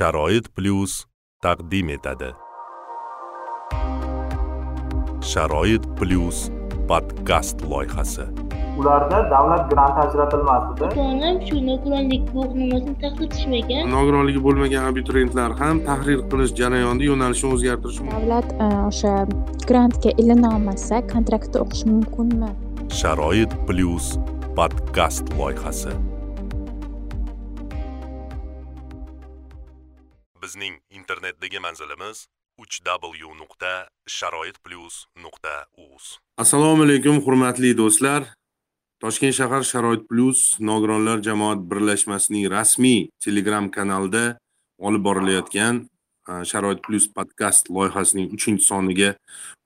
sharoit 0.00 0.46
plyus 0.56 0.92
taqdim 1.44 1.88
etadi. 1.94 2.28
Sharoit 5.30 5.84
plyus 5.98 6.38
podkast 6.88 7.60
loyihasi. 7.70 8.24
Ularda 8.78 9.18
davlat 9.32 9.66
granti 9.72 10.00
ajratilmasdi. 10.04 10.84
Ota-onam 10.86 11.36
shu 11.48 11.58
nogironlik 11.66 12.22
guvohnomasini 12.30 12.94
taqdim 13.02 13.90
nogironligi 13.96 14.40
bo'lmagan 14.46 14.88
abituriyentlar 14.92 15.56
ham 15.58 15.82
tahrir 15.88 16.22
qilish 16.30 16.54
jarayonida 16.60 17.10
yo'nalishni 17.10 17.50
o'zgartirishi 17.56 18.06
mumkin. 18.06 18.16
Davlat 18.16 18.48
e, 18.68 18.70
o'sha 18.90 19.12
grantga 19.72 20.14
ilina 20.24 20.54
olmasa 20.56 21.02
kontraktda 21.12 21.60
o'qish 21.66 21.84
mumkinmi? 21.92 22.50
Sharoit 23.00 23.52
plyus 23.68 24.08
podkast 24.56 25.36
loyihasi 25.42 25.92
bizning 30.42 30.74
internetdagi 30.90 31.58
manzilimiz 31.66 32.26
3w 32.58 33.32
nuqta 33.40 33.72
sharoit 34.06 34.56
plyus 34.64 35.06
nuqta 35.24 35.54
uz 35.76 36.18
assalomu 36.36 36.82
alaykum 36.86 37.16
hurmatli 37.24 37.70
do'stlar. 37.80 38.22
Toshkent 39.00 39.34
shahar 39.38 39.62
sharoit 39.64 40.02
plyus 40.08 40.40
nogironlar 40.60 41.22
jamoat 41.24 41.60
birlashmasining 41.70 42.50
rasmiy 42.52 43.08
telegram 43.24 43.70
kanalida 43.76 44.24
olib 44.86 45.02
borilayotgan 45.08 45.86
sharoit 46.50 46.80
plyus 46.84 47.06
podkast 47.16 47.70
loyihasining 47.76 48.28
3 48.36 48.60
soniga 48.68 49.14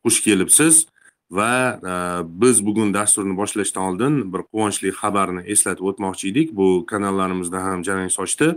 xush 0.04 0.20
kelibsiz. 0.27 0.87
Va 1.38 1.79
e, 1.93 1.95
biz 2.43 2.62
bugun 2.66 2.95
dasturni 2.95 3.37
boshlashdan 3.37 3.88
oldin 3.91 4.20
bir 4.33 4.45
quvonchli 4.51 4.93
xabarni 5.01 5.43
eslatib 5.55 5.91
o'tmoqchi 5.91 6.30
edik. 6.33 6.55
Bu 6.59 6.84
kanallarimizda 6.91 7.62
ham 7.66 7.84
jarang 7.88 8.12
sochdi. 8.19 8.55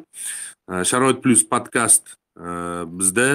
E, 0.71 0.83
Sharoit 0.89 1.23
plyus 1.23 1.43
podkast 1.53 2.13
e, 2.13 2.49
bizda 2.99 3.29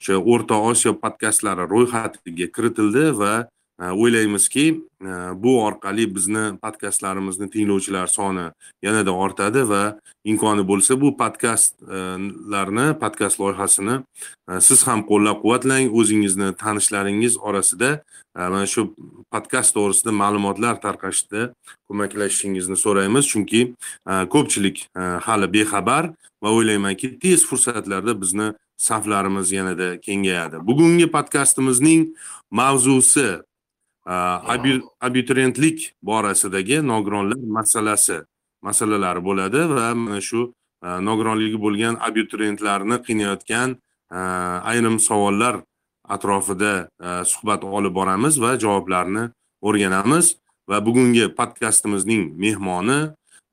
o'sha 0.00 0.18
o'rta 0.32 0.58
osiyo 0.70 0.96
podkastlari 1.04 1.68
ro'yxatiga 1.74 2.50
kiritildi 2.56 3.04
va 3.22 3.34
Э, 3.78 3.92
o'ylaymizki 3.94 4.66
э, 5.02 5.06
bu 5.42 5.52
orqali 5.62 6.14
bizni 6.14 6.58
podkastlarimizni 6.58 7.46
tinglovchilar 7.50 8.06
soni 8.10 8.48
yanada 8.82 9.12
ortadi 9.14 9.62
va 9.68 9.82
imkoni 10.24 10.64
bo'lsa 10.66 10.96
bu 11.00 11.12
podkastlarni 11.16 12.86
podkast 12.98 13.40
loyihasini 13.40 13.96
e, 14.50 14.60
siz 14.68 14.82
ham 14.88 15.04
qo'llab 15.10 15.38
quvvatlang 15.42 15.94
o'zingizni 15.94 16.50
tanishlaringiz 16.62 17.38
orasida 17.38 17.90
e, 18.36 18.40
mana 18.52 18.66
shu 18.66 18.88
podkast 19.30 19.76
to'g'risida 19.76 20.12
ma'lumotlar 20.22 20.80
tarqatishda 20.84 21.52
ko'maklashishingizni 21.88 22.76
so'raymiz. 22.84 23.30
Chunki 23.32 23.60
e, 24.10 24.12
ko'pchilik 24.34 24.86
hali 25.26 25.52
bexabar 25.54 26.12
va 26.42 26.50
o'ylaymanki 26.58 27.14
tez 27.22 27.46
fursatlarda 27.48 28.20
bizni 28.22 28.52
saflarimiz 28.78 29.52
yanada 29.52 29.88
kengayadi. 30.00 30.66
Bugungi 30.68 31.06
podkastimizning 31.10 32.08
mavzusi 32.50 33.28
abituriyentlik 34.08 35.94
borasidagi 36.02 36.80
nogironlar 36.92 37.40
masalasi 37.58 38.18
masalalari 38.62 39.20
bo'ladi 39.28 39.60
va 39.76 39.94
mana 39.94 40.20
shu 40.28 40.40
nogironligi 41.08 41.58
bo'lgan 41.64 41.94
abituriyentlarni 42.08 42.96
qiynayotgan 43.06 43.76
ayrim 44.70 44.96
savollar 45.08 45.54
atrofida 46.08 46.88
suhbat 47.32 47.64
olib 47.64 47.94
boramiz 47.94 48.40
va 48.40 48.56
javoblarni 48.64 49.24
o'rganamiz. 49.62 50.36
Va 50.68 50.84
bugungi 50.84 51.24
podkastimizning 51.38 52.34
mehmoni 52.36 52.98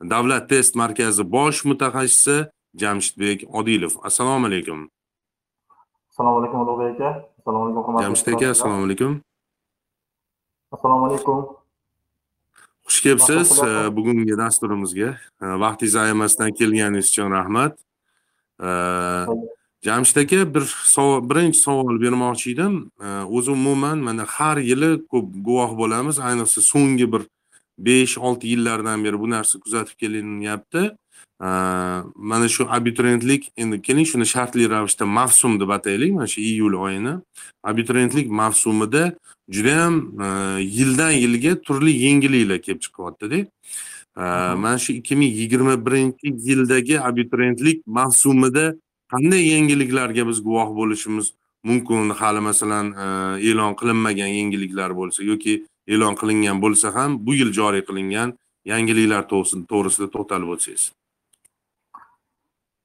davlat 0.04 0.50
test 0.50 0.76
markazi 0.76 1.24
bosh 1.24 1.64
mutaxassisi 1.70 2.38
jamshidbek 2.82 3.46
odilov. 3.60 3.94
Assalomu 4.04 4.48
alaykum. 4.50 4.90
Assalomu 6.12 6.38
alaykum 6.40 6.60
ulug'bek 6.64 6.90
aka. 6.96 7.10
Assalomu 7.40 7.64
alaykum 7.72 8.02
jamshid 8.04 8.28
aka 8.34 8.50
assalomu 8.56 8.84
alaykum 8.88 9.12
assalomu 10.76 11.06
alaykum. 11.06 11.40
Xush 12.88 13.02
kelibsiz. 13.06 13.50
Bugungi 13.98 14.38
dasturimizga 14.44 15.10
vaqtingizni 15.64 16.00
ayamasdan 16.06 16.50
kelganingiz 16.60 17.08
uchun 17.12 17.32
rahmat. 17.38 17.74
Jamshid 19.86 20.18
aka 20.24 20.40
bir 20.56 20.66
savol 20.96 21.22
birinchi 21.30 21.60
savol 21.68 21.98
bermoqchi 22.04 22.48
edim. 22.56 22.74
O'zi 23.36 23.52
umuman 23.52 23.98
mana 24.08 24.26
har 24.36 24.58
yili 24.72 24.92
ko'p 25.12 25.28
guvoh 25.48 25.72
bo'lamiz. 25.82 26.16
Ayniqsa 26.28 26.60
so'nggi 26.72 27.08
bir 27.14 27.24
besh 27.88 28.18
olti 28.18 28.46
yillardan 28.54 29.04
beri 29.06 29.18
bu 29.24 29.28
narsa 29.36 29.56
kuzatib 29.64 29.96
kelinyapti 30.02 30.82
mana 31.40 32.48
shu 32.48 32.68
abituriyentlik 32.70 33.52
endi 33.58 33.82
keling 33.82 34.06
shuni 34.06 34.26
shartli 34.26 34.70
ravishda 34.70 35.06
mavsum 35.06 35.60
deb 35.60 35.70
ataylik 35.70 36.14
mana 36.14 36.28
shu 36.28 36.42
iyul 36.42 36.74
oyini. 36.74 37.14
Abituriyentlik 37.64 38.30
mavsumida 38.30 39.14
judayam 39.50 40.22
e, 40.22 40.62
yildan 40.62 41.12
yilga 41.12 41.62
turli 41.62 41.92
yangiliklar 41.92 42.62
kelib 42.62 42.82
chiqyaptida 42.82 43.48
mana 44.64 44.78
shu 44.78 44.94
ikki 44.94 45.16
ming 45.16 45.34
yigirma 45.34 45.86
birinchi 45.86 46.28
yildagi 46.50 47.02
abituriyentlik 47.02 47.88
mavsumida 47.88 48.76
qanday 49.14 49.48
yangiliklarga 49.48 50.28
biz 50.28 50.44
guvoh 50.44 50.76
bo'lishimiz 50.76 51.34
mumkin? 51.64 52.10
Hali 52.10 52.40
masalan 52.40 52.92
e, 52.92 53.06
e'lon 53.50 53.76
qilinmagan 53.80 54.32
yangiliklar 54.40 54.92
bo'lsa 54.96 55.24
yoki 55.24 55.66
e'lon 55.88 56.16
qilingan 56.16 56.62
bo'lsa 56.62 56.96
ham 56.96 57.26
bu 57.26 57.34
yil 57.34 57.52
joriy 57.52 57.84
qilingan 57.90 58.38
yangiliklar 58.66 59.28
to'g'risida 59.32 60.08
to'xtalib 60.16 60.50
o'tsangiz 60.56 60.92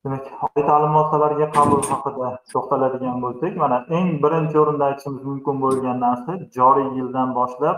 demak 0.05 0.25
oliy 0.47 0.65
ta'lim 0.71 0.93
muassasalariga 0.97 1.47
qabul 1.56 1.83
haqida 1.93 2.28
to'xtaladigan 2.53 3.16
bo'lsak 3.25 3.53
mana 3.62 3.78
eng 3.97 4.09
birinchi 4.25 4.56
o'rinda 4.62 4.84
aytishimiz 4.91 5.22
mumkin 5.31 5.56
bo'lgan 5.65 5.99
narsa 6.06 6.33
joriy 6.59 6.88
yildan 6.99 7.34
boshlab 7.38 7.77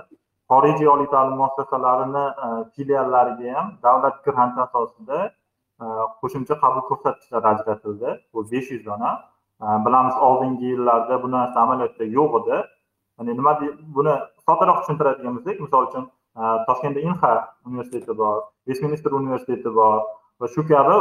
xorijiy 0.53 0.89
oliy 0.95 1.09
ta'lim 1.15 1.37
muassasalarini 1.43 2.25
e, 2.45 2.49
filiallariga 2.75 3.55
ham 3.57 3.67
davlat 3.87 4.17
granti 4.27 4.61
asosida 4.67 5.19
e, 5.27 5.85
qo'shimcha 6.21 6.55
qabul 6.63 6.83
ko'rsatkichlari 6.91 7.47
ajratildi. 7.53 8.11
Bu 8.33 8.41
besh 8.53 8.71
yuz 8.75 8.83
dona. 8.91 9.11
E, 9.65 9.67
bilamiz 9.87 10.17
oldingi 10.29 10.67
yillarda 10.73 11.23
bu 11.23 11.29
narsa 11.37 11.57
amaliyotda 11.65 12.05
yo'q 12.19 12.33
edi. 12.41 12.59
Ya'ni 13.19 13.33
nima 13.39 13.53
buni 13.97 14.15
soddaroq 14.47 14.79
tushuntiradigan 14.83 15.33
bo'lsak 15.37 15.57
misol 15.65 15.83
uchun 15.89 16.05
toshkentda 16.69 17.01
inha 17.09 17.33
universiteti 17.69 18.13
bor 18.21 18.37
vestminster 18.69 19.13
universiteti 19.21 19.71
bor 19.81 19.97
va 20.43 20.47
shu 20.55 20.63
kabi 20.73 20.95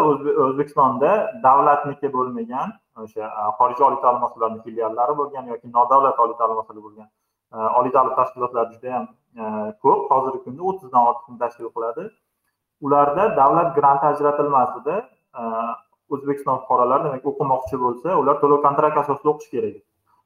o'zbekistonda 0.46 1.12
davlatniki 1.48 2.14
bo'lmagan 2.16 2.78
o'sha 3.06 3.24
xorijiy 3.60 3.86
oliy 3.90 4.00
ta'lim 4.06 4.22
muassasalarini 4.24 4.62
filiallari 4.68 5.14
bo'lgan 5.22 5.52
yoki 5.54 5.68
nodavlat 5.78 6.24
oliy 6.26 6.38
ta'lim 6.42 6.56
muassasalari 6.60 6.86
bo'lgan 6.88 7.10
oliy 7.80 7.92
ta'lim 7.96 8.14
tashkilotlari 8.20 8.74
juda 8.76 8.88
yam 8.96 9.06
ko'p. 9.84 10.02
Hozirgi 10.12 10.40
kunda 10.46 10.62
o'ttizdan 10.70 11.08
ortiqni 11.10 11.38
tashkil 11.44 11.70
qiladi. 11.76 12.04
Ularda 12.86 13.24
davlat 13.42 13.70
granti 13.78 14.06
ajratilmasida 14.12 14.96
o'zbekiston 16.14 16.58
fuqarolari 16.62 17.04
demak 17.08 17.26
o'qimoqchi 17.32 17.80
bo'lsa 17.86 18.18
ular 18.22 18.36
to'lov 18.44 18.60
kontrakt 18.68 18.98
asosida 19.04 19.30
o'qishi 19.34 19.52
kerak. 19.56 19.76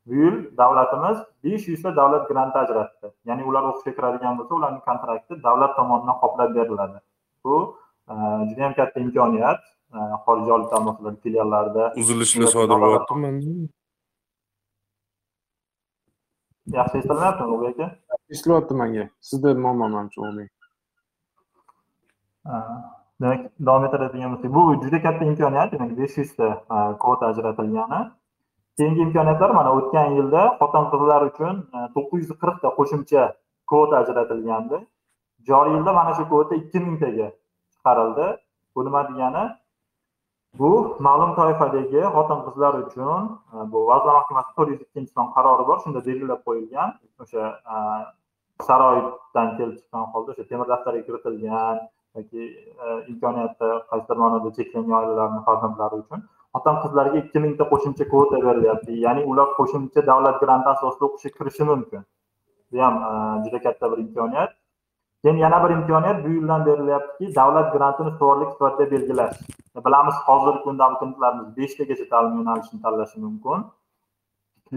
Bu 0.08 0.14
yil 0.24 0.36
davlatimiz 0.62 1.18
besh 1.44 1.66
yuzta 1.72 1.96
davlat 2.00 2.24
granti 2.32 2.58
ajratdi. 2.64 3.08
Ya'ni 3.30 3.44
ular 3.50 3.64
o'qishga 3.72 3.92
kiradigan 3.98 4.34
bo'lsa 4.40 4.54
ularning 4.60 4.84
kontrakti 4.90 5.34
davlat 5.48 5.72
tomonidan 5.80 6.18
qoplab 6.24 6.50
beriladi. 6.58 6.98
Bu 7.44 7.56
juda 8.50 8.62
yam 8.66 8.74
katta 8.80 9.00
imkoniyat. 9.06 9.62
Xorijiy 10.26 10.54
oliy 10.56 10.68
ta'lim 10.72 10.86
muassasalari 10.86 11.18
filiallarida 11.24 11.84
uzilishlar 12.02 12.48
sodir 12.54 12.78
bo'lyaptimi? 12.84 13.30
yaxshi 16.78 16.98
eshitilyaptimi 16.98 17.48
ulug'bek 17.50 17.80
aka? 17.80 17.88
Eshitilyapti 18.34 18.74
manga 18.82 19.04
sizda 19.30 19.54
muammo 19.64 19.88
manimcha 19.94 20.22
ulug'bek 20.22 20.50
demak 23.22 23.42
davom 23.68 23.86
etadigan 23.88 24.30
bo'lsak 24.34 24.52
bu 24.58 24.62
juda 24.84 25.00
katta 25.06 25.24
imkoniyat 25.32 25.72
demak 25.74 25.92
besh 26.00 26.18
yuzta 26.22 26.48
kvota 27.02 27.26
ajratilgani. 27.32 28.00
Keyingi 28.78 29.02
imkoniyatlar 29.08 29.52
mana 29.60 29.70
o'tgan 29.78 30.08
yilda 30.18 30.42
xotin 30.60 30.86
qizlar 30.92 31.22
uchun 31.30 31.56
to'qqiz 31.96 32.20
yuz 32.24 32.32
qirqta 32.42 32.68
qo'shimcha 32.78 33.24
kvota 33.70 33.96
ajratilgandi. 34.04 34.78
Joriy 35.50 35.74
yilda 35.78 35.92
mana 36.00 36.12
shu 36.18 36.24
kvota 36.32 36.54
ikki 36.62 36.80
mingtaga 36.88 37.28
chiqarildi. 37.86 38.28
Bu 38.76 38.86
nima 38.86 39.02
degani? 39.10 39.44
Bu 40.60 40.98
ma'lum 41.00 41.32
toifadagi 41.36 42.02
xotin 42.16 42.40
qizlar 42.46 42.74
uchun 42.84 43.24
e, 43.54 43.56
bu 43.72 43.88
vazirlar 43.88 44.16
mahkamasi 44.20 44.52
to'rt 44.58 44.70
yuz 44.74 44.82
ikkinchi 44.86 45.12
son 45.18 45.28
qarori 45.36 45.64
bor. 45.70 45.78
Shunda 45.84 46.02
belgilab 46.06 46.42
qo'yilgan 46.48 46.90
o'sha 47.24 47.44
e, 47.74 47.76
saroydan 48.68 48.68
sharoitdan 48.68 49.48
kelib 49.58 49.76
chiqqan 49.80 50.06
holda 50.14 50.30
o'sha 50.34 50.46
temir 50.52 50.68
daftarga 50.72 51.02
kiritilgan 51.08 51.78
yoki 52.18 52.44
e, 52.84 52.86
imkoniyati 53.12 53.70
qaysidir 53.92 54.18
ma'noda 54.24 54.50
cheklangan 54.58 54.98
oilalarni 55.02 55.42
farzandlari 55.48 55.96
uchun 56.04 56.20
xotin 56.56 56.76
qizlarga 56.84 57.18
ikki 57.24 57.40
mingta 57.46 57.64
qo'shimcha 57.72 58.06
kvota 58.12 58.38
berilyapti. 58.48 58.92
Ya'ni 59.06 59.22
ular 59.32 59.48
qo'shimcha 59.60 60.08
davlat 60.12 60.38
granti 60.44 60.70
asosida 60.76 61.04
o'qishga 61.10 61.32
kirishi 61.38 61.64
mumkin. 61.72 62.02
Bu 62.72 62.78
ham 62.86 62.96
juda 63.44 63.60
katta 63.68 63.92
bir 63.92 64.00
imkoniyat. 64.06 64.52
Keyin 65.26 65.38
yana 65.38 65.58
bir 65.64 65.70
imkoniyat 65.76 66.24
bu 66.26 66.30
yildan 66.30 66.66
berilyaptiki 66.66 67.36
davlat 67.36 67.74
grantini 67.74 68.12
to'g'rilik 68.20 68.50
sifatida 68.54 68.92
belgilash. 68.92 69.38
Bilamiz 69.86 70.18
hozirgi 70.26 70.62
kunda 70.66 70.86
abituriyentlarimiz 70.86 71.48
beshtagacha 71.58 72.06
ta'lim 72.12 72.34
yo'nalishini 72.40 72.82
tanlashi 72.82 73.18
mumkin. 73.26 73.64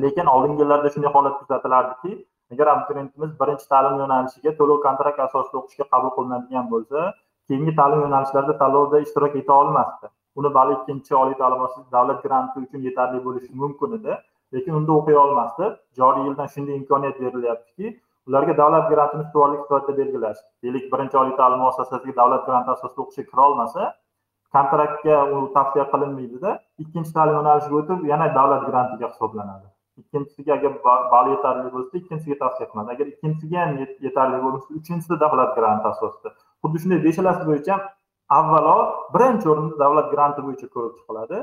Lekin 0.03 0.27
oldingi 0.35 0.63
yillarda 0.63 0.89
shunday 0.95 1.13
holat 1.17 1.35
kuzatilardiki 1.41 2.11
agar 2.53 2.67
abituriyentimiz 2.75 3.31
birinchi 3.41 3.67
ta'lim 3.73 3.95
yo'nalishiga 4.03 4.51
to'lov 4.61 4.81
kontrakt 4.87 5.21
asosida 5.27 5.57
o'qishga 5.61 5.85
qabul 5.93 6.11
qilinadigan 6.17 6.67
bo'lsa 6.73 6.99
keyingi 7.49 7.77
ta'lim 7.81 8.01
yo'nalishlarida 8.07 8.59
tanlovda 8.63 9.05
ishtirok 9.07 9.39
eta 9.43 9.53
olmasdi. 9.61 10.07
Uni 10.39 10.51
balki 10.59 10.81
ikkinchi 10.81 11.13
oliy 11.23 11.37
ta'lim 11.43 11.59
muassasasi 11.63 11.93
davlat 11.99 12.19
granti 12.27 12.57
uchun 12.65 12.81
yetarli 12.89 13.25
bo'lishi 13.27 13.51
mumkin 13.63 13.91
edi. 14.01 14.13
Lekin 14.55 14.73
unda 14.81 14.93
o'qiy 14.99 15.17
olmasdi. 15.25 15.65
Joriy 15.99 16.23
yildan 16.29 16.49
shunday 16.55 16.75
imkoniyat 16.81 17.17
berilyaptiki 17.25 17.87
ularga 18.29 18.55
davlat 18.61 18.91
grantini 18.93 19.23
ustuvorlik 19.27 19.63
sifatida 19.65 19.97
belgilash 20.01 20.41
deylik 20.63 20.85
birinchi 20.93 21.17
oliy 21.23 21.35
ta'lim 21.41 21.65
muassasasiga 21.65 22.15
davlat 22.21 22.43
granti 22.49 22.71
asosida 22.77 23.03
o'qishga 23.05 23.25
kira 23.31 23.43
olmasa 23.49 23.83
kontraktga 24.57 25.17
u 25.37 25.41
tavsiya 25.57 25.85
qilinmaydida 25.93 26.51
ikkinchi 26.85 27.13
ta'lim 27.17 27.35
yo'nalishiga 27.39 27.77
o'tib 27.81 28.07
yana 28.13 28.27
davlat 28.39 28.63
grantiga 28.71 29.11
hisoblanadi. 29.13 29.67
Ikkinchisiga 30.03 30.53
agar 30.59 30.73
ball 31.13 31.27
yetarli 31.35 31.71
bo'lsa 31.75 31.93
ikkinchisiga 32.01 32.37
tavsiya 32.43 32.67
qilinadi. 32.71 32.91
Agar 32.97 33.07
ikkinchisiga 33.13 33.59
ham 33.63 33.73
yetarli 34.07 34.43
bo'lmasa 34.45 34.69
uchinchisida 34.81 35.17
davlat 35.25 35.51
granti 35.59 35.89
asosida. 35.93 36.35
Xuddi 36.63 36.83
shunday 36.83 37.01
beshalasi 37.07 37.45
bo'yicha 37.51 37.73
ham 37.77 37.83
avvalo 38.39 38.77
birinchi 39.15 39.47
o'rinda 39.53 39.77
davlat 39.85 40.13
granti 40.15 40.45
bo'yicha 40.47 40.67
ko'rib 40.75 40.95
chiqiladi. 40.99 41.39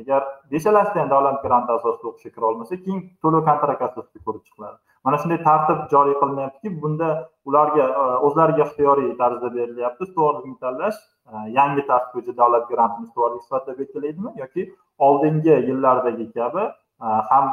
Agar 0.00 0.20
beshalasida 0.52 1.00
ham 1.02 1.10
davlat 1.14 1.42
granti 1.46 1.72
asosida 1.78 2.08
o'qishga 2.10 2.30
kira 2.36 2.46
olmasa 2.50 2.76
keyin 2.84 3.00
to'lov 3.22 3.42
kontrakt 3.48 3.82
asosida 3.88 4.24
ko'rib 4.26 4.42
chiqiladi. 4.46 4.76
Mana 5.04 5.16
shunday 5.22 5.40
tartib 5.48 5.78
joriy 5.92 6.16
qilinyaptiki 6.22 6.74
bunda 6.82 7.08
ularga 7.48 7.84
e, 8.00 8.04
o'zlariga 8.26 8.64
ixtiyoriy 8.66 9.10
tarzda 9.20 9.48
berilyapti. 9.58 10.08
Ustuvorlikni 10.08 10.56
tanlash 10.64 10.98
e, 11.32 11.44
yangi 11.58 11.86
tartib 11.90 12.18
bo'yicha 12.18 12.36
davlat 12.42 12.66
grantini 12.72 13.08
ustuvorlik 13.08 13.46
sifatida 13.46 13.78
belgilaydimi 13.80 14.34
yoki 14.42 14.66
oldingi 15.08 15.54
yillardagi 15.70 16.26
kabi 16.40 16.64
e, 16.64 17.06
ham 17.30 17.46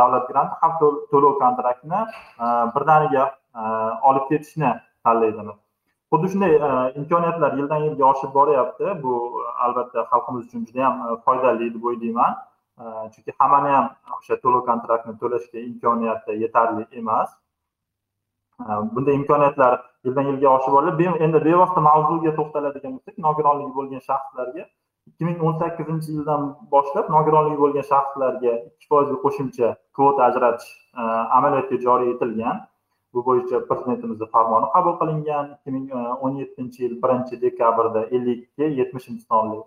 davlat 0.00 0.28
granti 0.32 0.60
ham 0.64 0.76
to'lov 1.14 1.38
kontraktini 1.44 2.02
birdaniga 2.76 3.24
olib 4.10 4.28
ketishni 4.32 4.74
tanlaydimi? 5.04 5.54
Xuddi 6.12 6.28
shunday 6.32 6.52
e, 6.68 6.68
imkoniyatlar 7.00 7.56
yildan 7.58 7.80
yilga 7.86 8.04
oshib 8.12 8.30
boryapti. 8.38 8.86
Bu 9.02 9.14
albatta 9.64 10.06
xalqimiz 10.12 10.46
uchun 10.46 10.64
juda 10.68 10.80
yam 10.84 11.02
e, 11.06 11.16
foydali 11.24 11.68
deb 11.74 11.84
o'ylayman. 11.90 12.38
E, 12.80 12.84
chunki 13.14 13.34
hammani 13.40 13.74
ham 13.76 13.90
o'sha 14.18 14.40
to'lov 14.44 14.64
kontraktni 14.70 15.14
to'lashga 15.22 15.58
imkoniyati 15.70 16.40
yetarli 16.44 16.86
emas. 17.02 17.36
Bunday 18.94 19.14
imkoniyatlar 19.20 19.74
yildan 20.06 20.26
yilga 20.30 20.48
oshib 20.56 20.72
boryapti 20.78 21.20
endi 21.26 21.44
bevosita 21.48 21.80
mavzuga 21.90 22.32
to'xtaladigan 22.38 22.96
bo'lsak 22.96 23.20
nogironligi 23.26 23.72
bo'lgan 23.78 24.02
shaxslarga 24.08 24.64
ikki 25.08 25.28
ming 25.28 25.44
o'n 25.48 25.54
sakkizinchi 25.60 26.16
yildan 26.16 26.48
boshlab 26.72 27.06
nogironligi 27.16 27.58
bo'lgan 27.64 27.86
shaxslarga 27.92 28.54
ikki 28.70 28.90
foizli 28.92 29.20
qo'shimcha 29.24 29.68
kvota 29.96 30.26
ajratish 30.28 30.68
amaliyotga 31.38 31.76
joriy 31.86 32.10
etilgan. 32.14 32.56
Bu 33.14 33.24
bo'yicha 33.26 33.60
prezidentimizni 33.68 34.26
farmoni 34.34 34.66
qabul 34.74 34.94
qilingan 35.00 35.46
ikki 35.54 35.70
ming 35.76 35.86
e, 35.98 36.00
o'n 36.24 36.34
yettinchi 36.42 36.84
yil 36.84 36.94
birinchi 37.02 37.40
dekabrda 37.44 38.02
ellik 38.16 38.40
ikki 38.46 38.66
yetmishinchi 38.80 39.24
sonli 39.30 39.58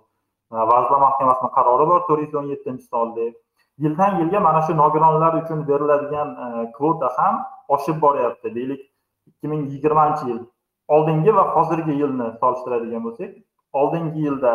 e, 0.53 0.55
vazirlar 0.71 1.01
mahkamasini 1.07 1.49
qarori 1.57 1.85
bor 1.91 2.01
to'rt 2.07 2.21
yuz 2.25 2.35
o'n 2.41 2.47
yettinchi 2.53 2.85
sonli. 2.93 3.27
Yildan 3.83 4.19
yilga 4.21 4.39
mana 4.47 4.61
shu 4.65 4.73
nogironlar 4.83 5.33
uchun 5.41 5.59
beriladigan 5.69 6.29
e, 6.45 6.47
kvota 6.77 7.09
ham 7.17 7.35
oshib 7.75 7.97
boryapti 8.05 8.55
deylik. 8.57 8.81
Ikki 9.29 9.47
ming 9.53 9.61
yigirmanchi 9.73 10.29
yil 10.31 10.41
oldingi 10.95 11.31
va 11.37 11.43
hozirgi 11.55 11.93
yilni 12.01 12.27
solishtiradigan 12.41 13.03
bo'lsak 13.07 13.31
oldingi 13.81 14.19
yilda 14.27 14.53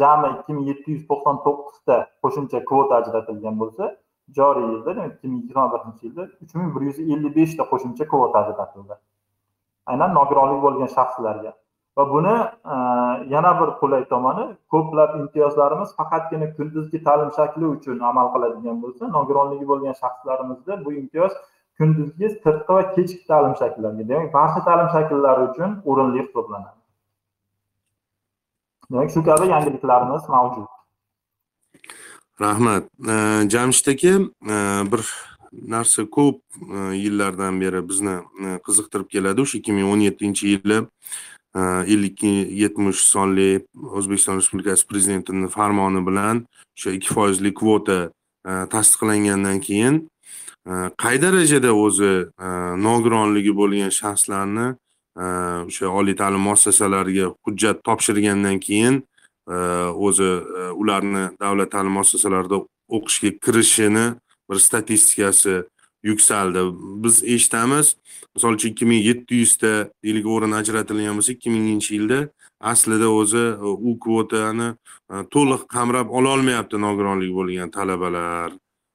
jami 0.00 0.28
ikki 0.36 0.52
ming 0.56 0.66
yetti 0.70 0.88
yuz 0.94 1.04
to'qson 1.10 1.36
to'qqizta 1.44 1.96
qo'shimcha 2.22 2.58
kvota 2.70 2.94
ajratilgan 3.00 3.60
bo'lsa 3.62 3.84
joriy 4.38 4.66
yilda 4.72 4.90
demak 4.96 5.12
ikki 5.14 5.26
ming 5.28 5.40
yigirma 5.42 5.66
birinchi 5.72 6.06
yilda 6.06 6.22
uch 6.42 6.54
ming 6.58 6.70
bir 6.76 6.82
yuz 6.88 6.98
ellik 7.12 7.36
beshta 7.40 7.62
qo'shimcha 7.72 8.04
kvota 8.12 8.38
ajratildi 8.44 8.94
aynan 9.92 10.14
nogironligi 10.18 10.62
bo'lgan 10.66 10.90
shaxslarga. 10.96 11.52
Va 11.98 12.04
buni 12.12 12.34
e, 12.74 12.76
yana 13.34 13.50
bir 13.60 13.70
qulay 13.80 14.04
tomoni 14.12 14.44
ko'plab 14.74 15.10
imtiyozlarimiz 15.20 15.90
faqatgina 15.98 16.48
kunduzgi 16.56 17.02
ta'lim 17.08 17.30
shakli 17.38 17.66
uchun 17.76 18.00
amal 18.10 18.30
qiladigan 18.34 18.80
bo'lsa 18.84 19.10
nogironligi 19.16 19.66
bo'lgan 19.72 19.98
shaxslarimizda 20.02 20.78
bu 20.84 20.94
imtiyoz 21.00 21.36
kunduzgi 21.78 22.30
sirtqi 22.44 22.78
va 22.78 22.82
kechki 22.96 23.22
ta'lim 23.30 23.54
shakllariga 23.60 24.08
demak 24.10 24.32
barcha 24.38 24.64
ta'lim 24.68 24.88
shakllari 24.96 25.46
uchun 25.50 25.70
o'rinli 25.90 26.24
hisoblanadi. 26.24 26.80
Demak 28.90 29.10
shu 29.14 29.24
kabi 29.30 29.52
yangiliklarimiz 29.54 30.28
mavjud. 30.36 30.73
Rahmat. 32.40 32.88
Jamshid 33.50 33.86
aka 33.88 34.08
e, 34.08 34.92
bir 34.92 35.02
narsa 35.52 36.06
ko'p 36.10 36.40
e, 36.74 36.96
yillardan 36.96 37.60
beri 37.60 37.88
bizni 37.88 38.16
e, 38.44 38.58
qiziqtirib 38.66 39.08
keladi. 39.08 39.40
O'sha 39.40 39.58
ikki 39.58 39.72
ming 39.72 39.90
o'n 39.92 40.00
yettinchi 40.08 40.56
yili 40.56 40.82
ellik 41.94 42.22
yetmish 42.62 42.98
sonli 43.14 43.62
o'zbekiston 43.74 44.40
respublikasi 44.40 44.86
prezidentini 44.90 45.48
farmoni 45.48 46.02
bilan 46.06 46.42
o'sha 46.76 46.90
ikki 46.96 47.14
foizli 47.14 47.54
kvota 47.54 47.98
tasdiqlangandan 48.72 49.60
keyin 49.62 50.00
qay 50.98 51.20
darajada 51.22 51.70
o'zi 51.84 52.10
nogironligi 52.86 53.54
bo'lgan 53.60 53.94
shaxslarni 54.00 54.66
o'sha 55.68 55.94
oliy 56.00 56.18
ta'lim 56.18 56.42
muassasalariga 56.48 57.30
hujjat 57.46 57.84
topshirgandan 57.86 58.58
keyin 58.66 59.04
o'zi 59.46 60.30
e, 60.58 60.70
ularni 60.70 61.28
davlat 61.40 61.70
ta'lim 61.72 61.92
muassasalarida 61.98 62.60
o'qishga 62.88 63.30
kirishini 63.44 64.06
bir 64.50 64.58
statistikasi 64.58 65.62
yuksaldi. 66.02 66.60
Biz 67.04 67.24
eshitamiz. 67.24 67.96
Misol 68.34 68.56
uchun 68.56 68.68
ikki 68.68 68.86
ming 68.86 69.04
yetti 69.04 69.42
yuzta 69.42 69.72
deylik 70.04 70.26
o'rin 70.26 70.56
ajratilgan 70.60 71.20
bo'lsa 71.20 71.32
ikki 71.36 71.50
minginchi 71.50 71.94
yilda 71.96 72.20
aslida 72.60 73.08
o'zi 73.08 73.44
e, 73.52 73.72
u 73.88 73.98
kvotani 74.04 74.68
e, 75.12 75.14
to'liq 75.34 75.68
qamrab 75.74 76.08
ololmayapti 76.10 76.80
nogironligi 76.86 77.34
bo'lgan 77.40 77.70
talabalar. 77.70 78.52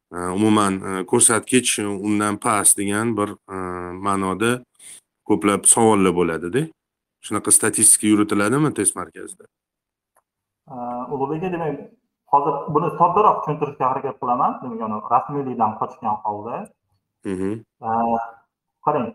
Umuman 0.09 1.05
ko'rsatkich 1.05 1.75
undan 1.85 2.39
past 2.41 2.79
degan 2.81 3.11
bir 3.17 3.35
ma'noda 4.05 4.55
ko'plab 5.29 5.69
savollar 5.69 6.15
bo'ladida. 6.19 6.65
Shunaqa 7.25 7.51
statistika 7.53 8.07
yuritiladimi 8.07 8.73
test 8.73 8.95
markazida? 8.97 9.45
Ulug'bek 11.13 11.43
aka 11.43 11.53
demak 11.55 11.79
hozir 12.33 12.53
buni 12.75 12.89
soddaroq 12.99 13.37
tushuntirishga 13.43 13.85
harakat 13.91 14.15
qilaman 14.21 14.51
demak 14.63 15.11
rasmiylikdan 15.13 15.71
qochgan 15.79 16.15
holda 16.25 16.55
qarang 18.85 19.07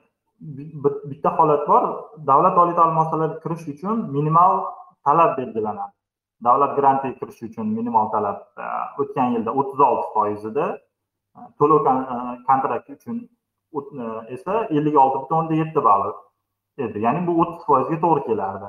bitta 1.10 1.30
holat 1.38 1.62
bor 1.70 1.84
davlat 2.30 2.56
oliy 2.62 2.74
ta'lim 2.78 2.94
muassasalariga 2.98 3.38
kirish 3.44 3.64
uchun 3.74 3.96
minimal 4.16 4.52
talab 5.06 5.30
belgilanadi 5.38 5.94
davlat 6.46 6.72
grantiga 6.78 7.14
kirish 7.20 7.40
uchun 7.48 7.66
minimal 7.78 8.06
talab 8.14 8.38
o'tgan 9.02 9.28
yilda 9.34 9.50
o'ttiz 9.60 9.80
olti 9.90 10.06
foiz 10.14 10.42
edi 10.50 10.66
to'lov 11.58 11.80
kontrakt 12.48 12.88
uchun 12.96 13.16
esa 14.36 14.54
ellik 14.76 14.96
olti 15.04 15.18
butun 15.22 15.36
o'nda 15.40 15.54
yetti 15.62 15.80
ball 15.88 16.02
edi 16.84 16.98
ya'ni 17.06 17.20
bu 17.28 17.32
o'ttiz 17.42 17.62
foizga 17.70 17.96
to'g'ri 18.04 18.22
kelardi 18.28 18.68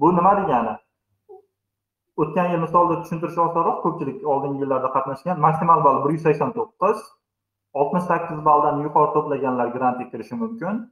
bu 0.00 0.08
nima 0.18 0.32
degani 0.40 0.74
o'tgan 2.22 2.50
yil 2.52 2.60
misolida 2.64 2.96
tushuntirish 3.02 3.38
osonroq 3.46 3.78
ko'pchilik 3.84 4.26
oldingi 4.32 4.64
yillarda 4.64 4.90
qatnashgan 4.96 5.40
maksimal 5.46 5.80
ball 5.86 6.02
bir 6.04 6.10
yuz 6.16 6.26
sakson 6.26 6.50
to'qqiz 6.58 6.98
oltmish 7.80 8.06
sakkiz 8.10 8.44
balldan 8.48 8.82
yuqori 8.86 9.10
to'plaganlar 9.16 9.72
grantga 9.76 10.04
kirishi 10.12 10.38
mumkin 10.42 10.84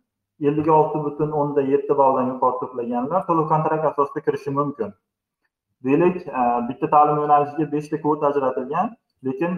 ellik 0.48 0.68
olti 0.78 1.04
butun 1.04 1.30
o'nda 1.42 1.62
yetti 1.72 1.96
balldan 2.00 2.26
yuqori 2.32 2.56
to'plaganlar 2.62 3.26
to'lov 3.28 3.48
kontrakt 3.52 3.84
asosida 3.90 4.20
kirishi 4.26 4.50
mumkin. 4.58 4.90
Deylik 5.84 6.16
e, 6.26 6.42
bitta 6.68 6.90
ta'lim 6.94 7.16
yo'nalishiga 7.22 7.66
beshta 7.74 8.02
kvota 8.02 8.26
ajratilgan 8.30 8.92
lekin 9.28 9.56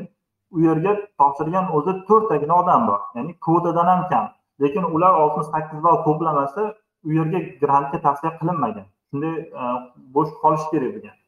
u 0.54 0.60
yerga 0.66 0.94
topshirgan 1.22 1.72
o'zi 1.78 1.96
to'rttagina 2.08 2.54
odam 2.62 2.86
bor 2.90 3.00
ya'ni 3.16 3.36
kvotadan 3.46 3.92
ham 3.92 4.06
kam. 4.12 4.30
Lekin 4.62 4.84
ular 4.98 5.20
oltmish 5.24 5.50
sakkiz 5.54 5.82
ball 5.88 5.98
to'plamasa 6.06 6.62
u 7.08 7.18
yerga 7.18 7.44
grantga 7.62 7.98
tavsiya 8.06 8.32
qilinmagan. 8.38 8.86
Shunday 9.10 9.34
e, 9.62 9.74
bo'sh 10.16 10.32
qolishi 10.42 10.72
kerak 10.72 10.96
bo'lgan 10.96 11.20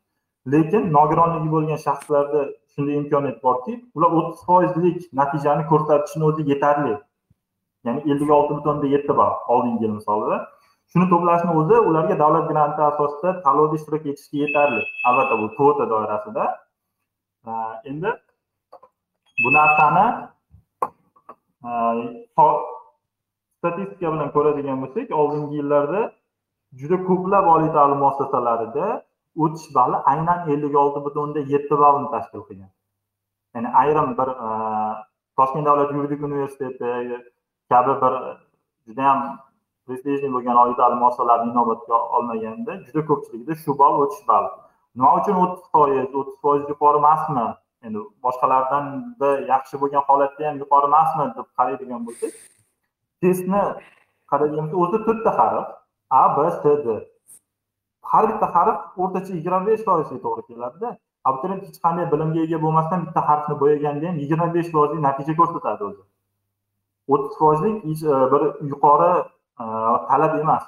lekin 0.52 0.92
nogironligi 0.98 1.48
bo'lgan 1.54 1.80
shaxslarda 1.86 2.40
shunday 2.72 2.96
imkoniyat 3.00 3.38
borki 3.46 3.72
ular 3.96 4.10
o'ttiz 4.18 4.40
foizlik 4.48 4.98
natijani 5.20 5.64
ko'rsatishni 5.72 6.24
o'zi 6.28 6.42
yetarli. 6.52 6.94
Ya'ni 7.86 8.00
ellik 8.10 8.30
olti 8.36 8.52
butun 8.56 8.70
o'nda 8.74 8.86
yetti 8.94 9.16
ball 9.20 9.34
oldingi 9.54 9.84
yil 9.84 9.94
misolida. 9.98 10.36
Shuni 10.92 11.06
to'plashni 11.12 11.52
o'zi 11.60 11.76
ularga 11.88 12.18
davlat 12.22 12.46
granti 12.52 12.82
asosida 12.90 13.30
tanlovda 13.44 13.74
ishtirok 13.80 14.06
etishga 14.12 14.36
yetarli. 14.44 14.82
Albatta 15.08 15.34
bu 15.40 15.46
kvota 15.56 15.84
doirasida. 15.92 16.44
Endi 17.90 18.10
bu 19.44 19.52
narsani 19.58 20.06
statistika 23.58 24.12
bilan 24.12 24.30
ko'radigan 24.36 24.78
bo'lsak 24.82 25.10
oldingi 25.20 25.54
yillarda 25.60 26.00
juda 26.80 26.96
ko'plab 27.08 27.44
oliy 27.54 27.70
ta'lim 27.76 27.98
muassasalarida 28.04 28.86
o'tish 29.44 29.68
balli 29.76 29.98
aynan 30.12 30.48
ellik 30.52 30.74
olti 30.82 31.04
butun 31.06 31.20
o'nda 31.24 31.40
yetti 31.52 31.78
ballni 31.82 32.08
tashkil 32.14 32.42
qilgan. 32.48 32.70
Ya'ni 33.54 33.68
ayrim 33.82 34.08
bir 34.18 34.28
e, 34.46 34.48
toshkent 35.38 35.66
davlat 35.68 35.90
yuridik 35.96 36.22
universiteti 36.28 36.90
kabi 37.72 37.92
bir 38.02 38.14
e, 38.28 38.32
judayam 38.86 39.20
prestijli 39.86 40.28
bo'lgan 40.34 40.56
oliy 40.62 40.76
ta'lim 40.80 40.98
muassasalarini 41.04 41.50
inobatga 41.54 41.96
olmaganda 42.16 42.72
juda 42.86 43.02
ko'pchiligida 43.10 43.54
shu 43.64 43.78
ball 43.80 43.94
o'tish 44.04 44.22
balli 44.30 44.50
nima 44.96 45.10
uchun 45.20 45.36
o'ttiz 45.44 45.64
foiz 45.74 46.08
o'ttiz 46.18 46.36
foiz 46.44 46.62
yuqori 46.72 46.98
emasmi? 47.02 47.46
Endi 47.86 48.00
boshqalardanda 48.26 49.30
yaxshi 49.52 49.80
bo'lgan 49.82 50.02
holatda 50.08 50.48
ham 50.48 50.56
yuqori 50.62 50.86
emasmi 50.90 51.26
deb 51.38 51.48
qaraydigan 51.58 52.00
bo'lsak 52.06 52.32
testni 53.22 53.62
qaraydigan 54.30 54.66
bo'lsak 54.70 54.80
o'zida 54.84 54.98
to'rtta 55.08 55.32
harf 55.40 55.66
a 56.20 56.22
b 56.36 56.48
s 56.54 56.56
d 56.86 56.96
har 58.12 58.25
bitta 58.30 58.46
harf 58.56 59.02
o'rtacha 59.02 59.32
yigirma 59.38 59.60
besh 59.68 59.84
foizga 59.88 60.18
to'g'ri 60.25 60.42
keladida. 60.50 60.90
Abituriyent 61.28 61.62
hech 61.68 61.78
qanday 61.86 62.06
bilimga 62.12 62.40
ega 62.46 62.58
bo'lmasdan 62.64 63.06
bitta 63.06 63.22
harfni 63.28 63.54
bo'yaganda 63.62 64.08
ham 64.10 64.18
yigirma 64.22 64.48
besh 64.56 64.70
foizlik 64.75 65.00
natija 65.08 65.34
ko'rsatadi 65.40 65.84
o'zi. 65.88 66.02
O'ttiz 67.14 67.38
foizlik 67.40 67.76
e, 67.84 68.20
bir 68.32 68.42
yuqori 68.72 69.12
e, 69.62 69.64
talab 70.10 70.38
emas. 70.42 70.64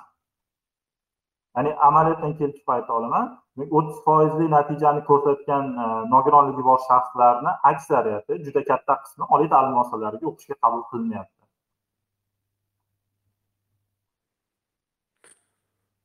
Ya'ni 1.56 1.70
amaliyotdan 1.88 2.32
kelib 2.38 2.54
chiqib 2.56 2.74
ayta 2.76 2.92
olaman. 2.98 3.30
O'ttiz 3.78 3.98
foizli 4.06 4.50
natijani 4.56 5.04
ko'rsatgan 5.10 5.64
e, 5.84 5.88
nogironligi 6.14 6.68
bor 6.70 6.78
shaxslarni 6.90 7.56
aksariyati 7.72 8.42
juda 8.46 8.64
katta 8.70 9.00
qismi 9.02 9.24
oliy 9.34 9.48
ta'lim 9.54 9.72
muassasalariga 9.78 10.26
o'qishga 10.32 10.56
qabul 10.64 10.82
qilinyapti. 10.92 11.37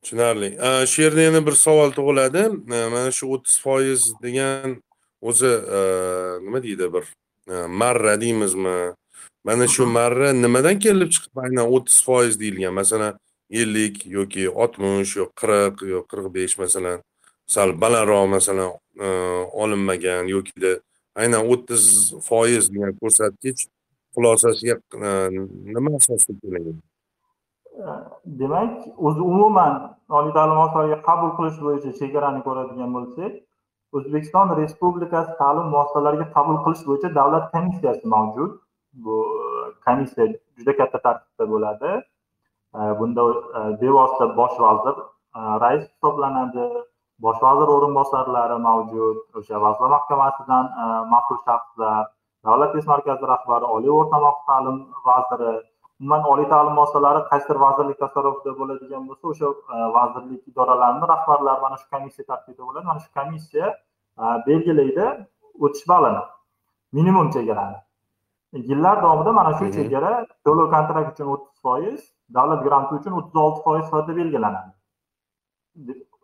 Tushunarli. 0.03 0.49
Shu 0.87 1.01
yerda 1.01 1.21
yana 1.21 1.45
bir 1.45 1.55
savol 1.65 1.91
tug'iladi. 1.97 2.43
Mana 2.67 3.11
shu 3.11 3.31
o'ttiz 3.35 3.55
foiz 3.63 4.01
degan 4.23 4.77
o'zi 5.21 5.53
e, 5.77 5.79
nima 6.45 6.63
deydi 6.63 6.89
bir 6.93 7.05
e, 7.53 7.67
marra 7.81 8.21
deymizmi? 8.21 8.77
Mana 9.43 9.67
shu 9.67 9.85
marra 9.97 10.33
nimadan 10.33 10.79
kelib 10.85 11.09
chiqib 11.15 11.43
aynan 11.45 11.65
o'ttiz 11.75 11.97
foiz 12.07 12.39
deyilgan. 12.39 12.73
Masalan 12.73 13.19
ellik 13.49 14.05
yoki 14.17 14.49
oltmish 14.49 15.15
yo 15.19 15.25
qirq 15.41 15.85
yo 15.93 16.05
qirq 16.11 16.27
besh 16.37 16.57
masalan. 16.63 17.01
Sal 17.47 17.69
balandroq 17.81 18.27
masalan 18.37 18.71
e, 19.05 19.07
olinmagan 19.63 20.27
yokida 20.35 20.79
aynan 21.15 21.43
o'ttiz 21.53 21.83
foiz 22.29 22.71
degan 22.73 22.93
ko'rsatkich 23.01 23.67
xulosasiga 24.15 24.75
nima 25.75 25.89
asosda 25.99 26.33
kelingan 26.41 26.77
E, 27.73 27.85
demak 28.39 28.71
o'zi 28.97 29.21
umuman 29.21 29.73
oliy 30.17 30.33
ta'lim 30.37 30.55
muassasalariga 30.59 30.99
qabul 31.09 31.31
qilish 31.37 31.57
bo'yicha 31.65 31.91
chegarani 31.99 32.41
ko'radigan 32.47 32.91
bo'lsak 32.97 33.33
o'zbekiston 33.97 34.53
respublikasi 34.61 35.31
ta'lim 35.41 35.67
muassasalariga 35.73 36.27
qabul 36.37 36.57
qilish 36.65 36.83
bo'yicha 36.89 37.09
davlat 37.19 37.45
komissiyasi 37.55 38.05
mavjud. 38.15 38.51
Bu 39.05 39.15
e, 39.43 39.45
komissiya 39.85 40.25
juda 40.57 40.73
katta 40.79 40.99
tartibda 41.05 41.45
bo'ladi. 41.53 41.91
E, 42.77 42.81
bunda 42.99 43.23
bevosita 43.81 44.25
bosh 44.39 44.57
vazir 44.65 44.95
rais 45.63 45.83
hisoblanadi. 45.91 46.67
Bosh 47.25 47.39
vazir 47.47 47.67
o'rinbosarlari 47.75 48.57
mavjud. 48.69 49.17
O'sha 49.39 49.61
vazirlar 49.65 49.93
mahkamasidan 49.95 50.65
mas'ul 51.13 51.39
shaxslar 51.47 52.03
davlat 52.45 52.73
test 52.75 52.87
markazi 52.93 53.25
rahbari 53.33 53.65
oliy 53.75 53.91
o'rta 53.99 54.17
maxsus 54.25 54.45
ta'lim 54.49 54.77
vaziri 55.09 55.53
umuman 55.99 56.23
oliy 56.31 56.47
ta'lim 56.53 56.73
muassasalari 56.79 57.21
qaysidir 57.31 57.57
vazirlik 57.65 57.97
tasarrufida 58.03 58.51
bo'ladigan 58.59 59.03
bo'lsa 59.09 59.25
o'sha 59.31 59.47
e, 59.75 59.77
vazirlik 59.97 60.41
idoralarini 60.51 61.05
rahbarlari 61.13 61.61
mana 61.65 61.77
shu 61.81 61.87
komissiya 61.93 62.25
tarkibida 62.31 62.63
bo'ladi 62.67 62.85
mana 62.91 62.99
shu 63.05 63.09
komissiya 63.19 63.67
e, 64.21 64.23
belgilaydi 64.47 65.05
o'tish 65.65 65.85
ballini 65.91 66.23
minimum 66.97 67.27
chegarani. 67.35 67.77
Yillar 68.69 68.95
davomida 69.03 69.31
mana 69.39 69.51
shu 69.59 69.65
chegara 69.77 70.11
to'lov 70.45 70.67
kontrakt 70.75 71.09
uchun 71.13 71.27
o'ttiz 71.33 71.61
foiz 71.65 71.99
davlat 72.35 72.61
granti 72.67 72.91
uchun 72.99 73.13
o'ttiz 73.19 73.37
olti 73.45 73.59
foiz 73.65 73.83
sifatida 73.87 74.17
belgilanadi. 74.21 74.71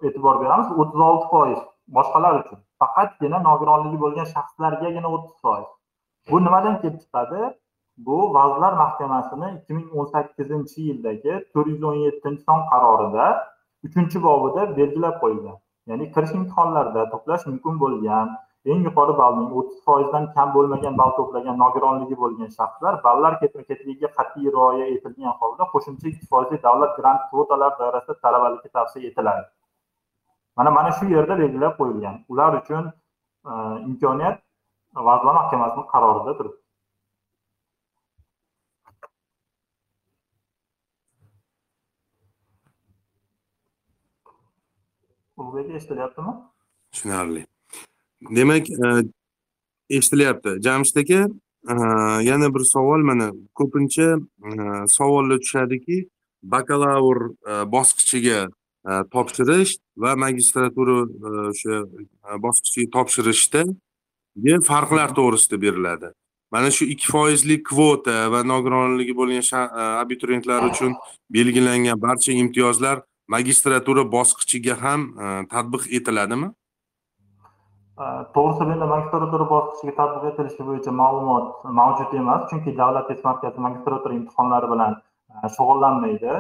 E'tibor 0.08 0.36
beramiz 0.44 0.68
o'ttiz 0.82 1.02
olti 1.10 1.26
foiz 1.34 1.60
boshqalar 1.98 2.34
uchun. 2.42 2.60
Faqatgina 2.82 3.40
nogironligi 3.48 3.98
bo'lgan 4.04 4.28
shaxslargagina 4.36 5.10
o'ttiz 5.16 5.38
foiz. 5.46 5.70
Bu 6.32 6.38
nimadan 6.46 6.76
kelib 6.82 7.00
chiqadi 7.04 7.40
bu 8.06 8.18
vazirlar 8.34 8.74
mahkamasini 8.84 9.48
ikki 9.58 9.74
ming 9.78 9.88
o'n 10.00 10.08
sakkizinchi 10.14 10.80
yildagi 10.90 11.34
to'rt 11.54 11.68
yuz 11.74 11.84
o'n 11.90 11.98
yettinchi 12.06 12.44
son 12.50 12.60
qarorida 12.72 13.26
uchinchi 13.88 14.18
bobida 14.28 14.62
belgilab 14.78 15.16
qo'yilgan. 15.24 15.58
Ya'ni 15.90 16.06
kirish 16.14 16.34
imtihonlarida 16.40 17.04
to'plash 17.14 17.44
mumkin 17.50 17.76
bo'lgan 17.84 18.28
eng 18.72 18.82
yuqori 18.88 19.14
ballning 19.22 19.50
o'ttiz 19.60 19.80
foizdan 19.88 20.26
kam 20.36 20.50
bo'lmagan 20.56 20.98
ball 21.00 21.12
to'plagan 21.20 21.56
nogironligi 21.64 22.16
bo'lgan 22.24 22.50
shaxslar 22.58 22.94
ballar 23.06 23.34
ketma 23.42 23.64
ketligiga 23.70 24.10
qat'iy 24.18 24.48
rioya 24.56 24.86
etilgan 24.96 25.34
holda 25.42 25.68
qo'shimcha 25.74 26.08
ikki 26.12 26.26
foizli 26.34 26.58
davlat 26.68 26.92
grant 27.00 27.22
kvotalari 27.32 27.80
doirasida 27.82 28.16
talabalikka 28.26 28.70
tavsiya 28.78 29.10
etiladi. 29.12 29.46
Mana 30.58 30.72
mana 30.78 30.92
shu 30.98 31.06
yerda 31.16 31.40
belgilab 31.42 31.74
qo'yilgan. 31.80 32.16
Ular 32.32 32.52
uchun 32.62 32.84
e, 33.50 33.52
imkoniyat 33.90 34.38
vazirlar 35.08 35.36
mahkamasini 35.42 35.86
qarorida 35.94 36.32
turibdi. 36.40 36.59
Ulug'bek 45.40 45.76
eshitilyaptimi? 45.76 46.34
Tushunarli. 46.92 47.46
Demak 48.36 48.70
e, 48.70 48.88
eshitilyapti. 49.90 50.50
Jamshid 50.62 50.98
aka 51.04 51.20
e, 51.74 51.76
yana 52.30 52.54
bir 52.56 52.64
savol 52.74 53.02
mana 53.10 53.32
ko'pincha 53.56 54.08
e, 54.18 54.52
savollar 54.88 55.40
tushadiki 55.40 56.08
bakalavr 56.44 57.20
bosqichiga 57.72 58.48
topshirish 59.14 59.76
va 59.98 60.16
magistratura 60.16 60.98
o'sha 61.52 61.84
bosqichiga 62.46 62.92
topshirishda 62.96 63.64
farqlar 64.70 65.10
to'g'risida 65.18 65.62
beriladi. 65.62 66.10
Mana 66.52 66.72
shu 66.72 66.86
ikki 66.94 67.08
foizlik 67.14 67.66
kvota 67.70 68.32
va 68.34 68.44
nogironligi 68.44 69.14
bo'lgan 69.20 69.44
abituriyentlar 70.04 70.64
uchun 70.72 70.96
belgilangan 71.30 72.02
barcha 72.02 72.32
imtiyozlar 72.32 73.04
magistratura 73.36 74.04
bosqichiga 74.16 74.76
ham 74.84 75.02
e, 75.24 75.26
tatbiq 75.54 75.84
etiladimi? 75.98 76.50
E, 78.04 78.06
to'g'risi 78.36 78.68
endi 78.76 78.88
magistratura 78.94 79.46
bosqichiga 79.54 79.94
tatbiq 80.00 80.30
etilishi 80.32 80.68
bo'yicha 80.70 80.94
ma'lumot 81.02 81.68
mavjud 81.80 82.16
emas 82.22 82.48
chunki 82.52 82.76
davlat 82.82 83.10
test 83.10 83.28
markazi 83.30 83.66
magistratura 83.68 84.18
imtihonlari 84.20 84.72
bilan 84.74 84.96
e, 85.34 85.36
shug'ullanmaydi. 85.58 86.40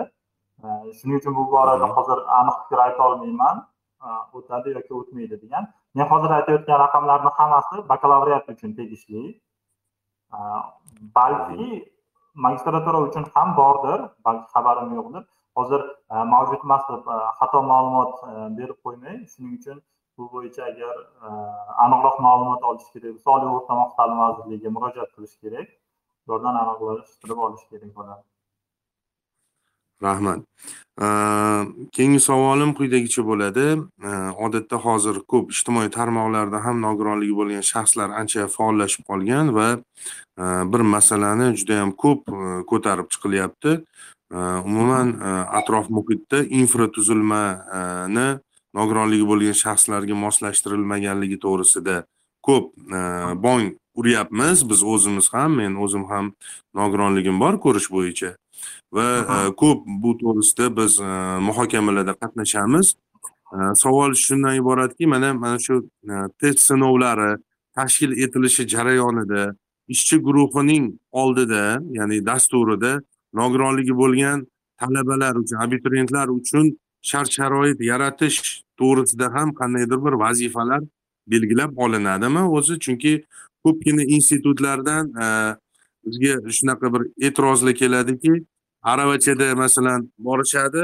Shuning 0.97 1.19
uchun 1.21 1.35
bu 1.39 1.43
borada 1.51 1.87
hozir 1.97 2.17
aniq 2.39 2.55
fikr 2.63 2.79
ayta 2.85 3.03
olmayman. 3.09 3.61
O'tadi 4.37 4.73
yoki 4.77 4.93
o'tmaydi 4.97 5.37
degan. 5.43 5.69
Men 5.95 6.05
hozir 6.11 6.33
aytayotgan 6.37 6.79
raqamlarni 6.85 7.31
hammasi 7.37 7.77
bakalavriat 7.91 8.49
uchun 8.53 8.73
tegishli. 8.79 9.23
Balki 11.17 11.67
magistratura 12.45 12.99
uchun 13.07 13.25
ham 13.35 13.55
bordir 13.59 13.99
balki 14.25 14.47
xabarim 14.55 14.89
yo'qdir 14.97 15.23
hozir 15.59 15.81
e, 16.13 16.15
mavjud 16.33 16.65
emas 16.67 16.83
deb 16.89 17.03
e, 17.15 17.17
xato 17.39 17.61
ma'lumot 17.71 18.13
e, 18.29 18.33
berib 18.59 18.79
qo'ymay 18.85 19.17
shuning 19.33 19.53
uchun 19.59 19.77
bu 20.17 20.27
bo'yicha 20.33 20.65
agar 20.71 20.95
aniqroq 21.85 22.17
ma'lumot 22.27 22.65
olish 22.71 22.89
kerak 22.95 23.13
bo'lsa 23.15 23.29
oliy 23.35 23.53
o'rta 23.57 23.77
maxsus 23.79 23.99
ta'lim 23.99 24.17
vazirligiga 24.23 24.73
murojaat 24.77 25.15
qilish 25.15 25.37
kerak. 25.43 25.69
Ulardan 26.27 26.59
aniqlashtirib 26.63 27.39
olish 27.45 27.63
kerak 27.71 27.91
bo'ladi. 27.99 28.23
Rahmat. 30.03 30.39
Keyingi 31.95 32.19
savolim 32.23 32.71
quyidagicha 32.77 33.23
bo'ladi. 33.29 33.65
Odatda 34.45 34.77
hozir 34.85 35.19
ko'p 35.31 35.51
ijtimoiy 35.55 35.89
tarmoqlarda 35.97 36.61
ham 36.65 36.79
nogironligi 36.85 37.35
bo'lgan 37.39 37.65
shaxslar 37.71 38.13
ancha 38.21 38.47
faollashib 38.55 39.03
qolgan 39.09 39.51
va 39.57 39.67
bir 40.71 40.85
masalani 40.95 41.49
juda 41.59 41.81
yam 41.81 41.91
ko'p 42.03 42.31
ko'tarib 42.71 43.11
chiqilyapti. 43.15 43.75
Umuman 44.31 45.17
atrof 45.59 45.89
muhitda 45.89 46.43
infratuzilmani 46.43 48.27
nogironligi 48.77 49.25
bo'lgan 49.31 49.55
shaxslarga 49.63 50.15
moslashtirilmaganligi 50.25 51.37
to'g'risida 51.45 52.03
ko'p 52.47 52.65
bong 53.43 53.73
uryapmiz. 53.99 54.69
Biz 54.69 54.83
o'zimiz 54.83 55.33
ham 55.33 55.57
men 55.61 55.75
o'zim 55.75 56.05
ham 56.11 56.33
nogironligim 56.75 57.39
bor 57.39 57.57
ko'rish 57.65 57.89
bo'yicha. 57.95 58.35
Va 58.93 59.07
ko'p 59.61 59.85
bu 60.03 60.11
to'g'risida 60.21 60.69
biz 60.77 60.99
muhokamalarda 61.47 62.13
qatnashamiz. 62.21 62.95
Savol 63.81 64.13
shundan 64.13 64.55
iboratki 64.61 65.07
mana 65.07 65.33
mana 65.33 65.57
shu 65.59 65.89
test 66.39 66.59
sinovlari 66.69 67.31
tashkil 67.75 68.11
etilishi 68.23 68.67
jarayonida 68.73 69.55
ishchi 69.87 70.17
guruhining 70.25 70.93
oldida 71.11 71.81
ya'ni 71.97 72.25
dasturida 72.25 73.01
nogironligi 73.33 73.93
bo'lgan 74.01 74.47
talabalar 74.79 75.35
uchun 75.35 75.57
abituriyentlar 75.65 76.27
uchun 76.27 76.77
shart 77.01 77.31
sharoit 77.31 77.81
yaratish 77.91 78.63
to'g'risida 78.79 79.27
ham 79.35 79.49
qandaydir 79.59 79.99
bir 80.05 80.13
vazifalar 80.23 80.81
belgilab 81.27 81.77
olinadimi 81.77 82.43
o'zi? 82.57 82.79
Chunki 82.85 83.13
ko'pgina 83.63 84.03
institutlardan 84.17 85.05
e, 85.23 85.25
bizga 86.05 86.33
shunaqa 86.57 86.93
bir 86.93 87.01
e'tirozlar 87.27 87.73
keladiki 87.81 88.33
aravachada 88.83 89.55
masalan 89.55 90.11
borishadi 90.17 90.83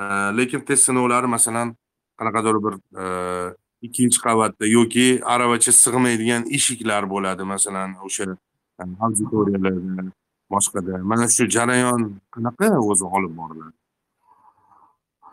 e, 0.00 0.02
lekin 0.38 0.60
test 0.60 0.84
sinovlari 0.88 1.26
masalan 1.26 1.76
qanaqadir 2.18 2.56
bir 2.64 2.74
e, 3.02 3.04
ikkinchi 3.82 4.18
qavatda 4.26 4.66
yoki 4.66 5.06
aravacha 5.34 5.72
sig'maydigan 5.84 6.42
eshiklar 6.56 7.10
bo'ladi 7.14 7.42
masalan 7.54 7.94
o'sha 8.06 8.24
auditoriyalarda. 9.06 10.21
Boshqada 10.54 11.04
mana 11.10 11.26
shu 11.36 11.44
jarayon 11.56 12.00
qanaqa 12.34 12.68
o'zi 12.90 13.04
olib 13.16 13.32
boriladi 13.40 13.76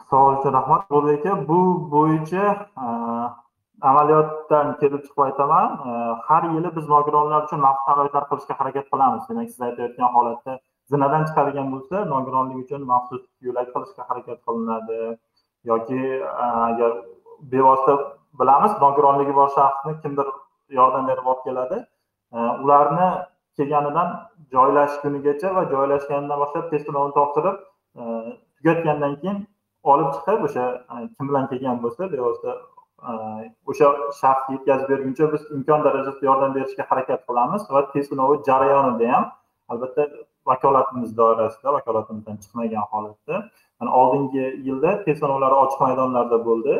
savol 0.09 0.39
uchun 0.39 0.53
rahmat 0.53 0.81
ulug'bek 0.89 1.25
aka. 1.25 1.47
Bu 1.47 1.59
bo'yicha 1.93 2.45
e, 2.85 2.87
amaliyotdan 3.89 4.67
kelib 4.81 5.01
chiqib 5.05 5.21
aytaman. 5.27 5.67
E, 5.89 5.91
har 6.27 6.43
yili 6.55 6.69
biz 6.77 6.85
nogironlar 6.95 7.43
uchun 7.47 7.59
maxsus 7.65 7.85
sharoitlar 7.89 8.23
qilishga 8.29 8.53
harakat 8.59 8.85
qilamiz. 8.93 9.21
Demak 9.29 9.49
siz 9.53 9.61
aytayotgan 9.67 10.09
holatda 10.15 10.59
zinadan 10.91 11.23
chiqadigan 11.29 11.67
bo'lsa 11.73 12.05
nogironlik 12.13 12.57
uchun 12.65 12.81
maxsus 12.93 13.23
yo'lak 13.47 13.67
qilishga 13.75 14.03
harakat 14.09 14.39
qilinadi. 14.47 14.99
Yoki 15.71 16.01
e, 16.17 16.45
agar 16.69 16.91
bevosita 17.53 17.93
bilamiz 18.39 18.73
nogironligi 18.85 19.33
bor 19.39 19.49
shaxsni 19.57 19.93
kimdir 20.03 20.27
yordam 20.79 21.07
berib 21.09 21.25
olib 21.31 21.43
keladi. 21.47 21.77
Ularni 22.63 23.09
kelganidan 23.57 24.09
joylashgunigacha 24.55 25.55
va 25.57 25.63
joylashganidan 25.73 26.39
boshlab 26.43 26.65
test 26.71 26.85
sinovini 26.89 27.15
topshirib 27.19 27.57
e, 28.01 28.03
tugatgandan 28.57 29.15
keyin 29.21 29.37
olib 29.93 30.09
chiqib 30.15 30.43
o'sha 30.47 30.65
e, 30.93 30.95
kim 31.15 31.25
bilan 31.29 31.45
kelgan 31.51 31.81
bo'lsa 31.83 32.11
bevosita 32.13 32.55
e, 33.09 33.11
o'sha 33.71 33.87
shaxsga 34.21 34.55
yetkazib 34.55 34.87
berguncha 34.93 35.31
biz 35.33 35.43
imkon 35.57 35.85
darajasida 35.87 36.29
yordam 36.29 36.55
berishga 36.57 36.83
harakat 36.91 37.25
qilamiz 37.29 37.69
va 37.75 37.81
test 37.93 38.13
sinovi 38.13 38.35
jarayonida 38.49 39.11
ham 39.15 39.25
albatta 39.73 40.03
vakolatimiz 40.51 41.17
doirasida 41.17 41.73
vakolatimizdan 41.73 42.37
chiqmagan 42.43 42.85
holatda. 42.91 43.35
Mana 43.79 43.91
oldingi 43.99 44.45
yilda 44.67 44.91
test 45.05 45.19
sinovlari 45.23 45.55
ochiq 45.63 45.81
maydonlarda 45.85 46.37
bo'ldi. 46.47 46.75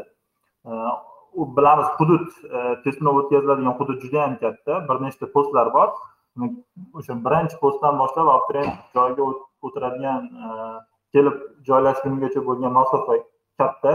U 1.39 1.41
bilamiz 1.57 1.88
hudud 1.97 2.25
test 2.83 2.97
sinovi 2.99 3.21
o'tkaziladigan 3.23 3.75
hudud 3.79 3.99
juda 4.05 4.17
yam 4.23 4.35
katta 4.43 4.79
bir 4.89 4.97
nechta 5.05 5.31
postlar 5.35 5.73
bor. 5.77 5.89
O'sha 6.38 7.13
birinchi 7.25 7.55
postdan 7.63 8.00
boshlab 8.01 8.27
abituriyent 8.36 8.74
joyiga 8.95 9.24
o'tiradigan 9.67 10.21
e, 10.45 10.48
kelib 11.13 11.36
joylashgungacha 11.69 12.41
bo'lgan 12.48 12.74
masofa 12.79 13.17
katta 13.62 13.93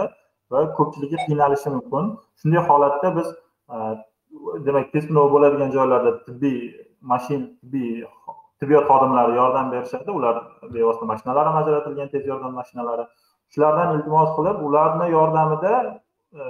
va 0.50 0.60
ko'pchiligi 0.78 1.18
qiynalishi 1.26 1.68
mumkin. 1.76 2.04
Shunday 2.40 2.62
holatda 2.70 3.08
biz 3.18 3.28
e, 3.74 3.76
demak 4.66 4.92
test 4.92 5.08
sinovi 5.08 5.32
bo'ladigan 5.34 5.74
joylarda 5.76 6.12
tibbiy 6.26 6.58
mashin 7.12 7.40
tibbiy 7.60 7.90
tibbiyot 8.60 8.86
xodimlari 8.90 9.36
yordam 9.40 9.72
berishadi. 9.74 10.10
Ular 10.18 10.34
bevosita 10.74 11.10
mashinalar 11.12 11.44
ham 11.50 11.60
ajratilgan 11.62 12.08
tez 12.14 12.26
yordam 12.32 12.52
mashinalari. 12.60 13.04
Shulardan 13.52 13.94
iltimos 13.96 14.30
qilib 14.38 14.56
ularni 14.68 15.06
yordamida 15.16 15.74
e, 16.38 16.42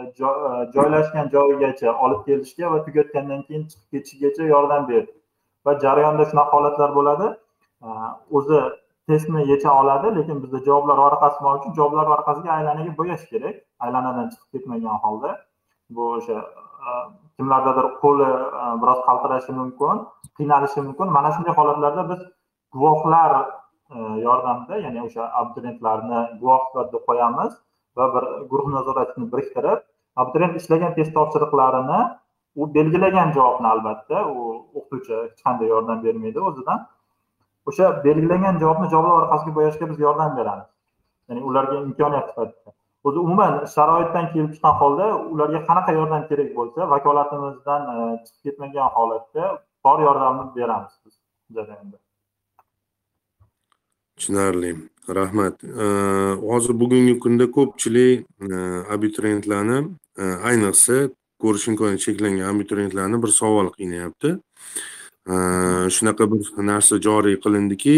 joylashgan 0.76 1.26
joyigacha 1.34 1.98
olib 2.04 2.20
kelishga 2.28 2.72
va 2.72 2.78
tugatgandan 2.86 3.42
keyin 3.48 3.68
chiqib 3.70 3.86
ketishigacha 3.92 4.50
yordam 4.54 4.88
berdik. 4.92 5.20
Va 5.66 5.72
jarayonda 5.84 6.24
shunaqa 6.30 6.52
holatlar 6.56 6.90
bo'ladi. 6.98 7.28
O'zi 8.38 8.60
testni 9.08 9.40
yecha 9.52 9.70
oladi 9.80 10.12
lekin 10.18 10.42
bizda 10.42 10.58
javoblar 10.68 10.98
varaqasi 11.06 11.44
bor. 11.44 11.58
Uchun 11.60 11.72
javoblar 11.78 12.06
varaqasiga 12.12 12.50
aylanaga 12.58 12.92
bo'yash 13.00 13.24
kerak. 13.32 13.56
Aylanadan 13.84 14.30
chiqib 14.32 14.48
ketmagan 14.54 14.96
holda 15.04 15.30
bu 15.96 16.02
o'sha 16.18 16.38
e, 16.86 16.88
kimlardadir 17.36 17.86
qo'li 18.02 18.30
e, 18.60 18.64
biroz 18.82 19.00
qaltirashi 19.08 19.52
mumkin 19.60 19.96
qiynalishi 20.38 20.80
mumkin. 20.86 21.12
Mana 21.16 21.32
shunday 21.34 21.54
holatlarda 21.60 22.04
biz 22.10 22.20
guvohlar 22.76 23.32
e, 23.94 23.98
yordamida 24.26 24.80
ya'ni 24.84 25.00
o'sha 25.06 25.30
abituriyentlarni 25.40 26.20
guvoh 26.42 26.62
sifatida 26.68 26.98
qo'yamiz 27.08 27.52
va 27.96 28.06
bir 28.14 28.24
guruh 28.50 28.68
nazoratchini 28.76 29.26
biriktirib 29.32 29.80
abituriyent 30.22 30.56
ishlagan 30.60 30.92
test 30.98 31.12
topshiriqlarini 31.18 32.00
u 32.56 32.74
belgilagan 32.74 33.32
javobni 33.36 33.68
albatta. 33.74 34.26
U 34.36 34.40
o'qituvchi 34.78 35.14
hech 35.22 35.42
qanday 35.44 35.68
yordam 35.74 36.04
bermaydi 36.04 36.40
o'zidan. 36.50 36.86
O'sha 37.68 37.90
belgilangan 38.04 38.60
javobni 38.62 38.88
javoblar 38.94 39.22
orqasiga 39.22 39.52
bo'yashga 39.58 39.90
biz 39.90 39.98
yordam 40.06 40.36
beramiz. 40.38 40.70
Ya'ni 41.28 41.42
ularga 41.50 41.76
imkoniyat 41.88 42.26
sifatida. 42.30 42.70
O'zi 43.08 43.18
umuman 43.26 43.52
sharoitdan 43.74 44.30
kelib 44.32 44.50
chiqqan 44.54 44.74
holda 44.80 45.06
ularga 45.32 45.60
qanaqa 45.68 45.92
yordam 45.98 46.22
kerak 46.30 46.50
bo'lsa 46.58 46.88
vakolatimizdan 46.92 47.82
e, 47.92 47.96
chiqib 48.24 48.42
ketmagan 48.44 48.88
holatda 48.96 49.44
bor 49.84 49.98
yordamni 50.06 50.44
beramiz 50.56 50.94
biz 51.04 51.14
jarayonda. 51.56 51.98
Tushunarli. 54.16 54.70
Rahmat. 55.18 55.64
E, 55.64 55.86
hozir 56.50 56.74
bugungi 56.82 57.18
kunda 57.24 57.46
ko'pchilik 57.56 58.24
e, 58.46 58.54
abituriyentlarni 58.94 59.78
ayniqsa 60.50 60.96
ko'rish 61.42 61.68
imkoniyati 61.70 62.04
cheklangan 62.06 62.50
abituriyentlarni 62.54 63.22
bir 63.22 63.32
savol 63.40 63.68
qiynayapti 63.76 64.30
shunaqa 65.96 66.24
bir 66.32 66.40
narsa 66.70 67.00
joriy 67.06 67.36
qilindiki 67.44 67.96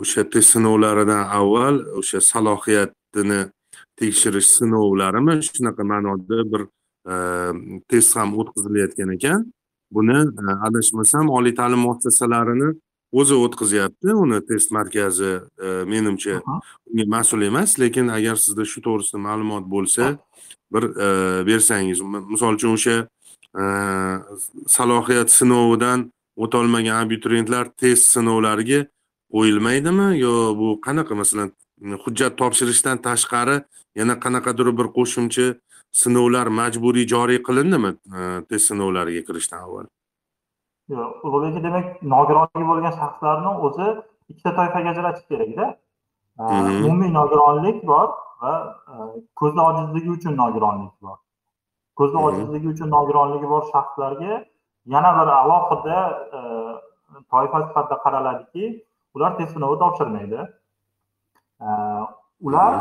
o'sha 0.00 0.22
test 0.32 0.50
sinovlaridan 0.54 1.22
avval 1.40 1.76
o'sha 2.00 2.20
salohiyatini 2.30 3.40
tekshirish 4.00 4.48
sinovlarimi 4.58 5.34
shunaqa 5.46 5.82
ma'noda 5.92 6.38
bir 6.52 6.62
test 7.90 8.16
ham 8.16 8.30
o'tkazilayotgan 8.40 9.10
ekan. 9.16 9.40
Buni 9.96 10.18
adashmasam 10.66 11.30
oliy 11.30 11.54
ta'lim 11.60 11.80
muassasalarini 11.86 12.68
o'zi 13.12 13.34
o'tkazyapti 13.44 14.14
uni 14.24 14.40
test 14.48 14.70
markazi 14.70 15.32
menimcha 15.92 16.40
unga 16.90 17.04
mas'ul 17.16 17.42
emas 17.50 17.78
lekin 17.82 18.08
agar 18.18 18.36
sizda 18.36 18.64
shu 18.64 18.82
to'g'risida 18.86 19.18
ma'lumot 19.28 19.64
bo'lsa 19.74 20.16
bir 20.72 20.82
e, 20.82 21.46
bersangiz 21.46 22.00
misol 22.00 22.54
uchun 22.54 22.76
o'sha 22.76 22.96
e, 23.60 23.64
salohiyat 24.76 25.30
sinovidan 25.30 26.12
o'tolmagan 26.36 27.04
abituriyentlar 27.04 27.72
test 27.82 28.12
sinovlariga 28.14 28.84
qo'yilmaydimi? 29.34 30.08
Yo 30.24 30.32
bu 30.60 30.68
qanaqa 30.86 31.14
masalan 31.14 31.52
hujjat 32.04 32.36
topshirishdan 32.40 33.02
tashqari 33.06 33.56
yana 33.98 34.14
qanaqadir 34.24 34.72
bir 34.78 34.88
qo'shimcha 34.98 35.46
sinovlar 36.02 36.46
majburiy 36.60 37.06
joriy 37.14 37.40
qilindimi 37.48 37.90
e, 38.18 38.20
test 38.48 38.64
sinovlariga 38.70 39.22
kirishdan 39.28 39.64
avval 39.66 39.86
yo'q 40.94 41.26
ulug'bek 41.26 41.62
demak 41.66 41.86
nogironligi 42.14 42.66
bo'lgan 42.70 42.94
shaxslarni 43.00 43.50
o'zi 43.66 43.86
ikkita 44.30 44.50
toifaga 44.58 44.88
ajratish 44.94 45.26
kerakda 45.30 45.66
umumiy 46.38 47.10
nogironlik 47.18 47.86
bor 47.90 48.08
va 48.42 48.52
e, 48.92 48.94
ko'zi 49.40 49.60
ojizligi 49.68 50.10
uchun 50.16 50.36
nogironlik 50.42 50.92
bor. 51.02 51.16
Ko'zi 51.98 52.16
ojizligi 52.26 52.68
uchun 52.74 52.90
nogironligi 52.96 53.48
bor 53.54 53.62
shaxslarga 53.72 54.44
yana 54.94 55.10
bir 55.18 55.32
alohida 55.40 55.98
e, 56.36 56.40
toifa 57.32 57.58
sifatida 57.66 57.98
qaraladiki 58.04 58.64
ular 59.14 59.38
test 59.38 59.52
sinovi 59.56 59.78
topshirmaydi. 59.82 60.40
Ular 62.48 62.72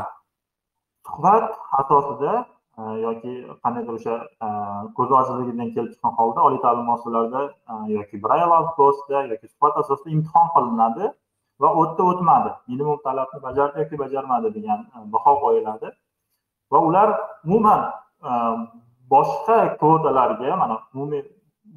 suhbat 1.07 1.45
asosida 1.79 2.45
yoki 2.77 3.31
qandaydir 3.63 3.93
o'sha 3.97 4.15
e, 4.45 4.47
ko'zi 4.97 5.13
ojizligidan 5.19 5.69
kelib 5.75 5.91
chiqqan 5.93 6.13
holda 6.17 6.41
oliy 6.47 6.59
ta'lim 6.65 6.83
muassasalarida 6.89 7.41
e, 7.71 7.73
yoki 7.97 8.23
braille 8.23 8.55
asosida 8.57 9.21
yoki 9.31 9.47
suhbat 9.53 9.77
asosida 9.81 10.09
imtihon 10.15 10.47
qilinadi 10.55 11.05
va 11.63 11.69
o'tdi 11.81 12.01
o'tmadi. 12.11 12.51
Minimum 12.71 12.99
talabni 13.07 13.39
bajardi 13.47 13.79
yoki 13.83 13.99
bajarmadi 14.03 14.53
degan 14.57 14.79
e, 14.95 14.97
baho 15.13 15.33
qo'yiladi. 15.43 15.87
Va 16.71 16.79
ular 16.89 17.09
umuman 17.45 17.81
boshqa 19.13 19.57
kvotalarga 19.81 20.55
mana 20.61 20.75
umumiy 20.93 21.23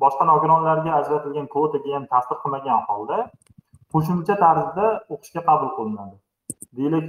boshqa 0.02 0.24
nogironlarga 0.32 0.90
ajratilgan 1.00 1.46
kvotaga 1.54 1.94
ham 1.96 2.04
ta'sir 2.12 2.36
qilmagan 2.42 2.80
holda 2.88 3.18
qo'shimcha 3.94 4.34
tarzda 4.44 4.86
o'qishga 5.14 5.40
qabul 5.48 5.70
qilinadi. 5.78 6.16
Deylik 6.78 7.06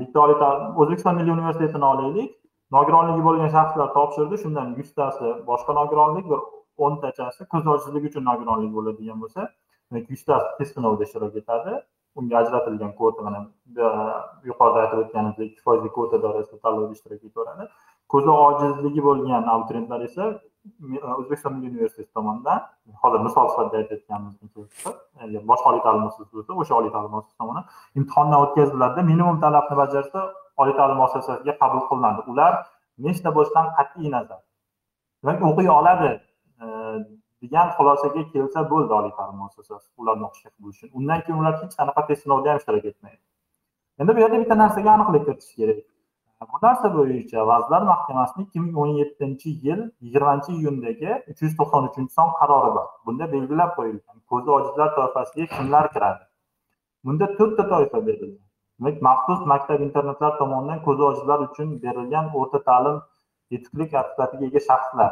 bitta 0.00 0.18
oliy 0.24 0.36
o'zbekiston 0.80 1.14
milliy 1.18 1.32
universitetini 1.38 1.86
olaylik. 1.92 2.30
Nogironligi 2.76 3.22
bo'lgan 3.28 3.50
shaxslar 3.56 3.88
topshirdi. 3.98 4.40
Shundan 4.42 4.74
yuztasi 4.80 5.28
boshqa 5.50 5.76
nogironlik 5.80 6.26
bir 6.32 6.40
o'ntachasi 6.86 7.46
ko'z 7.52 7.70
ojizligi 7.74 8.12
uchun 8.12 8.24
nogironlik 8.30 8.72
bo'ladigan 8.76 9.18
bo'lsa 9.22 9.48
demak 9.48 10.10
yuztasi 10.14 10.52
test 10.58 10.76
sinovida 10.76 11.08
ishtirok 11.08 11.40
etadi. 11.42 11.80
Unga 12.20 12.38
ajratilgan 12.42 12.92
kvota 12.98 13.22
mana 13.26 13.40
yuqorida 14.50 14.78
aytib 14.84 15.00
o'tganimizdek 15.02 15.50
ikki 15.50 15.62
foizli 15.66 15.90
kvota 15.96 16.22
doirasida 16.24 16.58
tanlovda 16.66 16.94
ishtirok 16.98 17.26
etaveradi. 17.28 17.68
Ko'zi 18.12 18.30
ojizligi 18.46 19.02
bo'lgan 19.08 19.44
abituriyentlar 19.54 20.00
esa 20.08 20.24
e, 20.30 20.98
o'zbekiston 21.20 21.52
milliy 21.56 21.70
universiteti 21.72 22.10
tomonidan 22.18 22.64
hozir 23.02 23.20
misol 23.26 23.46
sifatida 23.52 23.76
aytayotganimiz 23.82 24.34
e, 24.42 25.46
boshqa 25.50 25.66
oliy 25.70 25.82
ta'lim 25.86 26.02
muassasasi 26.06 26.32
bo'lsa 26.38 26.58
o'sha 26.62 26.74
oliy 26.80 26.92
ta'lim 26.96 27.10
muassasasi 27.14 27.38
tomonidan 27.42 27.66
imtihondan 28.00 28.38
o'tkaziladida 28.46 29.06
minimum 29.12 29.40
talabni 29.44 29.78
bajarsa 29.82 30.26
oliy 30.62 30.74
ta'lim 30.80 30.96
muassasasiga 31.02 31.54
qabul 31.62 31.82
qilinadi. 31.88 32.20
Ular 32.32 32.52
nechta 33.06 33.34
bo'lishidan 33.36 33.66
qat'iy 33.78 34.10
nazar. 34.16 34.40
Demak 35.22 35.42
o'qiy 35.50 35.68
oladi 35.78 36.10
e, 36.64 36.66
degan 37.42 37.68
xulosaga 37.76 38.22
kelsa 38.32 38.64
bo'ldi 38.72 38.92
oliy 39.00 39.12
ta'lim 39.18 39.36
muassasasi 39.42 39.86
ularni 40.00 40.24
o'qishga 40.28 40.50
qabul 40.54 40.74
uchun 40.74 40.88
undan 40.98 41.22
keyin 41.24 41.38
ular 41.42 41.54
hech 41.62 41.74
qanaqa 41.80 42.06
test 42.08 42.26
sinovda 42.26 42.50
ham 42.50 42.60
ishtirok 42.60 42.90
etmaydi. 42.92 43.22
Endi 44.00 44.16
bu 44.16 44.20
yerda 44.24 44.42
bitta 44.42 44.56
narsaga 44.62 44.90
aniqlik 44.96 45.24
kiritish 45.26 45.54
kerak. 45.60 45.80
Bu 46.52 46.58
narsa 46.66 46.88
bo'yicha 46.96 47.46
vazirlar 47.50 47.82
mahkamasining 47.92 48.46
ikki 48.48 48.60
ming 48.64 48.76
o'n 48.82 48.92
yettinchi 49.00 49.50
yil 49.66 49.80
yigirmanchi 50.04 50.52
iyundagi 50.60 51.10
uch 51.32 51.40
yuz 51.44 51.56
to'qson 51.58 51.88
uchinchi 51.88 52.12
son 52.18 52.30
qarori 52.40 52.70
bor. 52.76 52.86
Bunda 53.06 53.32
belgilab 53.34 53.74
qo'yilgan 53.78 54.16
ko'zi 54.30 54.54
ojizlar 54.58 54.88
toifasiga 54.98 55.46
kimlar 55.56 55.92
kiradi? 55.94 56.24
Bunda 57.04 57.26
to'rtta 57.38 57.64
toifa 57.72 57.98
berilgan 58.06 58.49
maxsus 58.80 59.40
maktab 59.52 59.80
internatlar 59.86 60.32
tomonidan 60.40 60.78
ko'zi 60.86 61.02
ojizlar 61.10 61.38
uchun 61.48 61.68
berilgan 61.84 62.26
o'rta 62.40 62.58
ta'lim 62.68 62.96
yetuklik 63.54 63.90
sertifikatiga 63.94 64.44
ega 64.50 64.60
shaxslar. 64.68 65.10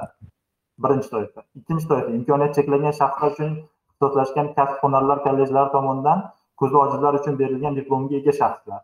Birinchi 0.82 1.08
toifa. 1.14 1.40
Ikkinchi 1.60 1.86
toifa 1.92 2.10
imkoniyati 2.18 2.54
cheklangan 2.58 2.94
shaxslar 3.00 3.34
uchun 3.34 3.50
ixtisoslashgan 3.56 4.48
kasb 4.58 4.78
hunarlar 4.84 5.18
kollejlari 5.26 5.70
tomonidan 5.76 6.18
ko'zi 6.60 6.76
ojizlar 6.84 7.20
uchun 7.20 7.34
berilgan 7.42 7.74
diplomga 7.80 8.14
ega 8.20 8.32
shaxslar. 8.40 8.80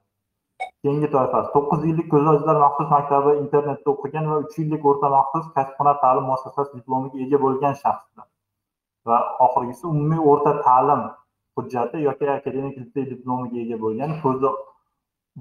Keyingi 0.82 1.08
toifa 1.16 1.38
to'qqiz 1.54 1.80
yillik 1.88 2.08
ko'zi 2.14 2.28
ojizlar 2.34 2.56
maxsus 2.64 2.88
maktabi 2.96 3.34
internetda 3.42 3.88
o'qigan 3.94 4.30
va 4.30 4.36
uch 4.44 4.54
yillik 4.60 4.82
o'rta 4.90 5.12
maxsus 5.16 5.46
kasb 5.56 5.74
hunar 5.80 5.96
ta'lim 6.04 6.24
muassasasi 6.30 6.72
diplomiga 6.78 7.26
ega 7.26 7.38
bo'lgan 7.44 7.74
shaxslar. 7.82 8.26
Va 9.08 9.18
oxirgisi 9.46 9.84
umumiy 9.92 10.20
o'rta 10.32 10.52
ta'lim 10.68 11.02
hujjati 11.56 12.04
yoki 12.08 12.30
akademik 12.36 12.78
litsey 12.82 13.04
diplomiga 13.14 13.58
ega 13.64 13.76
bo'lgan 13.84 14.16
ko'zi 14.22 14.50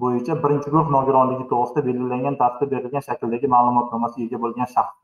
bo'yicha 0.02 0.34
birinchi 0.44 0.70
guruh 0.74 0.88
nogironligi 0.96 1.46
to'g'risida 1.52 1.82
belgilangan 1.88 2.36
tartibda 2.42 2.76
berilgan 2.76 3.04
shakldagi 3.08 3.48
ma'lumotnomasiga 3.56 4.24
ega 4.28 4.40
bo'lgan 4.46 4.70
shaxs. 4.76 4.96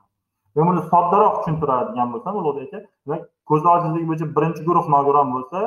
Men 0.56 0.64
buni 0.70 0.82
soddaroq 0.94 1.36
tushuntiradigan 1.40 2.08
bo'lsam 2.14 2.40
ulug'bek 2.40 2.74
aka 2.74 2.80
demak 3.06 3.22
ko'zi 3.50 3.68
ojizligi 3.76 4.06
bo'yicha 4.10 4.28
birinchi 4.38 4.62
guruh 4.70 4.86
nogiron 4.96 5.28
bo'lsa 5.36 5.60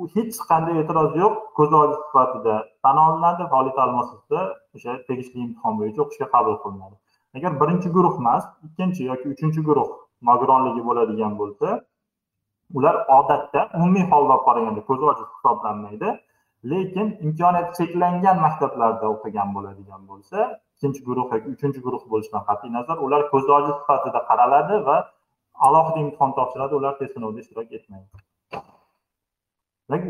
u 0.00 0.08
hech 0.14 0.36
qanday 0.50 0.74
e'tiroz 0.82 1.10
yo'q 1.22 1.34
ko'z 1.58 1.72
ojiz 1.82 1.98
sifatida. 2.06 2.56
Tan 2.84 2.96
olinadi 3.06 3.42
va 3.50 3.56
oliy 3.62 3.74
ta'lim 3.78 3.94
muassasasida 3.98 4.42
o'sha 4.76 4.92
tegishli 5.08 5.38
imtihon 5.46 5.74
bo'yicha 5.80 6.00
o'qishga 6.04 6.26
qabul 6.34 6.56
qilinadi. 6.64 6.96
Agar 7.36 7.52
birinchi 7.62 7.88
guruh 7.96 8.14
emas 8.22 8.44
ikkinchi 8.66 9.02
yoki 9.10 9.26
uchinchi 9.34 9.60
guruh 9.68 9.88
nogironligi 10.30 10.82
bo'ladigan 10.88 11.32
bo'lsa 11.40 11.68
ular 12.78 12.94
odatda 13.18 13.60
umumiy 13.76 14.04
holda 14.12 14.32
olib 14.34 14.44
qaraganda 14.48 14.80
ko'zi 14.88 15.04
ojiz 15.12 15.26
hisoblanmaydi. 15.34 16.08
Lekin 16.70 17.08
imkoniyati 17.26 17.72
cheklangan 17.78 18.36
maktablarda 18.46 19.06
o'qigan 19.14 19.48
bo'ladigan 19.56 20.02
bo'lsa 20.10 20.38
ikkinchi 20.74 21.00
guruh 21.08 21.26
yoki 21.34 21.48
uchinchi 21.54 21.80
guruh 21.86 22.02
bo'lishidan 22.12 22.42
qat'iy 22.48 22.70
nazar 22.76 22.96
ular 23.06 23.22
ko'z 23.32 23.46
ojiz 23.58 23.74
sifatida 23.80 24.20
qaraladi 24.30 24.76
va 24.88 24.96
alohida 25.66 25.98
imtihon 26.04 26.30
topshiradi 26.38 26.74
ular 26.80 26.92
test 27.00 27.12
sinovida 27.14 27.40
ishtirok 27.44 27.68
etmaydi. 27.78 28.08
Demak 29.90 30.02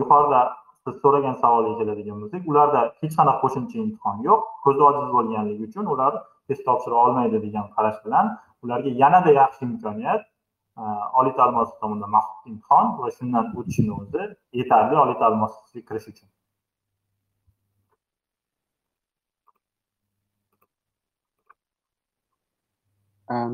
yuqorida 0.00 0.40
siz 0.84 0.94
so'ragan 1.02 1.36
savolga 1.42 1.72
keladigan 1.80 2.16
bo'lsak 2.22 2.42
ularda 2.50 2.80
hech 3.00 3.14
qanaqa 3.18 3.40
qo'shimcha 3.44 3.76
imtihon 3.84 4.16
yo'q 4.28 4.40
ko'zi 4.64 4.82
ojiz 4.88 5.06
bo'lganligi 5.16 5.62
uchun 5.68 5.86
ular 5.94 6.12
test 6.48 6.62
topshira 6.68 6.96
olmaydi 7.04 7.36
degan 7.46 7.66
qarash 7.76 7.98
bilan 8.04 8.26
ularga 8.64 8.90
yanada 9.02 9.30
yaxshi 9.40 9.62
imkoniyat 9.70 10.20
oliy 11.18 11.32
ta'lim 11.36 11.54
muassasasi 11.58 11.80
tomonidan 11.80 12.10
maxsus 12.16 12.46
imtihon 12.52 12.86
va 13.00 13.10
shundan 13.18 13.46
o'tishini 13.58 13.92
o'zi 14.00 14.22
yetarli 14.60 14.96
oliy 15.04 15.16
ta'lim 15.22 15.38
muassasasiga 15.42 15.84
kirish 15.88 16.08
uchun 16.12 16.28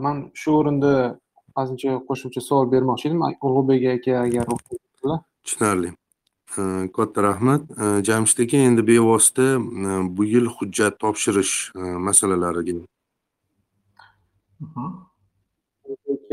man 0.04 0.16
shu 0.40 0.50
o'rinda 0.58 0.92
ozgincha 1.60 1.90
qo'shimcha 2.08 2.40
savol 2.48 2.66
bermoqchi 2.74 3.08
edim 3.08 3.22
ulug'bek 3.46 3.82
aka 3.94 4.12
agar 4.26 4.46
tushunarli. 5.44 5.90
Katta 6.96 7.22
rahmat 7.28 7.62
jamshid 8.08 8.38
aka 8.44 8.56
endi 8.68 8.82
bevosita 8.90 9.46
bu 10.16 10.22
yil 10.32 10.46
hujjat 10.56 10.98
topshirish 11.02 11.54
masalalariga 12.08 12.74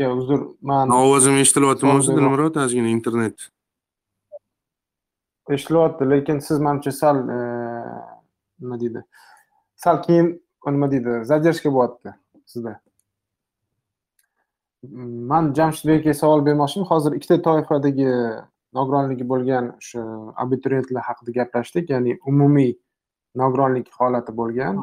uzr 0.08 0.44
man. 0.62 0.90
Ovozim 0.90 1.36
eshitilyaptimi 1.42 1.92
o'zi 1.98 2.16
dilmurod 2.16 2.56
ozgina 2.64 2.88
internet. 2.88 3.48
Eshitilyapti 5.50 6.10
lekin 6.10 6.38
siz 6.38 6.60
manimcha 6.60 6.92
sal 6.92 7.24
nima 7.24 8.80
deydi? 8.80 9.02
Sal 9.76 10.02
keyin 10.02 10.30
nima 10.66 10.90
deydi? 10.90 11.24
Задержка 11.32 11.72
bo'lyapti 11.74 12.14
sizda. 12.46 12.78
Man 14.82 15.50
akaga 15.52 16.14
savol 16.14 16.46
bermoqchiman 16.46 16.86
hozir 16.88 17.12
ikkita 17.18 17.42
toifadagi 17.42 18.08
nogironligi 18.78 19.26
bo'lgan 19.32 19.66
o'sha 19.76 20.04
abituriyentlar 20.44 21.02
haqida 21.08 21.34
gaplashdik 21.38 21.90
ya'ni 21.90 22.16
umumiy 22.32 22.72
nogironlik 23.42 23.90
holati 23.98 24.32
bo'lgan 24.40 24.80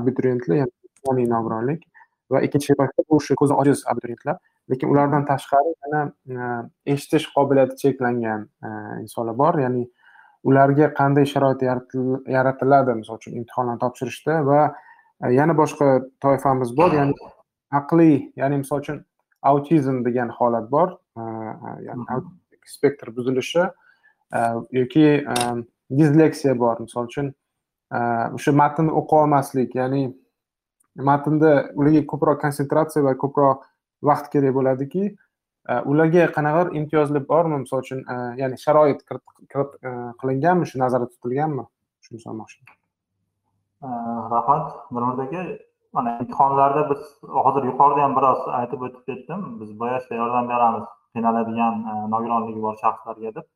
abituriyentlar 0.00 0.56
ya'ni 0.62 1.26
nogironlik 1.34 1.86
va 2.32 2.40
ikkinchi 2.46 2.74
toifa 2.78 3.04
bu 3.08 3.18
o'sha 3.20 3.36
ko'zi 3.40 3.54
ojiz 3.62 3.84
abituriyentlar. 3.90 4.38
Lekin 4.70 4.88
ulardan 4.92 5.26
tashqari 5.28 5.74
yana 5.84 6.70
eshitish 6.94 7.28
qobiliyati 7.36 7.76
cheklangan 7.82 8.48
insonlar 9.02 9.36
bor. 9.42 9.58
Ya'ni 9.64 9.84
ularga 10.44 10.90
qanday 11.00 11.26
sharoit 11.32 11.62
yaratiladi 12.36 12.96
misol 13.00 13.20
uchun 13.20 13.36
imtihonlarni 13.40 13.80
topshirishda 13.84 14.40
va 14.48 14.60
yana 15.38 15.56
boshqa 15.60 15.90
toifamiz 16.24 16.72
bor. 16.76 16.96
Ya'ni 17.00 17.14
aqliy 17.80 18.16
ya'ni 18.40 18.62
misol 18.62 18.82
uchun 18.84 19.04
autizm 19.52 20.02
degan 20.08 20.32
holat 20.38 20.70
bor. 20.70 20.98
Ya'ni 21.88 22.24
spektr 22.66 23.12
buzilishi 23.16 23.60
e, 23.60 24.38
yoki 24.72 25.06
e, 25.06 25.34
disleksiya 25.98 26.58
bor. 26.58 26.80
Misol 26.80 27.08
uchun 27.10 27.32
e, 27.92 27.98
o'sha 28.36 28.52
matnni 28.60 28.92
o'qiy 29.00 29.24
olmaslik 29.24 29.74
ya'ni 29.80 30.06
matnda 30.96 31.52
ularga 31.74 32.02
ko'proq 32.06 32.40
konsentratsiya 32.40 33.04
va 33.04 33.14
ko'proq 33.18 33.64
vaqt 34.08 34.30
kerak 34.32 34.54
bo'ladiki 34.54 35.04
e, 35.68 35.80
ularga 35.90 36.28
qanaqadir 36.36 36.78
imtiyozlar 36.80 37.26
bormi? 37.28 37.58
Misol 37.64 37.82
uchun 37.84 38.00
e, 38.14 38.16
ya'ni 38.40 38.58
sharoit 38.64 39.02
e, 39.10 39.18
qilinganmi? 40.20 40.66
Shu 40.70 40.78
nazarda 40.78 41.10
tutilganmi 41.10 41.66
shuni 42.06 42.20
so'ramoqchiman. 42.24 42.76
Rahmat 44.34 44.66
mirmurod 44.90 45.24
aka 45.26 45.42
mana 45.96 46.18
imtihonlarda 46.20 46.90
biz 46.90 47.02
hozir 47.46 47.64
yuqorida 47.70 48.02
ham 48.02 48.14
biroz 48.18 48.46
aytib 48.60 48.86
o'tib 48.86 49.02
ketdim. 49.10 49.40
Biz 49.60 49.74
boyashda 49.80 50.20
yordam 50.20 50.48
beramiz. 50.52 50.86
Qiynaladigan 51.14 51.74
nogironligi 52.14 52.62
bor 52.62 52.78
shaxslarga 52.84 53.34
deb. 53.34 53.46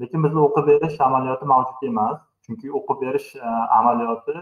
Lekin 0.00 0.24
bizda 0.24 0.40
o'qib 0.46 0.66
berish 0.70 1.00
amaliyoti 1.06 1.48
mavjud 1.52 1.88
emas. 1.92 2.18
Chunki 2.46 2.72
o'qib 2.78 3.00
berish 3.04 3.28
amaliyoti 3.78 4.36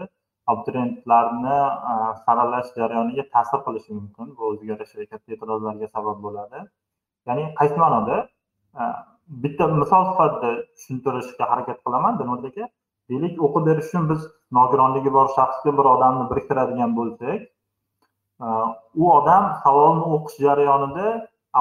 abituriyentlarni 0.51 1.57
e, 1.91 1.93
saralash 2.25 2.69
jarayoniga 2.79 3.23
ta'sir 3.35 3.59
qilishi 3.67 3.91
mumkin. 3.99 4.27
Bu 4.37 4.41
o'ziga 4.51 4.75
katta 5.11 5.27
e'tirozlarga 5.35 5.87
sabab 5.95 6.17
bo'ladi. 6.25 6.59
Ya'ni 7.27 7.45
qaysi 7.59 7.77
ma'noda? 7.83 8.17
E, 8.81 8.83
bitta 9.43 9.67
misol 9.81 10.03
sifatida 10.11 10.51
tushuntirishga 10.75 11.45
harakat 11.51 11.79
qilaman. 11.85 12.19
Dilmurod 12.19 12.45
aka 12.51 12.65
deylik 13.09 13.41
o'qib 13.45 13.63
berish 13.69 13.87
uchun 13.89 14.09
biz 14.11 14.21
nogironligi 14.57 15.11
bor 15.17 15.27
shaxsga 15.37 15.71
bir 15.79 15.85
odamni 15.95 16.25
biriktiradigan 16.31 16.91
bo'lsak 16.99 17.39
e, 18.45 18.47
u 19.01 19.11
odam 19.17 19.43
savolni 19.63 20.05
o'qish 20.17 20.37
jarayonida 20.45 21.07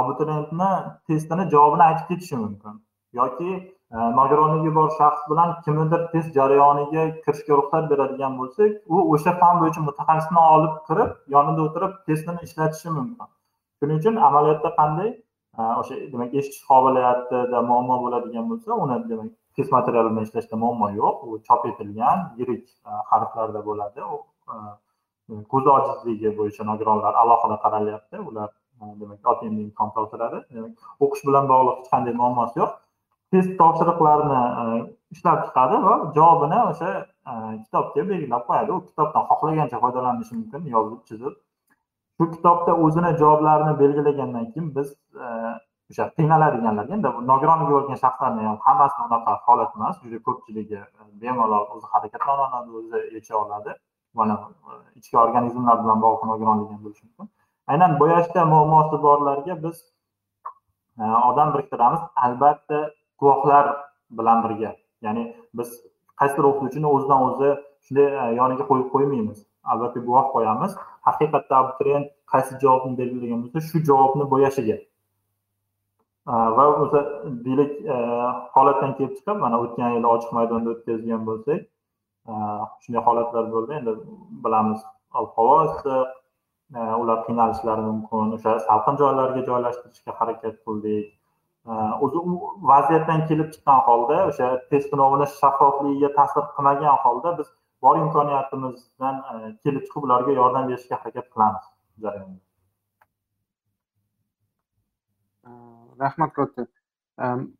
abituriyentni 0.00 0.70
testini 1.08 1.44
javobini 1.54 1.84
aytib 1.88 2.06
ketishi 2.10 2.36
mumkin 2.44 2.74
yoki 3.20 3.50
nogironligi 3.92 4.74
bor 4.74 4.90
shaxs 4.98 5.28
bilan 5.30 5.54
kimnidir 5.64 6.02
test 6.12 6.34
jarayoniga 6.34 7.04
kirishga 7.24 7.54
ruxsat 7.60 7.84
beradigan 7.90 8.34
bo'lsak 8.40 8.72
u 8.94 8.96
o'sha 9.14 9.32
fan 9.40 9.60
bo'yicha 9.60 9.80
mutaxassisni 9.88 10.40
olib 10.54 10.74
kirib 10.88 11.10
yonida 11.34 11.60
o'tirib 11.66 11.92
testini 12.08 12.40
ishlatishi 12.46 12.90
mumkin. 12.96 13.28
Shuning 13.78 13.98
uchun 14.00 14.16
amaliyotda 14.28 14.70
qanday? 14.80 15.08
E, 15.58 15.60
o'sha 15.80 15.94
demak 16.12 16.34
eshitish 16.38 16.64
qobiliyatida 16.70 17.62
muammo 17.70 17.96
bo'ladigan 18.04 18.44
bo'lsa 18.50 18.76
uni 18.84 18.98
demak 19.12 19.30
test 19.56 19.72
materialini 19.76 20.24
ishlashda 20.26 20.56
muammo 20.64 20.88
yo'q. 21.00 21.16
U 21.28 21.38
chop 21.46 21.64
etilgan 21.70 22.18
yirik 22.40 22.66
e, 22.88 22.90
harflarda 23.12 23.60
bo'ladi. 23.68 24.00
E, 24.52 24.54
ko'z 25.52 25.70
ojizligi 25.76 26.34
bo'yicha 26.42 26.68
nogironlar 26.70 27.14
alohida 27.22 27.56
qaralyapti. 27.64 28.20
Ular 28.28 28.50
e, 28.82 28.84
demak 29.00 29.32
otmga 29.32 29.62
imkon 29.64 29.88
topshiradi 29.96 30.38
demak 30.58 30.72
o'qish 31.06 31.24
bilan 31.30 31.50
bog'liq 31.52 31.80
hech 31.80 31.90
qanday 31.94 32.14
muammosi 32.20 32.62
yo'q. 32.62 32.76
Test 33.32 33.50
topshiriqlarini 33.60 34.40
e, 34.62 34.64
ishlab 35.14 35.44
chiqadi 35.46 35.76
va 35.86 35.94
javobini 36.16 36.58
o'sha 36.70 36.90
e, 37.30 37.32
kitobga 37.64 38.02
belgilab 38.10 38.44
qo'yadi. 38.48 38.72
U 38.76 38.80
kitobdan 38.88 39.24
xohlagancha 39.30 39.80
foydalanishi 39.84 40.34
mumkin 40.40 40.62
yozib 40.74 41.00
chizib. 41.08 41.34
Shu 42.16 42.30
kitobda 42.34 42.76
o'zini 42.84 43.10
javoblarini 43.22 43.74
belgilagandan 43.82 44.46
keyin 44.52 44.68
biz 44.76 44.88
e, 45.24 45.26
o'sha 45.90 46.04
qiynaladiganlarga 46.16 46.94
endi 46.98 47.12
nogironligi 47.32 47.72
bo'lgan 47.76 48.00
shaxslarni 48.04 48.48
ham 48.48 48.58
hammasini 48.66 49.04
unaqa 49.08 49.36
holat 49.46 49.76
emas 49.76 50.00
juda 50.04 50.18
ko'pchiligi 50.26 50.80
bemalol 51.22 51.64
o'zi 51.74 51.86
harakatlanadi 51.92 52.70
o'zi 52.80 52.98
yecha 53.16 53.34
oladi. 53.42 53.76
Mana 54.18 54.34
ichki 54.98 55.16
organizmlar 55.24 55.76
bilan 55.82 55.98
bog'liq 56.04 56.24
nogironligi 56.32 56.72
ham 56.74 56.82
bo'lishi 56.84 57.04
mumkin. 57.06 57.26
Aynan 57.72 57.92
bo'yashda 58.02 58.44
muammosi 58.52 58.96
borlarga 59.06 59.54
biz 59.64 59.76
odam 61.30 61.48
biriktiramiz. 61.54 62.00
Albatta 62.26 62.78
guvohlar 63.20 63.76
bilan 64.10 64.44
birga. 64.44 64.76
Ya'ni 65.06 65.22
biz 65.54 65.68
qaysidir 66.20 66.44
o'qituvchini 66.50 66.88
o'zidan 66.96 67.24
o'zi 67.28 67.50
shunday 67.86 68.08
e, 68.22 68.24
yoniga 68.40 68.64
qo'yib 68.70 68.88
qo'ymaymiz. 68.94 69.38
Albatta 69.72 70.00
guvoh 70.08 70.26
qo'yamiz. 70.34 70.76
Haqiqatda 71.08 71.54
abituriyent 71.62 72.06
qaysi 72.32 72.60
javobni 72.62 72.98
belgilagan 73.00 73.42
bo'lsa 73.44 73.64
shu 73.70 73.82
javobni 73.90 74.28
bo'yashiga. 74.34 74.76
E, 76.32 76.34
va 76.58 76.64
o'zi 76.84 77.02
deylik 77.46 77.72
e, 77.94 77.96
holatdan 78.54 78.94
kelib 78.98 79.16
chiqib 79.18 79.42
mana 79.44 79.60
o'tgan 79.64 79.96
yili 79.96 80.08
ochiq 80.14 80.30
maydonda 80.38 80.76
o'tkazgan 80.76 81.26
bo'lsak 81.30 81.66
shunday 82.82 83.02
holatlar 83.08 83.44
bo'ldi. 83.54 83.72
Endi 83.80 83.92
bilamiz 84.46 84.80
ob 85.20 85.28
havo 85.36 85.58
issiq 85.68 85.86
ular 87.02 87.18
qiynalishlari 87.26 87.82
mumkin. 87.90 88.34
O'sha 88.36 88.58
salqin 88.68 88.98
joylarga 89.02 89.44
joylashtirishga 89.50 90.12
harakat 90.18 90.58
qildik. 90.66 91.06
O'zi 92.04 92.18
u 92.18 92.32
vaziyatdan 92.70 93.26
kelib 93.28 93.48
chiqqan 93.54 93.80
holda 93.86 94.16
o'sha 94.30 94.46
test 94.70 94.90
sinovini 94.90 95.26
shaffofligiga 95.40 96.10
ta'sir 96.18 96.44
qilmagan 96.54 96.96
holda 97.04 97.38
biz 97.38 97.48
bor 97.82 97.96
imkoniyatimizdan 98.04 99.16
kelib 99.62 99.82
chiqib 99.86 100.02
ularga 100.08 100.32
yordam 100.40 100.64
berishga 100.70 100.96
harakat 101.02 101.26
qilamiz 101.34 101.64
jarayonda. 102.04 102.40
Rahmat 106.02 106.30
katta 106.38 106.62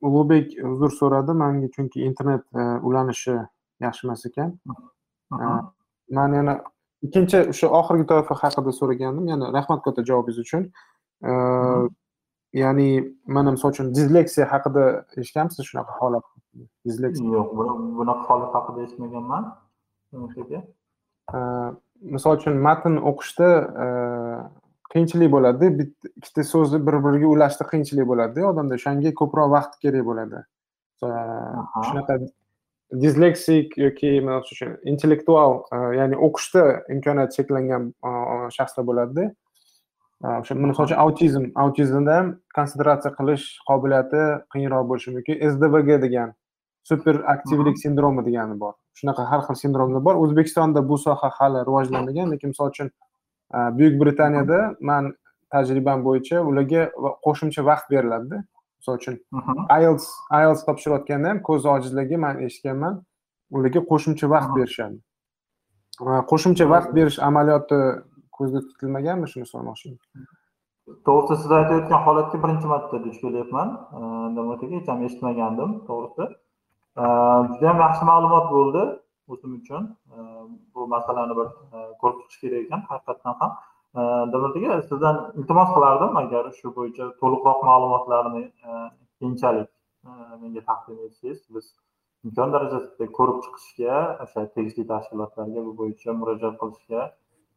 ulug'bek 0.06 0.56
uzr 0.72 0.90
so'radi 1.00 1.32
manga 1.42 1.68
chunki 1.76 1.98
internet 2.08 2.44
ulanishi 2.88 3.37
yaxshi 3.84 4.06
emas 4.06 4.26
ekan. 4.28 4.50
Man 6.16 6.34
yana 6.38 6.54
ikkinchi 7.06 7.38
o'sha 7.52 7.66
oxirgi 7.80 8.04
toifa 8.12 8.34
haqida 8.42 8.72
so'ragandim. 8.80 9.24
Yana 9.32 9.46
rahmat 9.58 9.80
katta 9.87 10.00
javobingiz 10.11 10.38
uchun 10.44 10.62
ya'ni 12.52 13.14
mana 13.26 13.50
misol 13.50 13.70
uchun 13.74 13.94
disleksiya 13.94 14.46
haqida 14.52 15.04
eshitganmisiz 15.16 15.64
shunaqa 15.70 15.92
holat? 16.00 16.24
Disleksiya. 16.87 17.28
Yo'q 17.37 17.50
bunaqa 17.98 18.24
holat 18.30 18.54
haqida 18.56 18.87
eshitmaganman. 18.87 19.44
Misol 22.14 22.38
uchun 22.38 22.56
matn 22.66 22.96
o'qishda 23.11 23.48
qiyinchilik 24.92 25.30
bo'ladida 25.34 25.84
ikkita 25.84 26.42
so'zni 26.52 26.78
bir 26.87 26.96
biriga 27.04 27.28
ulashda 27.34 27.64
qiyinchilik 27.70 28.06
bo'ladida 28.11 28.46
odamda 28.52 28.78
o'shanga 28.80 29.11
ko'proq 29.20 29.48
vaqt 29.56 29.80
kerak 29.82 30.04
bo'ladi. 30.11 30.38
Shunaqa 31.88 32.14
disleksik 33.02 33.76
yoki 33.76 34.11
misol 34.24 34.54
uchun 34.56 34.70
intellektual 34.92 35.52
ya'ni 35.98 36.16
o'qishda 36.26 36.62
imkoniyati 36.94 37.37
cheklangan 37.38 37.82
shaxslar 38.56 38.84
bo'ladida 38.90 39.24
o'sha 40.24 40.54
misol 40.54 40.85
uchun 40.85 40.98
autizm 41.04 41.44
autizmda 41.54 42.16
ham 42.18 42.28
konsentratsiya 42.57 43.12
qilish 43.18 43.44
qobiliyati 43.70 44.22
qiyinroq 44.52 44.85
bo'lishi 44.90 45.14
mumkin 45.16 45.37
sdvg 45.52 46.00
degan 46.04 46.33
super 46.90 47.14
aktivlik 47.35 47.78
sindromi 47.85 48.24
degani 48.28 48.59
bor 48.62 48.74
shunaqa 48.98 49.28
har 49.31 49.40
xil 49.46 49.57
sindromlar 49.62 50.02
bor 50.09 50.16
o'zbekistonda 50.24 50.83
bu 50.90 50.98
soha 51.04 51.31
hali 51.38 51.64
rivojlanmagan 51.68 52.33
lekin 52.35 52.54
misol 52.54 52.70
uchun 52.74 52.90
buyuk 53.78 53.94
britaniyada 54.02 54.59
man 54.90 55.14
tajribam 55.52 56.04
bo'yicha 56.09 56.42
ularga 56.50 56.83
qo'shimcha 57.26 57.66
vaqt 57.70 57.87
beriladida 57.94 58.42
misol 58.78 58.94
uchun 59.00 59.14
ielts 59.78 60.07
ielts 60.42 60.66
topshirayotganda 60.68 61.28
ham 61.35 61.42
ko'z 61.48 61.70
ojizligi 61.74 62.16
man 62.26 62.42
eshitganman 62.46 63.00
ularga 63.57 63.81
qo'shimcha 63.90 64.26
vaqt 64.35 64.50
berishadi 64.59 64.98
qo'shimcha 66.33 66.70
vaqt 66.74 66.90
berish 66.98 67.18
amaliyoti 67.31 67.81
ko'zda 68.38 68.61
tutilmaganmi 68.68 69.27
shuni 69.33 69.46
so'ramoqchiman 69.53 70.29
to'g'risi 71.07 71.37
siz 71.42 71.53
aytayotgan 71.61 72.01
holatga 72.07 72.38
birinchi 72.44 72.66
marta 72.72 73.01
duch 73.05 73.18
kelyapman. 73.24 73.68
Hech 74.74 74.88
ham 74.92 75.01
eshitmagandim 75.09 75.70
to'g'risi. 75.88 76.24
Judayam 77.53 77.79
yaxshi 77.85 78.05
ma'lumot 78.11 78.46
bo'ldi 78.55 78.85
o'zim 79.33 79.51
uchun. 79.61 79.83
Bu 80.74 80.87
masalani 80.94 81.35
bir 81.40 81.48
ko'rib 82.03 82.18
chiqish 82.20 82.40
kerak 82.44 82.61
ekan 82.66 82.81
haqiqatdan 82.90 83.35
ham. 83.40 83.51
E, 83.98 84.01
davlat 84.33 84.57
aka 84.59 84.79
sizdan 84.90 85.16
iltimos 85.40 85.70
qilardim 85.77 86.16
agar 86.22 86.44
shu 86.59 86.72
bo'yicha 86.79 87.05
to'liqroq 87.20 87.61
ma'lumotlarni 87.70 88.44
keyinchalik 89.18 89.70
menga 90.42 90.62
taqdim 90.70 90.98
etsangiz 91.07 91.40
biz 91.55 91.66
imkon 92.27 92.53
darajasida 92.55 93.07
ko'rib 93.18 93.38
chiqishga 93.44 93.96
o'sha 94.24 94.40
tegishli 94.57 94.85
tashkilotlarga 94.92 95.61
bu 95.68 95.72
bo'yicha 95.81 96.11
murojaat 96.20 96.57
qilishga 96.62 97.01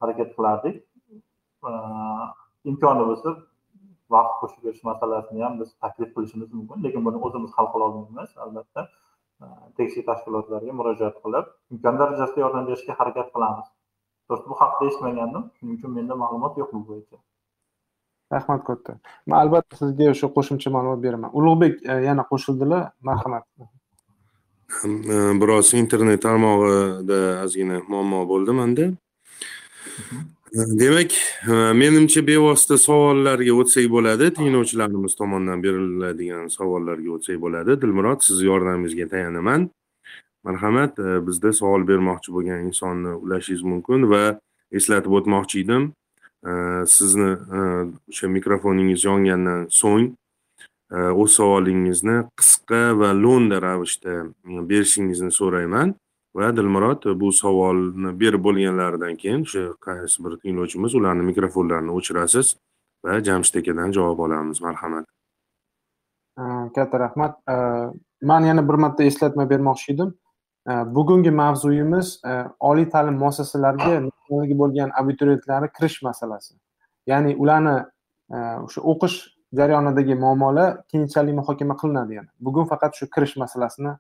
harakat 0.01 0.29
qilardik. 0.37 0.75
Imkoni 2.71 3.03
bo'lsa 3.09 3.29
vaqt 4.15 4.33
qo'shib 4.41 4.61
berish 4.65 4.83
masalasini 4.89 5.43
ham 5.45 5.53
biz 5.61 5.69
taklif 5.83 6.09
qilishimiz 6.15 6.49
mumkin. 6.57 6.77
Lekin 6.85 7.01
buni 7.07 7.17
o'zimiz 7.27 7.51
hal 7.57 7.67
qila 7.73 7.83
olmaymiz 7.89 8.31
albatta. 8.45 8.81
Tegishli 9.77 10.03
tashkilotlarga 10.09 10.73
murojaat 10.79 11.15
qilib 11.23 11.45
imkon 11.73 11.95
darajasida 12.01 12.39
yordam 12.45 12.63
berishga 12.69 12.93
harakat 12.99 13.27
qilamiz. 13.35 13.67
To'g'risi 14.27 14.47
bu 14.51 14.55
haqida 14.61 14.83
eshitmagandim. 14.89 15.43
Shuning 15.57 15.75
uchun 15.77 15.91
menda 15.97 16.15
ma'lumot 16.23 16.53
yo'q 16.61 16.69
bu 16.75 16.81
bo'yicha. 16.89 17.17
Rahmat 18.35 18.61
katta. 18.69 18.93
Man 19.27 19.37
albatta 19.43 19.73
sizga 19.81 20.05
o'sha 20.13 20.27
qo'shimcha 20.35 20.69
ma'lumot 20.75 20.99
beraman. 21.05 21.29
Ulug'bek 21.39 21.73
yana 22.07 22.23
qo'shildilar. 22.31 22.81
Marhamat. 23.09 23.45
Biroz 25.41 25.73
internet 25.83 26.21
tarmog'ida 26.25 27.19
ozgina 27.45 27.77
muammo 27.91 28.19
bo'ldi 28.31 28.51
manda 28.59 28.85
demak 30.54 31.12
e, 31.47 31.73
menimcha 31.73 32.21
bevosita 32.27 32.77
savollarga 32.77 33.54
o'tsak 33.56 33.88
bo'ladi. 33.91 34.32
Tinglovchilarimiz 34.36 35.15
tomonidan 35.15 35.63
beriladigan 35.63 36.49
savollarga 36.51 37.12
o'tsak 37.15 37.39
bo'ladi. 37.41 37.77
Dilmurod 37.82 38.23
sizni 38.25 38.49
yordamingizga 38.49 39.08
tayanaman 39.13 39.69
marhamat 40.43 40.99
e, 40.99 41.19
bizda 41.27 41.54
savol 41.54 41.88
bermoqchi 41.88 42.36
bo'lgan 42.36 42.65
insonni 42.67 43.15
ulashingiz 43.23 43.63
mumkin 43.63 44.10
va 44.12 44.23
eslatib 44.71 45.15
o'tmoqchi 45.19 45.63
edim. 45.63 45.91
E, 46.43 46.51
sizni 46.95 47.32
o'sha 48.12 48.27
mikrofoningiz 48.38 49.06
yongandan 49.08 49.69
so'ng 49.82 50.12
o'z 50.91 51.32
savolingizni 51.39 52.17
qisqa 52.39 52.82
va 52.99 53.13
lo'nda 53.23 53.62
ravishda 53.63 54.15
berishingizni 54.71 55.32
so'rayman. 55.32 55.95
Va 56.36 56.52
dilmurod 56.58 57.06
bu 57.22 57.32
savolni 57.32 58.20
berib 58.20 58.44
bo'lganlaridan 58.48 59.15
keyin 59.22 59.41
o'sha 59.48 59.63
qaysi 59.88 60.24
bir 60.26 60.38
tinglovchimiz 60.44 60.96
ularni 61.00 61.24
mikrofonlarini 61.32 61.91
o'chirasiz 61.98 62.56
va 63.06 63.20
jamshid 63.28 63.56
akadan 63.62 63.91
javob 63.98 64.20
olamiz. 64.26 64.62
Marhamat. 64.62 65.06
Katta 66.76 67.00
rahmat. 67.00 67.34
Man 68.22 68.44
yana 68.50 68.67
bir 68.70 68.78
marta 68.84 69.04
eslatma 69.04 69.50
bermoqchi 69.50 69.94
edim. 69.94 70.13
Bugungi 70.96 71.32
mavzuyimiz 71.32 72.22
oliy 72.60 72.88
ta'lim 72.94 73.15
muassasalariga 73.24 73.96
bo'lgan 74.62 74.89
abituriyentlarni 75.02 75.70
kirish 75.78 76.02
masalasi. 76.08 76.54
Ya'ni 77.08 77.36
ularni 77.36 77.76
o'sha 78.65 78.82
o'qish 78.91 79.17
jarayonidagi 79.60 80.15
muammolar 80.24 80.70
keyinchalik 80.91 81.36
muhokama 81.39 81.76
qilinadi 81.82 82.13
yana. 82.20 82.30
Bugun 82.39 82.65
faqat 82.72 82.96
shu 83.00 83.10
kirish 83.15 83.36
masalasini 83.44 83.94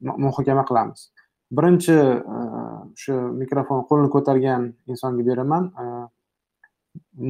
muhokama 0.00 0.64
qilamiz. 0.68 1.10
Birinchi 1.50 1.96
shu 3.02 3.14
mikrofon 3.42 3.84
qo'lini 3.88 4.10
ko'targan 4.14 4.62
insonga 4.86 5.22
beraman. 5.28 5.64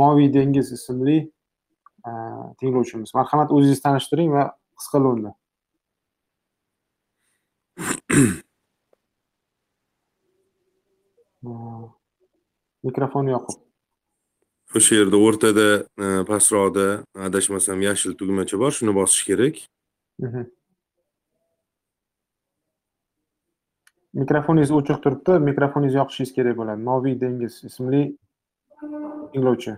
Moviy 0.01 0.29
dengiz 0.35 0.73
ismli 0.73 1.19
tinglovchimiz. 2.61 3.15
Marhamat 3.15 3.53
o'zingizni 3.55 3.83
tanishtiring 3.87 4.31
va 4.35 4.45
qisqa 4.81 4.99
lo'nda. 5.05 5.31
Mikrofon 12.89 13.27
yoqib. 13.35 13.59
O'sha 14.77 14.95
yerda 15.01 15.17
o'rtada 15.27 15.67
pastroqda 16.29 16.87
adashmasam 17.29 17.79
yashil 17.87 18.13
tugmacha 18.21 18.57
bor. 18.61 18.73
Shuni 18.79 18.93
bosish 19.01 19.25
kerak 19.31 19.57
mikrofoningiz 24.15 24.71
o'chiq 24.79 25.03
turibdi 25.05 25.39
mikrofoningizni 25.51 26.01
yoqishingiz 26.03 26.33
kerak 26.37 26.57
bo'ladi. 26.61 26.83
Moviy 26.89 27.21
dengiz 27.21 27.65
ismli 27.71 28.03
tinglovchi. 29.33 29.77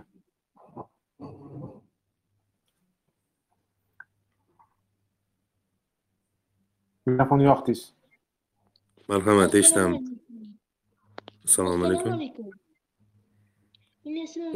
Mikrofonni 7.05 7.45
yoqdingiz 7.51 7.81
marhamat 9.11 9.55
eshitaman 9.59 9.93
assalomu 11.45 11.85
alaykum. 11.87 12.11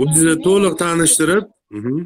O'zingizni 0.02 0.36
to'liq 0.48 0.76
tanishtirib 0.84 1.46
mhm. 1.78 1.98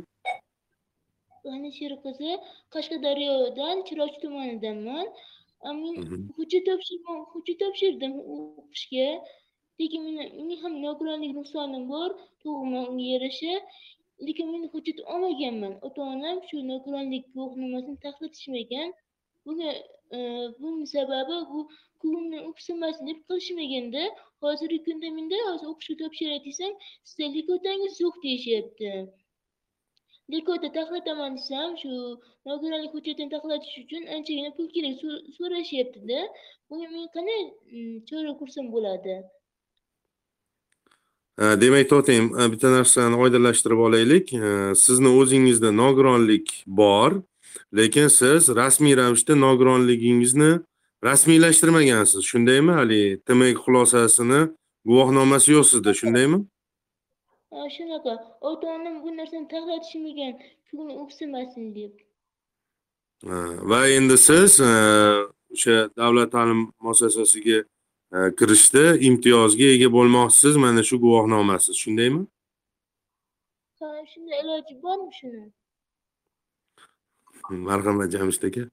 G'anishir 1.45 1.93
qizi 2.05 2.31
Qashqadaryodan 2.73 3.77
Chiroch 3.87 4.15
tumanidanman. 4.23 5.05
Men 5.65 5.95
hujjat 6.37 6.63
topshirgan 6.69 7.17
hujjat 7.31 7.57
topshirdim 7.63 8.13
o'qishga. 8.35 9.07
Lekin 9.79 10.01
meni 10.05 10.23
mening 10.37 10.59
ham 10.63 10.73
nogironlik 10.85 11.31
nuqsonim 11.39 11.83
bor, 11.93 12.09
tug'ma 12.41 12.81
unga 12.91 13.05
yarasha. 13.13 13.53
Lekin 14.27 14.47
men 14.53 14.63
hujjat 14.73 14.99
olmaganman. 15.13 15.73
Ota-onam 15.87 16.37
shu 16.47 16.57
nogironlik 16.71 17.23
guvohnomasini 17.35 17.97
taxlatishmagan. 18.05 18.89
Bunga 19.45 19.69
e, 20.15 20.19
buning 20.59 20.87
sababi 20.95 21.37
bu 21.51 21.59
ko'nglimdan 22.01 22.43
o'ksinmasin 22.49 23.03
deb 23.09 23.19
qilishmaganda 23.27 24.03
hozirgi 24.43 24.79
kunda 24.87 25.07
menda 25.17 25.37
hozir 25.49 25.67
o'qishga 25.73 25.95
topshiray 26.01 26.39
desam 26.47 26.73
sizda 27.09 27.25
likotangiz 27.37 27.95
yo'q 28.05 28.15
deyishyapti. 28.25 28.91
Likota 30.31 30.69
taxlataman 30.77 31.37
desam 31.37 31.71
shu 31.81 31.91
nogironlik 32.45 32.91
hujjatini 32.95 33.29
taxlatish 33.35 33.75
uchun 33.83 34.03
anchagina 34.15 34.51
pul 34.57 34.67
kerak 34.75 34.95
so'rashyaptida. 35.37 36.19
Bunga 36.69 36.87
men 36.93 37.07
qanday 37.15 37.41
mm, 37.73 37.95
chora 38.09 38.33
ko'rsam 38.39 38.65
bo'ladi? 38.75 39.15
Ha, 41.39 41.45
demak 41.61 41.89
to'xtang 41.91 42.29
bitta 42.53 42.69
narsani 42.77 43.15
oydinlashtirib 43.23 43.81
olaylik. 43.87 44.25
Sizni 44.83 45.09
o'zingizda 45.19 45.69
nogironlik 45.81 46.47
bor 46.81 47.11
lekin 47.79 48.07
siz 48.19 48.49
rasmiy 48.61 48.93
ravishda 49.01 49.33
nogironligingizni 49.45 50.51
rasmiylashtirmagansiz. 51.03 52.21
Shundaymi? 52.31 52.71
Haligi 52.79 53.21
tmek 53.27 53.57
xulosasini 53.65 54.41
guvohnomasi 54.89 55.51
yo'q 55.55 55.65
sizda. 55.71 55.91
Shundaymi? 56.01 56.39
Ha, 57.51 57.59
shunaqa. 57.75 58.13
Ota-onam 58.49 58.95
bu 59.03 59.09
narsani 59.19 59.47
taxlatishmagan, 59.53 60.33
ko'ngli 60.69 60.93
o'ksinmasin 61.03 61.65
deb. 61.77 61.93
Ha, 63.29 63.37
va 63.69 63.79
endi 63.97 64.17
siz 64.27 64.51
o'sha 65.53 65.75
davlat 65.99 66.29
ta'lim 66.35 66.61
muassasasiga 66.85 67.57
kirishda 68.39 68.83
imtiyozga 69.07 69.67
ega 69.75 69.87
bo'lmoqchisiz 69.97 70.55
mana 70.63 70.81
shu 70.89 70.95
guvohnomasiz 71.05 71.75
shundaymi 71.83 72.21
Ha, 73.79 73.87
shunday 74.11 74.37
iloji 74.43 74.73
bormi 74.83 75.11
shuni? 75.19 75.43
marhamat 77.67 78.09
jamshid 78.15 78.43
aka 78.49 78.63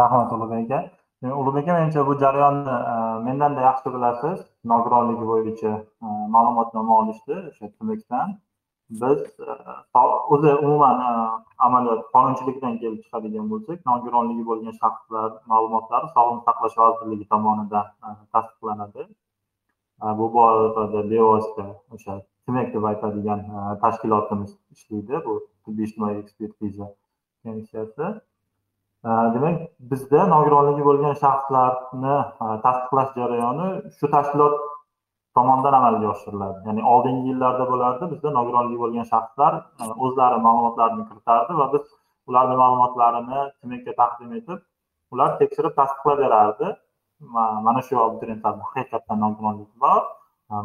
rahmat 0.00 0.28
ulug'bek 0.34 0.60
aka 0.66 0.80
ulug'bek 1.22 1.68
aka 1.68 1.72
menimcha 1.78 2.06
bu 2.06 2.18
jarayonni 2.18 2.74
e, 2.90 2.94
mendanda 3.24 3.60
yaxshi 3.60 3.88
bilasiz. 3.94 4.38
Nogironligi 4.72 5.24
bo'yicha 5.30 5.72
e, 6.04 6.06
ma'lumotnoma 6.34 6.94
olishdi 7.00 7.34
o'sha 7.50 7.66
tmekdan 7.78 8.28
biz 9.02 9.20
e, 9.48 9.50
o'zi 10.34 10.54
umuman 10.66 10.96
amaliyot 11.66 12.00
qonunchilikdan 12.14 12.78
kelib 12.82 13.02
chiqadigan 13.04 13.50
bo'lsak 13.52 13.78
nogironligi 13.90 14.44
bo'lgan 14.50 14.78
shaxslar 14.82 15.28
ma'lumotlari 15.52 16.08
sog'liqni 16.16 16.44
saqlash 16.48 16.76
vazirligi 16.82 17.28
tomonidan 17.34 17.86
tasdiqlanadi. 18.32 19.02
Bu 20.18 20.26
borada 20.34 21.00
bevosita 21.10 21.66
o'sha 21.94 22.14
tmek 22.46 22.74
deb 22.74 22.84
aytadigan 22.92 23.40
tashkilotimiz 23.84 24.50
ishlaydi. 24.74 25.14
Bu 25.26 25.32
tibbiy 25.64 25.84
ijtimoiy 25.88 26.18
ekspertiza 26.22 26.86
komissiyasi. 27.44 28.04
Demak 29.04 29.56
bizda 29.90 30.26
nogironligi 30.34 30.82
bo'lgan 30.88 31.14
shaxslarni 31.24 32.16
tasdiqlash 32.64 33.12
jarayoni 33.20 33.68
shu 33.98 34.06
tashkilot 34.16 34.54
tomonidan 35.36 35.74
amalga 35.80 36.06
oshiriladi. 36.14 36.58
Ya'ni 36.68 36.82
oldingi 36.92 37.28
yillarda 37.30 37.64
bo'lardi 37.72 38.04
bizda 38.12 38.30
nogironligi 38.38 38.78
bo'lgan 38.84 39.06
shaxslar 39.12 39.52
o'zlari 40.04 40.38
ma'lumotlarini 40.46 41.04
kiritardi 41.08 41.52
va 41.60 41.66
biz 41.74 41.84
ularni 42.28 42.56
ma'lumotlarini 42.62 43.40
tmekka 43.60 43.92
taqdim 44.02 44.30
etib 44.38 44.58
ular 45.12 45.30
tekshirib 45.40 45.74
tasdiqlab 45.80 46.18
berardi 46.24 46.68
mana 47.66 47.80
shu 47.88 47.94
abituriyentlarda 48.06 48.62
haqiqatdan 48.68 49.18
nogironlik 49.24 49.70
bor 49.84 50.02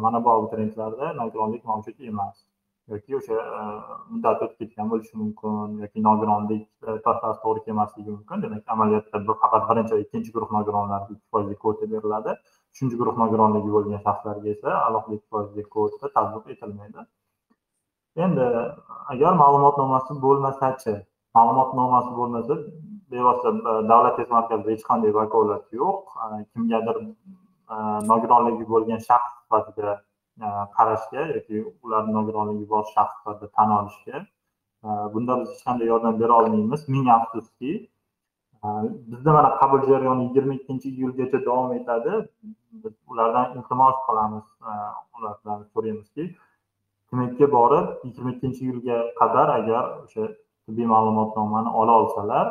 mana 0.04 0.18
bu 0.24 0.30
abituriyentlarda 0.36 1.06
nogironlik 1.20 1.64
mavjud 1.70 1.96
emas. 2.10 2.36
Yoki 2.92 3.16
o'sha 3.18 3.36
muddati 4.10 4.44
o'tib 4.46 4.58
ketgan 4.62 4.90
bo'lishi 4.92 5.14
mumkin 5.22 5.72
yoki 5.84 6.02
nogironlik 6.08 6.64
toifasi 7.06 7.38
to'g'ri 7.44 7.60
kelmasligi 7.66 8.10
mumkin 8.16 8.44
demak 8.44 8.72
amaliyotda 8.74 9.22
bu 9.28 9.34
faqat 9.42 9.64
birinchi 9.70 9.92
va 9.96 10.00
ikkinchi 10.04 10.30
guruh 10.36 10.50
nogironlarga 10.56 11.10
ikki 11.14 11.26
foizlik 11.32 11.58
kvota 11.64 11.90
beriladi 11.92 12.36
uchinchi 12.72 12.96
guruh 13.00 13.16
nogironligi 13.22 13.70
bo'lgan 13.76 14.00
shaxslarga 14.06 14.48
esa 14.54 14.70
alohida 14.86 15.14
ikki 15.18 15.28
foizlik 15.34 15.68
kvota 15.74 16.12
tatbiq 16.16 16.44
etilmaydi 16.54 17.06
endi 18.24 18.46
agar 19.14 19.32
ma'lumotnomasi 19.42 20.18
bo'lmasachi 20.26 20.94
ma'lumotnomasi 21.38 22.10
bo'lmasa 22.20 22.54
bevosita 23.12 23.78
davlat 23.90 24.14
test 24.18 24.30
markazida 24.38 24.70
hech 24.74 24.84
qanday 24.90 25.12
vakolat 25.20 25.64
yo'q 25.80 25.98
kimgadir 26.52 26.96
nogironligi 28.10 28.64
bo'lgan 28.74 29.00
shaxs 29.08 29.32
sifatida 29.40 29.94
E, 30.44 30.46
qarashga 30.76 31.22
yoki 31.34 31.56
ularni 31.84 32.12
nogironligi 32.18 32.66
bor 32.72 32.84
shaxs 32.94 33.14
sifatida 33.18 33.48
tan 33.56 33.70
olishga 33.78 34.16
e, 34.86 34.88
bunda 35.12 35.32
biz 35.40 35.48
hech 35.52 35.62
qanday 35.68 35.86
yordam 35.92 36.14
bera 36.22 36.32
olmaymiz. 36.40 36.82
Ming 36.94 37.06
afsuski 37.16 37.70
e, 38.64 38.66
bizda 39.12 39.30
mana 39.36 39.50
qabul 39.60 39.80
jarayoni 39.90 40.22
yigirma 40.26 40.54
ikkinchi 40.58 40.88
iyulgacha 40.98 41.38
davom 41.46 41.72
etadi. 41.78 42.12
Biz 42.82 42.94
ulardan 43.12 43.46
iltimos 43.58 43.96
qilamiz 44.08 44.46
ulardan 45.16 45.64
so'raymizki 45.72 46.24
tmekka 47.10 47.46
borib 47.56 47.86
yigirma 48.06 48.30
ikkinchi 48.34 48.60
iyulga 48.66 48.98
qadar 49.20 49.48
agar 49.58 49.84
o'sha 50.04 50.24
tibbiy 50.64 50.86
ma'lumotnomani 50.94 51.70
ola 51.80 51.92
olsalar 52.00 52.46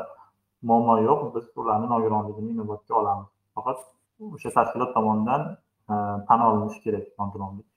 muammo 0.69 0.95
yo'q 1.09 1.21
biz 1.35 1.45
ularni 1.61 1.87
nogironligini 1.93 2.49
inobatga 2.55 2.93
olamiz. 3.01 3.29
Faqat 3.55 3.79
o'sha 4.33 4.49
tashkilot 4.57 4.91
tomonidan 4.97 5.41
tan 6.27 6.39
olinishi 6.49 6.79
kerak 6.85 7.07
nogironlik. 7.23 7.67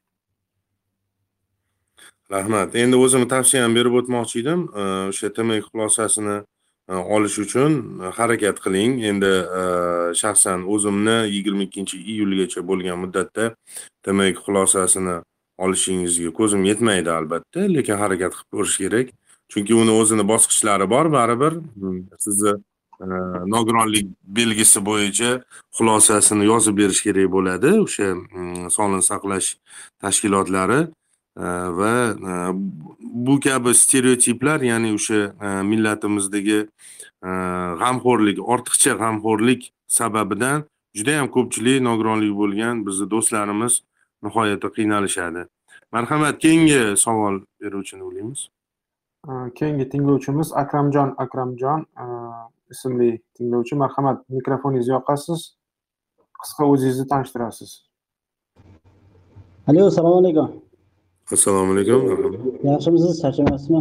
Rahmat. 2.30 2.74
Endi 2.76 2.96
o'zimni 2.96 3.28
tavsiyamni 3.28 3.76
berib 3.78 3.94
o'tmoqchi 4.00 4.42
edim 4.42 4.64
o'sha 5.10 5.32
tmek 5.36 5.64
xulosasini 5.70 6.36
e, 6.90 6.94
olish 7.16 7.38
uchun 7.44 7.72
e, 8.02 8.12
harakat 8.18 8.60
qiling. 8.64 8.98
Endi 9.10 9.32
e, 9.60 9.62
shaxsan 10.20 10.66
o'zimni 10.74 11.16
yigirma 11.34 11.64
ikkinchi 11.68 11.96
iyulgacha 12.12 12.64
bo'lgan 12.70 13.00
muddatda 13.04 13.54
tmek 14.04 14.42
xulosasini 14.44 15.16
olishingizga 15.64 16.30
ko'zim 16.38 16.64
yetmaydi 16.70 17.10
albatta. 17.18 17.66
Lekin 17.76 17.96
harakat 18.02 18.32
qilib 18.36 18.56
ko'rish 18.56 18.78
kerak. 18.84 19.14
Chunki 19.52 19.74
uni 19.82 19.92
o'zini 20.00 20.24
bosqichlari 20.32 20.86
bor 20.94 21.06
baribir 21.12 21.54
hmm, 21.80 22.02
sizni 22.24 22.52
nogironlik 23.54 24.06
belgisi 24.38 24.80
bo'yicha 24.90 25.30
xulosasini 25.78 26.44
yozib 26.52 26.76
berish 26.80 27.02
kerak 27.06 27.30
bo'ladi. 27.36 27.70
O'sha 27.86 28.08
mm, 28.14 28.68
sog'liqni 28.76 29.04
saqlash 29.10 29.48
tashkilotlari 30.02 30.80
va 31.38 32.11
e, 32.11 32.53
bu 33.01 33.40
kabi 33.40 33.74
stereotiplar 33.74 34.61
ya'ni 34.61 34.92
o'sha 34.94 35.20
e, 35.46 35.62
millatimizdagi 35.62 36.59
e, 36.59 37.31
g'amxo'rlik 37.83 38.38
ortiqcha 38.55 38.96
g'amxo'rlik 39.03 39.70
sababidan 39.87 40.64
juda 40.98 41.11
yam 41.18 41.29
ko'pchilik 41.37 41.83
nogironligi 41.88 42.35
bo'lgan 42.42 42.85
bizni 42.87 43.11
do'stlarimiz 43.14 43.83
nihoyatda 44.22 44.68
qiynalishadi. 44.77 45.46
Marhamat 45.92 46.38
keyingi 46.44 46.96
savol 47.05 47.40
beruvchini 47.62 48.03
o'ylaymiz. 48.09 48.48
Keyingi 49.59 49.88
tinglovchimiz 49.92 50.53
akramjon 50.62 51.14
akramjon 51.24 51.87
ismli 52.70 53.11
tinglovchi. 53.35 53.74
Marhamat 53.85 54.24
mikrofoningizni 54.29 54.92
yoqasiz. 54.98 55.40
Qisqa 56.42 56.64
o'zingizni 56.72 57.07
tanishtirasiz. 57.12 57.70
Alo 59.68 59.87
assalomu 59.87 60.18
alaykum 60.22 60.67
assalomu 61.34 61.70
alaykum. 61.74 62.00
Yaxshimisiz 62.70 63.12
charchamayapsizmi 63.22 63.80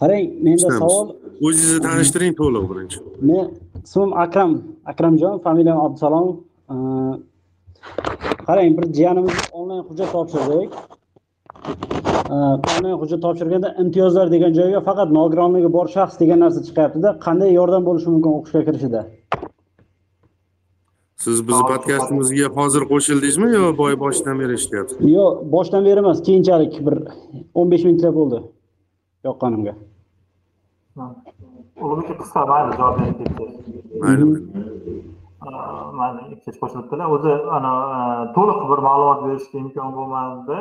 qarang 0.00 0.24
menda 0.46 0.68
savol 0.80 1.06
o'zingizni 1.46 1.80
tanishtiring 1.88 2.32
to'liq 2.40 2.64
birinchi. 2.70 2.98
Men 3.28 3.44
ismim 3.86 4.10
akram 4.24 4.52
akramjon 4.92 5.34
familiyam 5.46 5.78
abdusalomov 5.86 6.34
qarang 8.46 8.70
bir 8.78 8.86
jiyanimiz 8.96 9.36
onlayn 9.58 9.82
hujjat 9.88 10.10
topshirdik. 10.16 10.70
Onlayn 12.74 12.96
hujjat 13.02 13.20
topshirganda 13.26 13.68
imtiyozlar 13.82 14.26
degan 14.34 14.52
joyga 14.58 14.80
faqat 14.88 15.08
nogironligi 15.18 15.70
bor 15.76 15.86
shaxs 15.96 16.16
degan 16.22 16.38
narsa 16.44 16.60
chiqyaptida 16.68 17.08
qanday 17.26 17.50
yordam 17.58 17.82
bo'lishi 17.88 18.08
mumkin 18.14 18.32
o'qishga 18.38 18.62
kirishida 18.68 19.00
siz 21.24 21.38
bizni 21.48 21.64
podkastimizga 21.72 22.48
hozir 22.58 22.82
qo'shildingizmi 22.92 23.48
yo 23.56 23.64
boy 23.80 23.94
boshidan 24.04 24.36
beri 24.42 24.52
eshityapsiz 24.58 24.96
yo'q 25.16 25.32
boshdan 25.54 25.82
beri 25.88 25.98
emas 26.04 26.18
keyinchalik 26.28 26.74
bir 26.86 26.96
o'n 27.58 27.66
besh 27.72 27.84
minutlar 27.88 28.12
bo'ldi 28.18 28.38
yoqqanimga. 29.28 29.74
Ulug'bek 31.84 32.16
qisqa 32.22 32.40
mayli 32.52 32.70
javob 32.80 32.94
berib 33.00 33.16
ketsangiz 33.20 33.84
mayli 34.02 34.24
mayli 36.00 36.22
kech 36.44 36.56
qo'shilibdilar 36.62 37.06
o'zi 37.16 37.32
ana 37.56 37.72
to'liq 38.36 38.60
bir 38.70 38.80
ma'lumot 38.88 39.20
berishga 39.26 39.56
imkon 39.64 39.90
bo'lmadi 39.98 40.58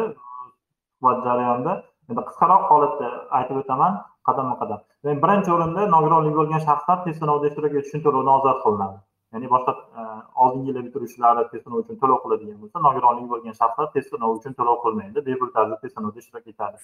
suhbat 0.95 1.17
jarayonida. 1.27 1.73
Endi 2.09 2.21
qisqaroq 2.29 2.63
holatda 2.71 3.07
aytib 3.37 3.55
o'taman 3.61 3.93
qadamma 4.27 4.55
qadam 4.61 4.79
birinchi 5.23 5.49
o'rinda 5.55 5.81
nogironligi 5.95 6.35
bo'lgan 6.39 6.61
shaxslar 6.67 6.97
test 7.05 7.19
sinovida 7.21 7.49
ishtirok 7.49 7.73
etish 7.79 7.89
uchun 7.91 8.03
to'lovdan 8.05 8.33
ozod 8.39 8.57
qilinadi 8.65 8.97
ya'ni 9.33 9.47
boshqa 9.53 9.71
e, 9.99 10.01
oldingi 10.43 10.67
yillar 10.69 10.83
bitiruvchilari 10.87 11.43
test 11.51 11.63
sinovi 11.65 11.81
uchun 11.85 11.99
to'lov 12.01 12.19
qiladigan 12.23 12.57
bo'lsa 12.63 12.83
nogironligi 12.87 13.29
bo'lgan 13.33 13.55
shaxslar 13.61 13.87
test 13.95 14.09
sinovi 14.13 14.39
uchun 14.39 14.53
to'lov 14.59 14.77
qilmaydi. 14.83 15.25
Bepul 15.29 15.49
tarzda 15.55 15.77
test 15.83 15.95
sinovida 15.97 16.19
ishtirok 16.23 16.45
etadi. 16.53 16.77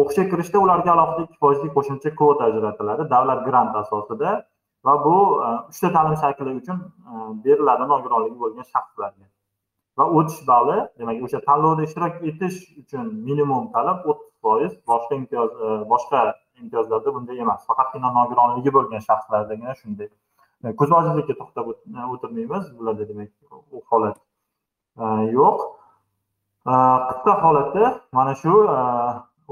O'qishga 0.00 0.24
kirishda 0.32 0.62
ularga 0.64 0.90
alohida 0.94 1.26
ikki 1.26 1.38
foizlik 1.44 1.72
qo'shimcha 1.76 2.14
kvota 2.20 2.48
ajratiladi. 2.50 3.08
Davlat 3.14 3.40
grant 3.48 3.76
asosida 3.82 4.30
va 4.86 4.94
bu 5.04 5.16
e, 5.46 5.50
uchta 5.72 5.92
ta'lim 5.96 6.16
shakli 6.22 6.56
uchun 6.62 6.78
e, 7.10 7.12
beriladi 7.44 7.90
nogironligi 7.92 8.38
bo'lgan 8.44 8.66
shaxslarga. 8.74 9.26
Va 9.98 10.04
o'tish 10.18 10.40
balli 10.50 10.78
demak 11.00 11.22
o'sha 11.26 11.40
tanlovda 11.48 11.82
ishtirok 11.88 12.14
etish 12.30 12.58
uchun 12.82 13.06
minimum 13.28 13.64
talab 13.76 13.98
o'ttiz 14.10 14.30
foiz 14.44 14.72
boshqa 14.92 15.12
imtiyoz 15.20 15.50
boshqa 15.92 16.20
imtiyozlarda 16.62 17.14
bunday 17.16 17.46
emas. 17.46 17.60
Faqatgina 17.70 18.10
nogironligi 18.18 18.70
bo'lgan 18.76 19.02
shaxslardagina 19.08 19.74
shunday. 19.82 20.10
Ko'z 20.80 20.90
ojizlikka 20.98 21.34
to'xtab 21.40 21.66
o'tirmaymiz 21.72 22.64
bularda 22.78 23.08
demak 23.10 23.30
u 23.76 23.82
holat 23.90 24.16
yo'q 25.38 25.58
qisqa 27.10 27.32
holati 27.44 27.84
mana 28.18 28.34
shu 28.42 28.54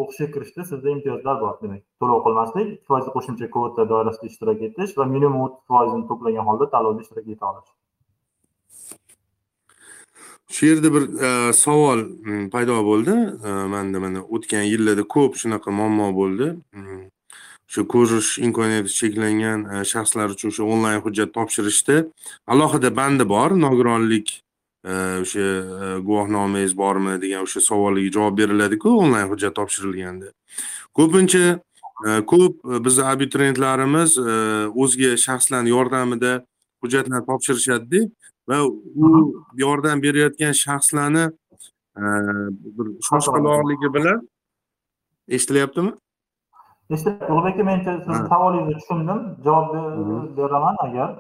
o'qishga 0.03 0.27
kirishda 0.35 0.63
sizda 0.71 0.89
imtiyozlar 0.97 1.37
bor 1.43 1.55
demak 1.63 1.83
to'lov 2.01 2.23
qilmaslik 2.27 2.69
ikki 2.75 2.87
foizli 2.93 3.11
qo'shimcha 3.17 3.47
kvota 3.55 3.89
doirasida 3.93 4.27
ishtirok 4.31 4.63
etish 4.69 4.93
va 4.99 5.05
minimum 5.15 5.41
o'ttiz 5.47 5.65
foizini 5.73 6.09
to'plagan 6.11 6.49
holda 6.49 6.71
tanlovda 6.75 7.01
ishtirok 7.05 7.27
eta 7.35 7.45
olish 7.51 7.71
shu 10.55 10.63
yerda 10.71 10.89
bir 10.97 11.05
savol 11.65 12.01
paydo 12.55 12.81
bo'ldi 12.91 13.15
manda 13.75 13.99
mana 14.05 14.21
o'tgan 14.37 14.65
yillarda 14.73 15.05
ko'p 15.15 15.33
shunaqa 15.43 15.69
muammo 15.81 16.09
bo'ldi 16.21 16.47
shu 17.73 17.85
ko'rish 17.95 18.31
imkoniyati 18.47 18.93
cheklangan 19.01 19.61
shaxslar 19.93 20.33
uchun 20.35 20.53
o'sha 20.53 20.65
onlayn 20.75 21.01
hujjat 21.05 21.33
topshirishda 21.37 21.97
alohida 22.53 22.91
bandi 23.01 23.25
bor 23.35 23.51
nogironlik 23.65 24.29
o'sha 25.23 25.47
guvohnomangiz 26.09 26.73
bormi 26.83 27.15
degan 27.25 27.45
o'sha 27.47 27.61
savolga 27.69 28.11
javob 28.17 28.39
beriladiku 28.41 28.95
onlayn 29.05 29.29
hujjat 29.33 29.55
topshirilganda. 29.61 30.33
Ko'pincha 30.97 31.45
ko'p 32.31 32.55
bizni 32.87 33.05
abituriyentlarimiz 33.13 34.17
o'zga 34.85 35.11
shaxslarni 35.27 35.75
yordamida 35.77 36.33
hujjatlar 36.83 37.23
topshirishadida 37.31 38.01
va 38.49 38.59
u 38.65 39.09
yordam 39.65 40.03
berayotgan 40.03 40.55
shaxslarni 40.65 41.25
bir 42.77 42.87
shoshqaloqligi 43.09 43.89
bilan 43.97 44.29
eshitilyaptimi 45.37 45.93
eshityapti 46.95 47.33
ulug'bek 47.33 47.55
aka 47.55 47.65
menimcha 47.71 47.93
sizni 47.99 48.29
savolingizni 48.33 48.79
tushundim 48.81 49.21
javob 49.47 49.69
beraman 50.39 50.77
agar. 50.87 51.11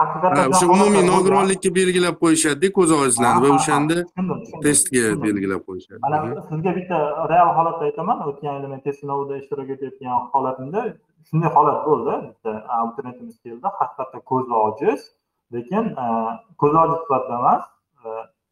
Haqiqatdan 0.00 0.52
o'sha 0.54 0.66
umumiy 0.74 1.02
nogironlikka 1.06 1.70
belgilab 1.78 2.16
qo'yishadida 2.24 2.68
ko'z 2.76 2.90
ojizlarni 2.96 3.40
va 3.44 3.48
o'shanda 3.54 3.96
testga 4.66 5.02
belgilab 5.24 5.62
qo'yishadi 5.68 5.98
mana 6.04 6.18
sizga 6.50 6.74
bitta 6.76 6.98
real 7.32 7.50
holatni 7.56 7.88
aytaman 7.88 8.22
o'tgan 8.28 8.52
yili 8.58 8.68
men 8.72 8.80
test 8.84 9.02
sinovida 9.02 9.40
ishtirok 9.40 9.72
etayotgan 9.76 10.28
holatimda 10.34 10.84
shunday 11.30 11.50
holat 11.56 11.80
bo'ldi 11.88 12.14
bitta 12.28 12.52
abituriyentimiz 12.76 13.36
keldi 13.44 13.74
haqiqatda 13.80 14.18
ko'zi 14.30 14.54
ojiz 14.66 15.00
lekin 15.56 15.84
ko'zi 16.60 16.76
ojiz 16.84 16.98
sifatida 17.02 17.36
emas 17.40 17.64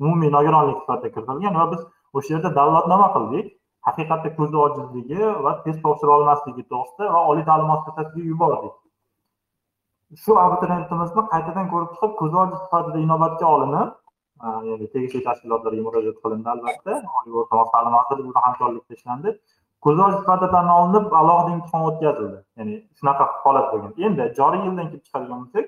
umumiy 0.04 0.30
nogironlik 0.36 0.78
sifatida 0.82 1.14
kiritilgan 1.14 1.54
va 1.60 1.66
biz 1.72 1.82
o'sha 2.16 2.30
yerda 2.34 2.50
davlatnoma 2.58 3.08
qildik 3.16 3.46
haqiqatda 3.86 4.28
ko'zi 4.38 4.56
ojizligi 4.64 5.20
va 5.44 5.52
test 5.64 5.80
topshira 5.84 6.12
olmasligi 6.18 6.62
to'g'risida 6.72 7.12
va 7.14 7.20
oliy 7.30 7.44
ta'lim 7.50 7.66
muassasasiga 7.72 8.22
yubordik. 8.32 8.74
Shu 10.22 10.32
abituriyentimizni 10.44 11.22
qaytadan 11.32 11.66
ko'rib 11.72 11.90
chiqib 11.94 12.12
ko'zi 12.20 12.36
ojiz 12.42 12.58
sifatida 12.64 12.98
inobatga 13.06 13.46
olinib 13.56 13.88
ya'ni 14.68 14.86
tegishli 14.94 15.20
tashkilotlarga 15.28 15.82
murojaat 15.86 16.18
qilindi 16.24 16.48
albatta. 16.54 16.92
Oliy 17.18 17.38
o'rta 17.40 17.54
maxsus 17.58 17.72
ta'lim 17.76 17.92
vazirligi 17.98 18.28
bilan 18.30 18.44
hamkorlikda 18.46 18.94
ishlandi. 18.98 19.30
Ko'zi 19.84 20.00
ojiz 20.06 20.18
sifatida 20.22 20.48
tan 20.54 20.68
olinib 20.78 21.06
alohida 21.20 21.50
imtihon 21.56 21.82
o'tkazildi. 21.90 22.38
Ya'ni 22.58 22.74
shunaqa 22.98 23.24
holat 23.44 23.66
bo'lgan. 23.72 23.92
Endi 24.06 24.22
joriy 24.38 24.62
yildan 24.66 24.86
kelib 24.90 25.04
chiqadigan 25.06 25.38
bo'lsak 25.42 25.66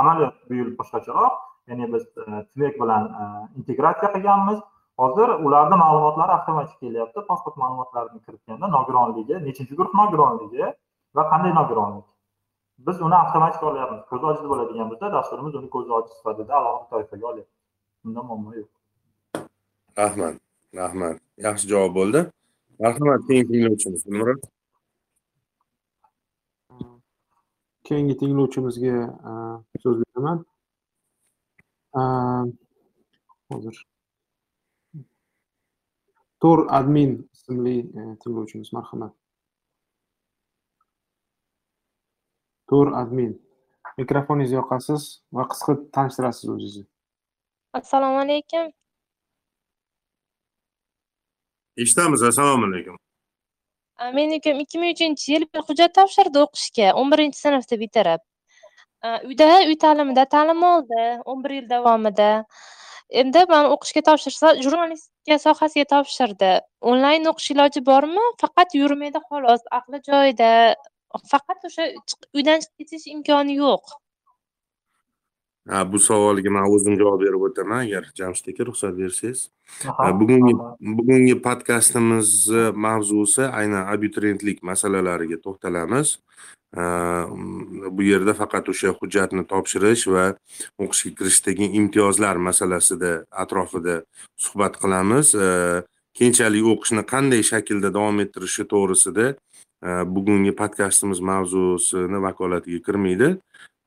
amaliyot 0.00 0.34
bu 0.48 0.60
yil 0.60 0.70
boshqacharoq. 0.80 1.34
Ya'ni 1.70 1.84
biz 1.94 2.04
tmek 2.52 2.74
bilan 2.82 3.02
integratsiya 3.58 4.08
qilganmiz. 4.14 4.58
Hozir 5.00 5.28
ularni 5.46 5.76
ma'lumotlari 5.82 6.32
avtomatik 6.38 6.78
kelyapti. 6.84 7.18
Pasport 7.30 7.56
ma'lumotlarini 7.62 8.20
kiritganda 8.26 8.66
nogironligi 8.76 9.34
nechinchi 9.46 9.74
guruh 9.78 9.94
nogironligi 10.00 10.64
va 11.16 11.22
qanday 11.32 11.52
nogironlik? 11.60 12.06
Biz 12.86 12.96
uni 13.06 13.16
avtomatik 13.22 13.62
olyapmiz. 13.70 14.00
Ko'zi 14.10 14.24
ojiz 14.30 14.46
bo'ladigan 14.52 14.86
bo'lsa 14.90 15.12
dasturimiz 15.16 15.54
uni 15.60 15.68
ko'zi 15.74 15.90
ojiz 15.98 16.12
sifatida 16.18 16.52
alohida 16.60 16.86
toifaga 16.92 17.26
olyapti 17.32 17.54
unda 18.06 18.20
muammo 18.28 18.50
yo'q. 18.60 18.70
Rahmat 20.02 20.34
rahmat. 20.80 21.16
Yaxshi 21.46 21.66
javob 21.72 21.92
bo'ldi. 22.00 22.20
Marhamat 22.82 23.20
keyingi 23.28 23.48
tinglovchimiz 23.52 24.02
dilmurod 24.06 24.40
keyingi 27.86 28.14
tinglovchimizga 28.20 28.98
so'z 29.82 29.96
beraman 30.02 30.38
hozir 33.52 33.76
to'r 36.42 36.66
admin 36.78 37.12
ismli 37.36 37.76
tinglovchimiz 38.22 38.72
marhamat 38.76 39.14
to'r 42.72 42.92
admin 43.02 43.34
mikrofoningizni 44.00 44.58
yoqasiz 44.58 45.04
va 45.38 45.46
qisqa 45.52 45.76
tanishtirasiz 45.98 46.50
o'zingizni 46.54 46.84
assalomu 47.80 48.18
alaykum 48.24 48.72
eshitamiz 51.84 52.26
assalomu 52.30 52.70
alaykum 52.70 52.98
men 54.18 54.36
ukam 54.38 54.60
ikki 54.64 54.82
ming 54.82 54.96
uchinchi 54.96 55.32
yil 55.34 55.48
bir 55.54 55.66
hujjat 55.70 55.94
topshirdi 56.00 56.44
o'qishga 56.44 56.92
o'n 57.00 57.14
birinchi 57.14 57.42
sinfni 57.44 57.80
bitirib 57.84 58.22
uyda 59.30 59.48
uy 59.70 59.76
ta'limida 59.86 60.24
ta'lim 60.34 60.62
oldi 60.72 61.02
o'n 61.32 61.44
bir 61.44 61.58
yil 61.58 61.66
davomida 61.74 62.30
endi 63.22 63.48
man 63.54 63.70
o'qishga 63.76 64.02
topshirsa 64.10 64.56
jurnalistika 65.28 65.38
sohasiga 65.38 65.84
topshirdi. 65.90 66.60
Onlayn 66.80 67.26
o'qish 67.30 67.52
iloji 67.54 67.80
bormi? 67.86 68.20
Faqat 68.40 68.74
yurmaydi 68.74 69.20
xolos 69.28 69.62
aqli 69.70 70.00
joyida. 70.08 70.74
Faqat 71.30 71.64
o'sha 71.68 71.84
uydan 72.34 72.60
chiqib 72.60 72.78
ketish 72.78 73.06
imkoni 73.14 73.54
yo'q. 73.56 73.84
Bu 75.66 75.98
savolga 75.98 76.50
man 76.50 76.66
o'zim 76.66 76.96
javob 76.98 77.20
berib 77.22 77.42
o'taman. 77.48 77.86
Agar 77.86 78.10
jamshid 78.18 78.52
aka 78.52 78.66
ruxsat 78.66 78.96
bersangiz. 78.98 79.50
Bugungi 80.20 80.54
bugungi 80.80 81.34
podkastimizni 81.46 82.64
mavzusi 82.86 83.46
aynan 83.46 83.86
abituriyentlik 83.94 84.62
masalalariga 84.62 85.38
to'xtalamiz. 85.44 86.18
Bu 87.94 88.02
yerda 88.02 88.34
faqat 88.34 88.68
o'sha 88.72 88.94
hujjatni 88.98 89.44
topshirish 89.52 90.04
va 90.14 90.24
o'qishga 90.82 91.12
kirishdagi 91.18 91.66
imtiyozlar 91.78 92.36
masalasida 92.48 93.12
atrofida 93.30 94.02
suhbat 94.44 94.80
qilamiz. 94.82 95.36
Keyinchalik 96.18 96.64
o'qishni 96.74 97.02
qanday 97.12 97.42
shaklda 97.52 97.88
davom 97.94 98.18
ettirishi 98.24 98.64
to'g'risida 98.72 99.26
bugungi 100.14 100.52
podkastimiz 100.60 101.20
mavzusini 101.20 102.18
vakolatiga 102.26 102.80
kirmaydi 102.86 103.28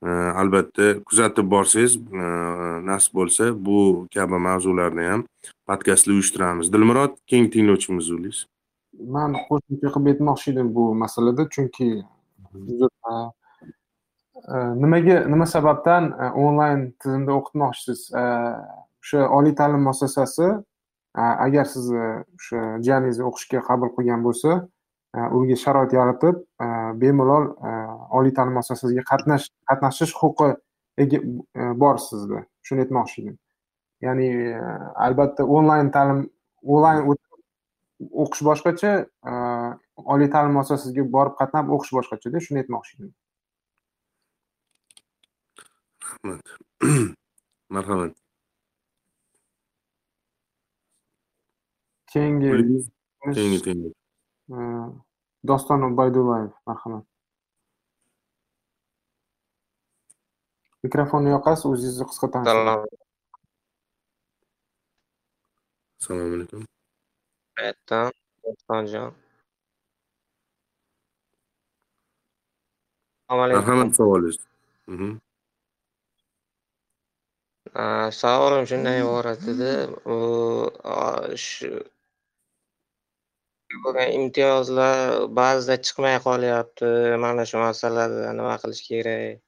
albatta 0.10 1.04
kuzatib 1.06 1.48
borsangiz 1.52 1.96
e, 1.98 2.26
nasib 2.90 3.14
bo'lsa 3.20 3.52
bu 3.68 4.08
kabi 4.14 4.38
mavzularni 4.48 5.06
ham 5.12 5.24
podkastlar 5.68 6.14
uyushtiramiz. 6.14 6.74
Dilmurod 6.74 7.18
keyingi 7.30 7.52
tinglovchimiz 7.56 8.12
bo'ling 8.14 8.38
man 9.18 9.34
qo'shimcha 9.48 9.90
qilib 9.96 10.12
aytmoqchi 10.12 10.52
edim 10.54 10.70
bu 10.76 10.86
masalada 11.04 11.48
chunki 11.56 11.90
e, 13.10 13.12
nimaga 14.84 15.18
nima 15.34 15.46
sababdan 15.56 16.12
e, 16.12 16.30
onlayn 16.46 16.82
tizimda 17.02 17.32
o'qitmoqchisiz? 17.40 18.00
O'sha 19.06 19.28
oliy 19.38 19.54
ta'lim 19.60 19.82
muassasasi 19.88 20.48
agar 21.16 21.66
sizni 21.74 22.08
o'sha 22.38 22.62
jiyaningizni 22.86 23.26
o'qishga 23.30 23.60
qabul 23.70 23.90
qilgan 23.98 24.24
bo'lsa 24.28 24.56
unga 25.38 25.58
sharoit 25.64 25.94
yaratib 25.96 26.42
bemalol 27.02 27.50
oliy 28.20 28.34
ta'lim 28.38 28.58
muassasasiga 28.60 29.06
qatnash 29.12 29.50
qatnashish 29.72 30.14
huquqi 30.22 30.52
bor 31.84 32.00
sizda. 32.08 32.46
Shuni 32.68 32.86
aytmoqchi 32.86 33.22
edim 33.24 33.36
ya'ni 34.06 34.30
albatta 35.08 35.46
onlayn 35.58 35.92
ta'lim 35.98 36.24
onlayn 36.78 37.04
o'qish 38.24 38.44
boshqacha 38.50 38.96
oliy 40.16 40.32
ta'lim 40.38 40.58
muassasasiga 40.60 41.06
borib 41.18 41.38
qatnab 41.42 41.72
o'qish 41.78 41.94
boshqachada 42.00 42.44
shuni 42.48 42.64
aytmoqchi 42.64 42.98
edim 43.00 43.14
rahmat. 46.26 46.42
Marhamat. 47.70 48.16
Keyingi 52.12 52.50
keyingi 53.34 53.72
e, 53.72 54.05
doston 55.50 55.82
ubaydullayev 55.90 56.52
marhamat 56.68 57.06
mikrofonni 60.84 61.30
yoqasiz 61.36 61.66
o'zingizni 61.72 62.06
qisqa 62.10 62.28
tanishtiring 62.34 62.68
Salom. 62.68 62.86
assalomu 66.00 66.34
alaykum 66.38 66.62
Qayerdan? 67.58 68.12
Dostonjon. 68.44 69.12
Assalomu 73.28 73.44
alaykum. 73.46 73.62
marhamat 73.62 73.90
savolingiz 73.98 74.38
Savolim 78.22 78.64
shundan 78.70 78.96
iborat 79.02 79.42
edi. 79.54 79.72
U 80.16 80.18
shu 81.46 81.72
bo'lgan 83.84 84.10
imtiyozlar 84.20 84.98
ba'zida 85.40 85.76
chiqmay 85.86 86.18
qolyapti. 86.28 86.92
Mana 87.26 87.44
shu 87.50 87.58
masalada 87.68 88.34
nima 88.40 88.56
qilish 88.64 88.84
kerak? 88.90 89.42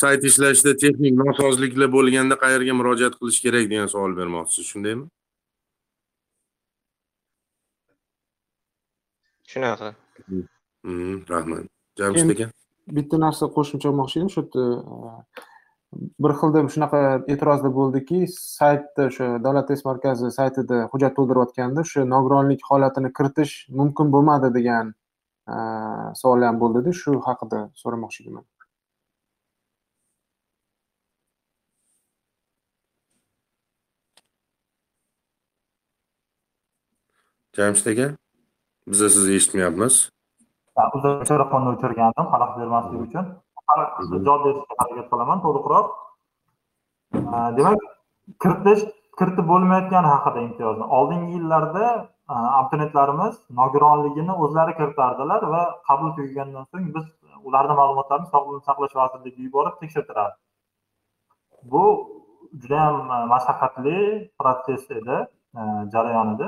sayt 0.00 0.24
ishlashida 0.28 0.72
texnik 0.82 1.14
nosozliklar 1.20 1.88
bo'lganda 1.96 2.36
qayerga 2.42 2.72
murojaat 2.80 3.14
qilish 3.20 3.38
kerak 3.44 3.70
degan 3.70 3.88
savol 3.94 4.12
bermoqchisiz 4.20 4.66
shundaymi 4.72 5.06
Shunaqa. 9.52 9.88
Mhm, 10.84 11.16
rahmat 11.32 11.64
jamshid 11.98 12.30
aka 12.34 12.46
bitta 12.96 13.16
narsa 13.26 13.44
qo'shimcha 13.56 13.88
qilmoqchi 13.88 14.16
edim 14.20 14.30
shu 14.34 14.40
yerda 14.42 14.64
bir 16.24 16.32
xilda 16.40 16.62
shunaqa 16.74 17.00
e'tirozlar 17.32 17.72
bo'ldiki 17.78 18.18
saytda 18.34 19.06
o'sha 19.10 19.28
davlat 19.46 19.68
test 19.70 19.88
markazi 19.90 20.32
saytida 20.38 20.82
hujjat 20.92 21.16
to'ldirayotganda 21.18 21.86
o'sha 21.86 22.04
nogironlik 22.14 22.66
holatini 22.70 23.12
kiritish 23.18 23.54
mumkin 23.80 24.12
bo'lmadi 24.16 24.52
degan 24.58 24.92
e, 25.54 25.56
savol 26.20 26.46
ham 26.48 26.60
bo'ldida 26.64 26.98
shu 27.02 27.16
haqida 27.28 27.62
so'ramoqchi 27.82 28.26
edim 28.26 28.44
jamshid 37.56 37.86
aka 37.92 38.06
biza 38.92 39.08
sizni 39.14 39.34
eshitmayapmiz. 39.40 39.94
Uzr 40.96 41.12
mikrofonni 41.22 41.68
o'chirgandim 41.74 42.26
xalaqit 42.32 42.56
bermaslik 42.62 43.00
uchun 43.06 43.26
javob 44.26 44.40
berishga 44.46 44.74
harakat 44.80 45.06
qilaman 45.12 45.38
to'liqroq 45.46 45.86
demak 47.58 47.80
kiritish 48.42 48.82
kiritib 49.18 49.46
bo'lmayotgani 49.52 50.08
haqida 50.14 50.40
imtiyozni. 50.48 50.84
Oldingi 50.98 51.30
yillarda 51.36 51.84
abituriyentlarimiz 52.28 53.34
nogironligini 53.60 54.32
o'zlari 54.44 54.72
kiritardilar 54.78 55.42
va 55.52 55.62
qabul 55.88 56.10
tugagandan 56.16 56.64
so'ng 56.72 56.86
biz 56.96 57.06
ularni 57.48 57.74
ma'lumotlarini 57.80 58.28
sog'liqni 58.34 58.64
saqlash 58.68 58.94
vazirligiga 59.00 59.42
yuborib 59.46 59.74
tekshirtirardik 59.82 60.40
bu 61.72 61.84
judayam 62.62 62.96
mashaqqatli 63.34 63.98
protsess 64.38 64.84
edi 65.00 65.16
jarayon 65.94 66.28
edi 66.34 66.46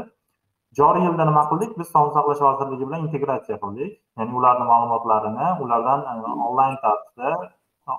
joriy 0.76 1.04
yilda 1.06 1.24
nima 1.28 1.42
qildik? 1.50 1.70
Biz 1.78 1.88
sog'liqni 1.94 2.14
saqlash 2.16 2.40
vazirligi 2.46 2.84
bilan 2.88 3.04
integratsiya 3.06 3.58
qildik. 3.64 3.92
Ya'ni 4.18 4.32
ularni 4.38 4.64
ma'lumotlarini 4.72 5.46
ulardan 5.64 6.00
e, 6.12 6.14
onlayn 6.48 6.76
tarzda 6.84 7.28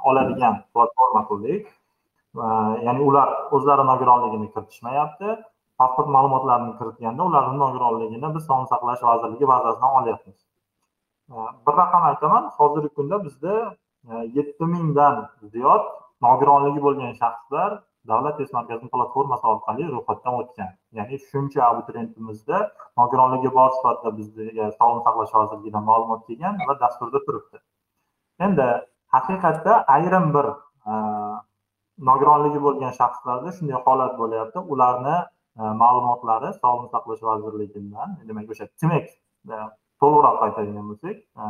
oladigan 0.10 0.56
platforma 0.74 1.22
qildik. 1.30 1.64
Va 2.38 2.50
ya'ni 2.88 3.02
ular 3.10 3.30
o'zlari 3.56 3.86
nogironligini 3.92 4.48
kiritishmayapti. 4.54 5.30
Pasport 5.80 6.10
ma'lumotlarini 6.16 6.74
kiritganda 6.80 7.24
ularni 7.30 7.58
nogironligini 7.66 8.36
biz 8.36 8.44
sog'liqni 8.50 8.72
saqlash 8.74 9.04
vazirligi 9.10 9.48
bazasidan 9.54 9.92
olyapmiz. 10.02 10.40
E, 11.34 11.36
bir 11.66 11.74
raqam 11.82 12.04
aytaman. 12.12 12.44
Hozirgi 12.58 12.90
kunda 12.98 13.24
bizda 13.26 13.56
e, 14.10 14.14
yetti 14.38 14.66
mingdan 14.74 15.16
ziyod 15.54 15.84
nogironligi 16.28 16.82
bo'lgan 16.88 17.14
shaxslar 17.22 17.72
davlat 18.08 18.38
test 18.38 18.54
markazining 18.54 18.92
platformasi 18.96 19.46
orqali 19.54 19.84
ro'yxatdan 19.94 20.34
o'tgan. 20.42 20.72
Ya'ni 20.98 21.20
shuncha 21.30 21.62
abituriyentimizda 21.72 22.58
nogironligi 23.00 23.50
bor 23.58 23.70
sifatida 23.78 24.12
bizga 24.20 24.44
e, 24.62 24.72
sog'liqni 24.80 25.04
saqlash 25.08 25.34
vazirligidan 25.40 25.84
ma'lumot 25.90 26.22
kelgan 26.28 26.56
va 26.68 26.74
dasturda 26.84 27.20
turibdi. 27.28 27.58
Endi 28.46 28.68
haqiqatda 29.16 29.74
ayrim 29.96 30.26
bir 30.36 30.48
e, 30.90 30.94
nogironligi 32.10 32.60
bo'lgan 32.68 32.94
shaxslarda 33.00 33.50
shunday 33.58 33.80
holat 33.88 34.14
bo'lyapti. 34.22 34.60
Ularni 34.74 35.18
e, 35.60 35.64
ma'lumotlari 35.82 36.50
sog'liqni 36.62 36.90
saqlash 36.96 37.24
vazirligidan 37.30 38.10
demak 38.30 38.54
o'sha 38.54 38.66
tmek 38.82 39.06
to'liqroq 40.02 40.38
aytadigan 40.46 40.86
bo'lsak 40.92 41.18
e, 41.42 41.44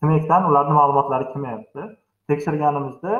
tmekdan 0.00 0.42
ularni 0.50 0.74
ma'lumotlari 0.80 1.32
kelmayapti. 1.32 1.82
Tekshirganimizda 2.30 3.12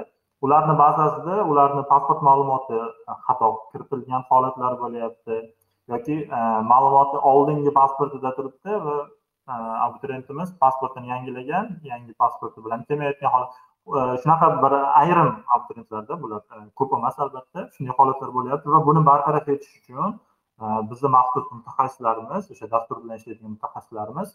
ularni 0.44 0.74
bazasida 0.78 1.44
ularni 1.50 1.82
pasport 1.92 2.22
ma'lumoti 2.28 2.78
e, 2.80 3.14
xato 3.26 3.48
kiritilgan 3.72 4.24
holatlar 4.30 4.74
bo'lyapti 4.82 5.36
yoki 5.92 6.16
e, 6.38 6.40
ma'lumoti 6.72 7.22
oldingi 7.32 7.72
pasportida 7.80 8.34
turibdi 8.38 8.80
va 8.86 8.96
e, 9.02 9.54
abituriyentimiz 9.86 10.52
pasportini 10.64 11.12
yangilagan 11.14 11.72
yangi 11.92 12.12
pasporti 12.24 12.64
bilan 12.64 12.84
kelmayotgan 12.90 13.34
holat. 13.36 13.56
Shunaqa 14.22 14.46
bir 14.62 14.72
ayrim 15.00 15.28
abituriyentlarda 15.54 16.14
bular 16.22 16.40
ko'p 16.78 16.94
emas 16.98 17.18
albatta. 17.24 17.68
Shunday 17.74 17.94
holatlar 17.98 18.32
bo'lyapti 18.38 18.72
va 18.74 18.80
buni 18.88 19.02
bartaraf 19.10 19.48
etish 19.54 19.76
uchun 19.80 20.16
bizni 20.90 21.08
maxsus 21.16 21.46
mutaxassislarimiz 21.58 22.50
o'sha 22.52 22.66
dastur 22.74 22.96
bilan 23.02 23.20
ishlaydigan 23.20 23.52
mutaxassislarimiz 23.56 24.28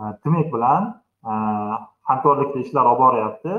e, 0.00 0.02
tmek 0.22 0.48
bilan 0.54 0.82
hamkorlikda 2.08 2.58
ishlar 2.64 2.84
olib 2.92 3.00
boryapti. 3.04 3.52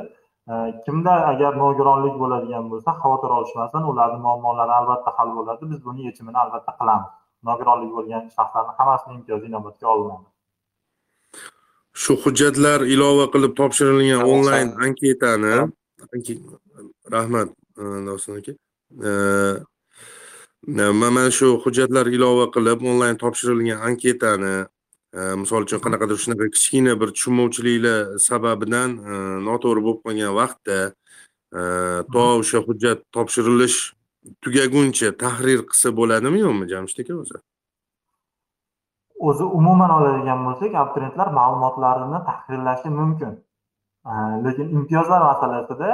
Kimda 0.86 1.14
agar 1.32 1.58
nogironlik 1.64 2.16
bo'ladigan 2.22 2.66
bo'lsa 2.72 2.95
xavotir 3.02 3.32
olishmasin 3.38 3.88
ularni 3.91 4.20
muammolari 4.26 4.74
albatta 4.80 5.14
hal 5.18 5.30
bo'ladi. 5.38 5.72
Biz 5.72 5.80
buni 5.88 6.10
yechimini 6.10 6.38
albatta 6.43 6.72
qilamiz. 6.80 7.14
Nogironligi 7.50 7.93
bo'lgan 7.97 8.28
shaxslarni 8.38 8.76
hammasini 8.80 9.18
imtiyozi 9.20 9.45
inobatga 9.52 9.88
olinadi 9.93 10.28
shu 12.02 12.16
hujjatlar 12.24 12.86
ilova 12.95 13.26
qilib 13.34 13.54
topshirilgan 13.60 14.22
onlayn 14.34 14.70
anketani 14.86 15.54
anke- 16.16 16.39
rahmat 17.16 17.50
e, 17.82 17.84
doston 18.08 18.38
aka. 18.39 18.54
E, 19.08 20.91
mana 21.02 21.24
shu 21.38 21.47
hujjatlar 21.64 22.08
ilova 22.18 22.45
qilib 22.56 22.86
onlayn 22.91 23.18
topshirilgan 23.24 23.80
anketani 23.89 24.54
misol 25.14 25.66
uchun 25.66 25.82
qanaqadir 25.86 26.18
shunaqa 26.24 26.45
kichkina 26.55 26.93
bir 27.01 27.10
tushunmovchiliklar 27.16 28.20
sababidan 28.30 28.89
noto'g'ri 29.47 29.82
bo'lib 29.86 30.01
qolgan 30.05 30.34
vaqtda 30.41 30.78
to 32.14 32.26
o'sha 32.41 32.60
hujjat 32.68 32.99
topshirilish 33.16 33.78
tugaguncha 34.43 35.10
tahrir 35.24 35.60
qilsa 35.70 35.89
bo'ladimi 35.99 36.39
yo'qmi 36.45 36.66
jamshid 36.74 36.99
aka 37.03 37.14
o'zi 37.24 37.38
o'zi 39.30 39.45
umuman 39.60 39.91
oladigan 39.97 40.39
bo'lsak 40.47 40.76
abituriyentlar 40.82 41.28
ma'lumotlarini 41.39 42.20
tahrirlashi 42.30 42.89
mumkin 42.99 43.34
lekin 44.45 44.68
imtiyozlar 44.78 45.22
masalasida 45.32 45.89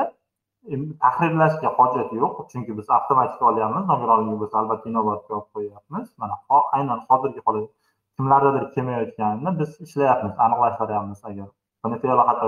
tahrirlashga 1.03 1.69
hojat 1.77 2.09
yo'q 2.21 2.35
chunki 2.51 2.77
biz 2.77 2.87
avtomatik 2.97 3.41
olyapmiz 3.49 3.83
nogironligi 3.91 4.37
bo'lsa 4.41 4.55
albatta 4.61 4.89
inobatga 4.91 5.31
olib 5.37 5.49
qo'yyapmiz 5.55 6.05
mana 6.21 6.35
aynan 6.77 6.99
hozirgi 7.09 7.41
holat 7.47 7.69
kimlardadir 8.17 8.65
kelmayotganini 8.75 9.51
biz 9.59 9.71
ishlayapmiz 9.85 10.33
aniqlashtiryapmiz 10.45 11.19
agar. 11.29 11.49
Buni 11.83 11.95
fe'li 12.01 12.23
xato 12.29 12.47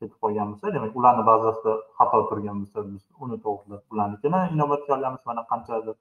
ketib 0.00 0.18
qolgan 0.22 0.46
bo'lsa 0.52 0.74
demak 0.76 0.92
ularni 1.00 1.22
bazasida 1.30 1.72
xato 1.98 2.18
turgan 2.30 2.56
bo'lsa 2.62 2.78
biz 2.90 3.02
uni 3.24 3.36
to'g'irlab 3.44 3.82
ularnikini 3.92 4.40
inobatga 4.54 4.92
olyapmiz 4.98 5.22
mana 5.30 5.42
qanchadir 5.52 5.96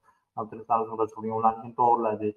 ularnikini 1.39 1.74
to'g'irladik 1.80 2.36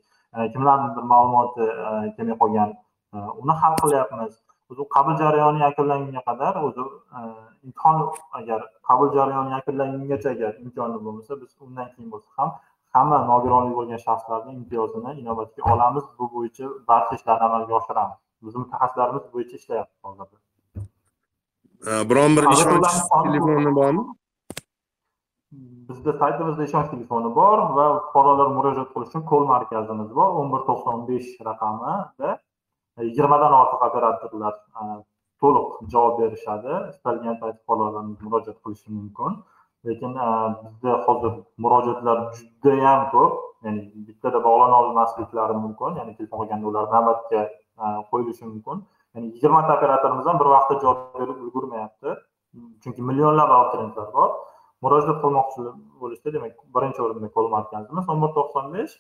kimlarnidir 0.53 1.03
ma'lumoti 1.13 1.65
e, 1.65 2.15
kelmay 2.17 2.37
qolgan 2.43 2.71
e, 3.15 3.17
uni 3.43 3.55
hal 3.63 3.75
qilyapmiz. 3.83 4.33
O'zi 4.71 4.85
qabul 4.95 5.15
jarayoni 5.23 5.61
yakunlangunga 5.67 6.23
qadar 6.29 6.55
o'zi 6.67 6.83
e, 7.19 7.21
imtihon 7.67 7.97
agar 8.39 8.61
qabul 8.89 9.09
jarayoni 9.17 9.51
yakunlangungacha 9.57 10.29
agar 10.37 10.53
imkoni 10.65 10.99
bo'lmasa 11.05 11.41
biz 11.43 11.51
undan 11.67 11.89
keyin 11.95 12.11
bo'lsa 12.13 12.29
ham 12.37 12.51
hamma 12.97 13.19
nogironligi 13.31 13.77
bo'lgan 13.79 14.01
shaxslarni 14.07 14.53
imtiyozini 14.59 15.11
inobatga 15.23 15.63
olamiz. 15.73 16.05
Bu 16.19 16.25
bo'yicha 16.35 16.67
barcha 16.89 17.15
ishlarni 17.19 17.45
amalga 17.49 17.75
oshiramiz. 17.81 18.19
Bizni 18.45 18.59
mutaxassislarimiz 18.65 19.23
bu 19.27 19.31
bo'yicha 19.35 19.57
ishlayapti 19.61 19.97
hozirda. 20.07 20.37
Biron 22.11 22.37
bir 22.37 22.45
ishonch 22.55 22.95
telefoni 23.27 23.75
bormi? 23.81 24.05
Bizda 25.89 26.13
saytimizda 26.21 26.65
ishonch 26.69 26.89
telefoni 26.95 27.29
bor 27.41 27.59
va 27.77 27.87
fuqarolar 28.07 28.49
murojaat 28.57 28.89
qilish 28.95 29.11
uchun 29.13 29.23
kol 29.31 29.47
markazimiz 29.53 30.11
bor. 30.19 30.29
O'n 30.41 30.49
bir 30.55 30.65
to'qson 30.69 31.05
besh 31.11 31.31
raqamida 31.49 32.31
yigirmadan 33.09 33.53
ortiq 33.61 33.81
operatorlar 33.89 34.55
e, 34.81 34.83
to'liq 35.41 35.69
javob 35.93 36.15
berishadi. 36.23 36.73
Istalgan 36.93 37.37
payt 37.43 37.57
fuqarolarimiz 37.63 38.19
murojaat 38.27 38.59
qilishi 38.65 38.89
mumkin 38.99 39.33
lekin 39.87 40.13
e, 40.17 40.29
bizda 40.65 40.93
hozir 41.07 41.33
murojaatlar 41.65 42.19
judayam 42.39 43.11
ko'p. 43.13 43.33
Ya'ni 43.65 43.81
bittada 44.09 44.39
bog'lana 44.45 44.77
olmasliklari 44.83 45.55
mumkin. 45.65 45.97
Ya'ni 46.01 46.17
telefon 46.17 46.39
qilganda 46.43 46.67
ular 46.71 46.87
navbatga 46.95 47.43
e, 47.83 47.85
qo'yilishi 48.11 48.45
mumkin. 48.51 48.77
Ya'ni 49.15 49.27
yigirmata 49.35 49.77
operatorimiz 49.79 50.27
ham 50.31 50.41
bir 50.41 50.49
vaqtda 50.55 50.75
javob 50.83 51.21
berib 51.21 51.39
ulgurmayapti. 51.45 52.11
Chunki 52.83 53.03
millionlab 53.11 53.51
abituriyentlar 53.57 54.09
bor. 54.19 54.31
Murojaat 54.85 55.19
qilmoqchi 55.25 55.63
bo'lishda 56.03 56.35
demak 56.37 56.59
birinchi 56.77 57.01
o'rinda 57.05 57.31
call 57.37 57.49
markazimiz 57.57 58.13
o'n 58.13 58.21
bir 58.25 58.31
to'qson 58.39 58.67
besh 58.75 58.95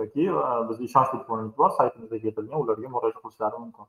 yoki 0.00 0.24
e, 0.28 0.52
bizni 0.68 0.84
ishonch 0.90 1.10
telefonimiz 1.14 1.54
bor. 1.60 1.70
Saytimizda 1.80 2.16
keltirilgan 2.24 2.64
ularga 2.64 2.88
murojaat 2.96 3.20
qilishlari 3.24 3.64
mumkin. 3.64 3.86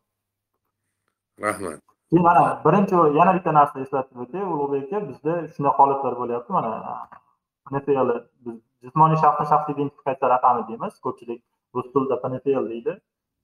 Rahmat. 1.47 1.98
Keyin 2.09 2.23
mana 2.23 2.43
birinchi 2.65 2.95
yana 3.19 3.31
bitta 3.37 3.51
narsa 3.59 3.79
eslatib 3.85 4.17
o'tay 4.23 4.43
ulug'bek 4.53 4.83
aka 4.87 4.99
bizda 5.09 5.33
shunday 5.53 5.73
holatlar 5.79 6.13
bo'lyapti. 6.21 6.49
Mana 6.57 6.71
pnfl 7.65 8.09
biz 8.45 8.57
jismoniy 8.83 9.17
shaxsni 9.23 9.45
shaxsiy 9.51 9.73
identifikatsiya 9.77 10.29
raqami 10.35 10.61
deymiz. 10.69 10.93
Ko'pchilik 11.05 11.39
rus 11.75 11.87
tilida 11.93 12.15
pnfl 12.23 12.65
deydi. 12.73 12.93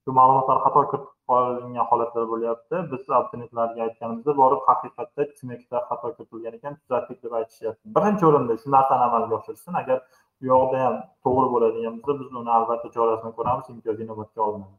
Shu 0.03 0.09
ma'lumotlar 0.19 0.57
xato 0.65 0.81
kiritib 0.91 1.11
qolingan 1.31 1.85
holatlar 1.91 2.25
bo'lyapti. 2.33 2.75
Biz 2.91 3.01
abituriyentlarga 3.17 3.81
aytganimizda 3.87 4.31
borib 4.41 4.61
haqiqatda 4.69 5.21
smetlar 5.41 5.81
xato 5.89 6.07
kiritilgan 6.15 6.53
ekan 6.59 6.73
tuzatdik 6.81 7.17
deb 7.23 7.33
aytishyapti. 7.39 7.83
Birinchi 7.97 8.23
o'rinda 8.29 8.53
shu 8.61 8.67
narsani 8.77 9.03
amalga 9.09 9.33
oshirsin. 9.39 9.73
Agar 9.81 9.97
u 10.41 10.43
yoqda 10.53 10.77
ham 10.85 10.95
to'g'ri 11.25 11.47
bo'ladigan 11.53 11.93
bo'lsa 12.01 12.19
biz 12.21 12.29
uni 12.41 12.51
albatta 12.57 12.87
chorasini 12.97 13.31
ko'ramiz 13.37 13.67
imtiyoz 13.75 13.99
inobatga 14.05 14.41
olinadi 14.47 14.77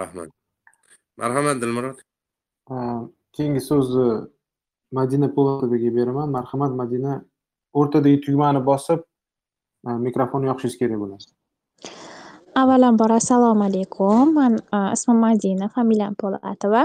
rahmat. 0.00 0.39
Marhamat 1.22 1.56
dilmurod. 1.62 1.98
Keyingi 3.34 3.62
so'zni 3.70 4.06
madina 4.98 5.28
po'latovaga 5.36 5.90
beraman. 5.98 6.28
Marhamat 6.36 6.72
madina. 6.80 7.12
O'rtadagi 7.80 8.18
tugmani 8.24 8.60
bosib 8.70 9.00
mikrofonni 10.06 10.46
yoqishingiz 10.50 10.76
kerak 10.80 10.98
bo'ladi. 11.02 11.30
Avvalambor 12.60 13.12
assalomu 13.20 13.62
alaykum. 13.68 14.34
Man 14.38 14.52
ismim 14.96 15.18
madina 15.26 15.68
familiyam 15.76 16.14
po'latova. 16.22 16.82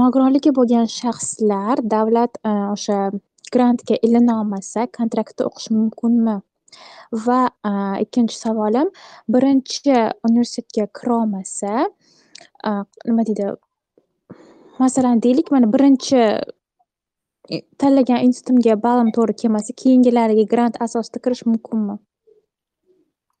Nogironligi 0.00 0.50
bo'lgan 0.58 0.86
shaxslar 1.00 1.82
davlat 1.94 2.32
o'sha 2.46 2.98
grantga 3.54 3.96
ilinolmasa 4.06 4.80
olmasa 4.86 4.96
kontraktda 4.98 5.42
o'qish 5.50 5.68
mumkinmi? 5.76 6.36
Va 7.26 7.40
ikkinchi 8.04 8.36
savolim 8.44 8.88
birinchi 9.34 9.96
universitetga 10.28 10.86
kirolmasa 10.98 11.72
nima 13.08 13.26
deydi? 13.28 13.46
Masalan 14.78 15.22
deylik 15.22 15.50
mana 15.52 15.72
birinchi 15.72 16.20
e, 17.54 17.56
tanlagan 17.80 18.24
institutimga 18.26 18.76
ballim 18.82 19.10
to'g'ri 19.16 19.34
kelmasa 19.42 19.76
keyingilariga 19.82 20.44
grant 20.52 20.82
asosida 20.86 21.18
kirish 21.24 21.44
mumkinmi? 21.50 21.96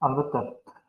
Albatta. 0.06 0.40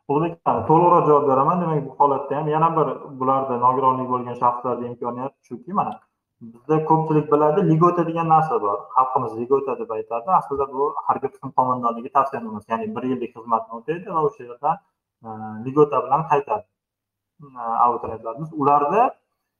Ulug'bek 0.08 0.34
to'liqroq 0.68 1.04
javob 1.08 1.28
beraman. 1.30 1.60
Demak 1.62 1.84
bu 1.88 1.92
holatda 2.00 2.36
ham 2.38 2.48
yana 2.54 2.68
bir 2.76 2.88
bularda 3.20 3.54
nogironligi 3.66 4.08
bo'lgan 4.14 4.36
shaxslarda 4.42 4.84
imkoniyat 4.90 5.32
shuki 5.48 5.72
mana 5.78 5.94
bizda 6.42 6.76
ko'pchilik 6.90 7.26
biladi 7.32 7.60
ligota 7.70 8.02
degan 8.08 8.28
narsa 8.34 8.60
bor. 8.64 8.78
Xalqimiz 8.96 9.32
ligota 9.40 9.78
deb 9.80 9.90
aytadi. 9.96 10.28
Aslida 10.40 10.66
bu 10.74 10.88
harbiy 11.06 11.30
qism 11.34 11.48
qo'mondonligi 11.58 12.10
tavsiyanomasi 12.16 12.72
ya'ni 12.72 12.86
bir 12.96 13.04
yillik 13.10 13.32
xizmatni 13.36 13.78
o'taydi 13.78 14.14
va 14.16 14.24
o'sha 14.28 14.42
yerdan 14.48 14.76
e, 15.26 15.28
ligota 15.66 16.04
bilan 16.04 16.22
qaytadi. 16.32 16.64
E, 17.42 17.62
abituriyentlarimiz 17.84 18.50
ularda 18.52 19.14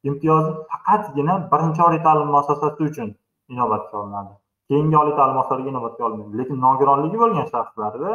imtiyozi 0.08 0.50
faqatgina 0.70 1.34
birinchi 1.52 1.82
oliy 1.88 2.02
ta'lim 2.06 2.28
muassasasi 2.34 2.82
uchun 2.90 3.08
inobatga 3.54 3.94
olinadi. 4.02 4.34
Keyingi 4.68 4.96
oliy 5.02 5.14
ta'lim 5.18 5.34
muassasalariga 5.38 5.70
inobatga 5.74 6.02
olinmaydi. 6.08 6.38
Lekin 6.40 6.60
nogironligi 6.66 7.18
bo'lgan 7.22 7.46
shaxslarda 7.54 8.10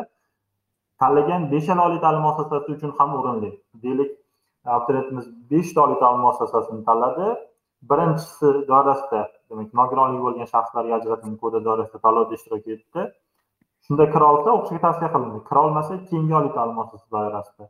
tanlagan 1.01 1.41
beshala 1.53 1.81
oliy 1.87 1.99
ta'lim 2.05 2.21
muassasasi 2.27 2.69
uchun 2.75 2.91
ham 2.99 3.09
o'rinli. 3.19 3.49
Deylik 3.83 4.11
e, 4.65 4.69
abituriyentimiz 4.75 5.25
beshta 5.51 5.79
oliy 5.85 5.99
ta'lim 6.03 6.21
muassasasini 6.25 6.81
tanladi. 6.89 7.27
Birinchisi 7.89 8.47
doirasida 8.69 9.21
demak 9.49 9.69
nogironligi 9.79 10.21
bo'lgan 10.27 10.47
shaxslarga 10.53 10.93
ajratilgan 10.99 11.37
kodi 11.43 11.59
doirasida 11.67 11.99
tanlovda 12.05 12.33
ishtirok 12.39 12.65
etdi. 12.75 13.01
Shunda 13.85 14.05
kira 14.13 14.25
olsa 14.33 14.49
o'qishga 14.57 14.79
tavsiya 14.85 15.09
qilindi. 15.15 15.39
Kira 15.49 15.59
olmasa 15.67 15.93
keyingi 16.09 16.33
oliy 16.39 16.53
ta'lim 16.57 16.75
muassasasi 16.79 17.11
doirasida. 17.17 17.65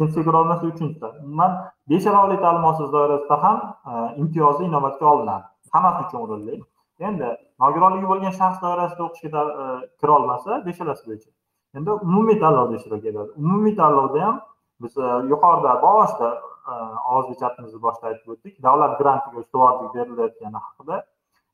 Ikkinchisiga 0.00 0.32
kira 0.32 0.72
uchinchisi 0.72 1.06
umuman 1.24 1.52
beshala 1.88 2.24
oliy 2.26 2.38
ta'lim 2.44 2.60
muassasasi 2.60 2.92
doirasida 2.92 3.36
ham 3.42 3.58
e, 3.90 3.92
imtiyozli 4.20 4.64
inobatga 4.64 5.06
olinadi. 5.06 5.44
Hammasi 5.72 6.00
uchun 6.06 6.20
o'rinli. 6.24 6.62
Endi 7.08 7.28
nogironligi 7.62 8.06
bo'lgan 8.12 8.32
shaxs 8.40 8.62
doirasida 8.64 9.02
o'qishga 9.08 9.42
e, 9.62 9.64
kira 10.00 10.12
olmasa 10.18 10.50
beshalasi 10.66 11.02
bo'yicha. 11.08 11.30
Endi 11.76 11.90
umumiy 11.90 12.38
tanlovda 12.44 12.76
ishtirok 12.76 13.04
etadi. 13.10 13.30
Umumiy 13.42 13.74
tanlovda 13.80 14.20
ham 14.26 14.36
biz 14.82 14.96
e, 14.98 15.06
yuqorida 15.32 15.72
boshida 15.86 16.30
ovozli 17.10 17.34
chatimizni 17.40 17.80
boshida 17.86 18.06
aytib 18.10 18.28
o'tdik. 18.34 18.54
Davlat 18.66 18.92
grantiga 19.00 19.36
ustuvorlik 19.42 19.90
berilayotgani 19.96 20.58
haqida. 20.66 20.96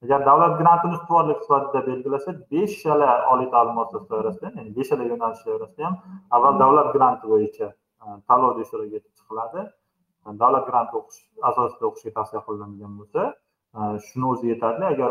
Agar 0.04 0.20
davlat 0.28 0.54
grantini 0.60 0.94
ustuvorlik 0.98 1.38
sifatida 1.44 1.80
belgilasa 1.86 2.30
beshala 2.52 3.10
oliy 3.32 3.48
ta'lim 3.54 3.74
muassasasi 3.78 4.08
doirasida 4.12 4.46
ya'ni 4.56 4.70
beshala 4.78 5.04
yo'nalish 5.12 5.42
doirasida 5.48 5.86
ham 5.86 5.94
avval 6.36 6.54
davlat 6.62 6.88
granti 6.96 7.32
bo'yicha 7.32 7.68
tanlovda 8.28 8.60
ishtirok 8.64 8.92
etib 8.98 9.12
chiqiladi. 9.18 9.60
Davlat 10.42 10.64
granti 10.70 10.94
o'qish 11.00 11.20
asosida 11.50 11.84
o'qishga 11.90 12.10
tavsiya 12.18 12.40
qilinadigan 12.46 12.92
bo'lsa 13.00 13.22
shuni 14.06 14.26
o'zi 14.32 14.46
yetarli. 14.52 14.84
Agar 14.94 15.10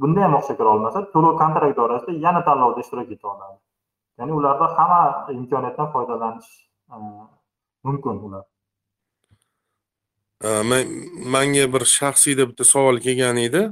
bunda 0.00 0.20
ham 0.24 0.34
o'qishga 0.38 0.56
kira 0.60 0.74
olmasa 0.76 0.98
to'lov 1.14 1.32
kontrakt 1.42 1.76
doirasida 1.80 2.12
yana 2.26 2.40
tanlovda 2.48 2.80
ishtirok 2.84 3.08
eta 3.16 3.26
oladi. 3.34 3.58
Ya'ni 4.18 4.32
ularda 4.40 4.66
hamma 4.76 5.00
imkoniyatdan 5.38 5.88
foydalanish 5.94 6.50
mumkin 7.86 8.16
ular. 8.26 8.44
Manga 11.34 11.64
bir 11.74 11.82
shaxsiyda 11.98 12.44
bitta 12.50 12.64
savol 12.74 12.96
kelgan 13.06 13.38
edi. 13.48 13.62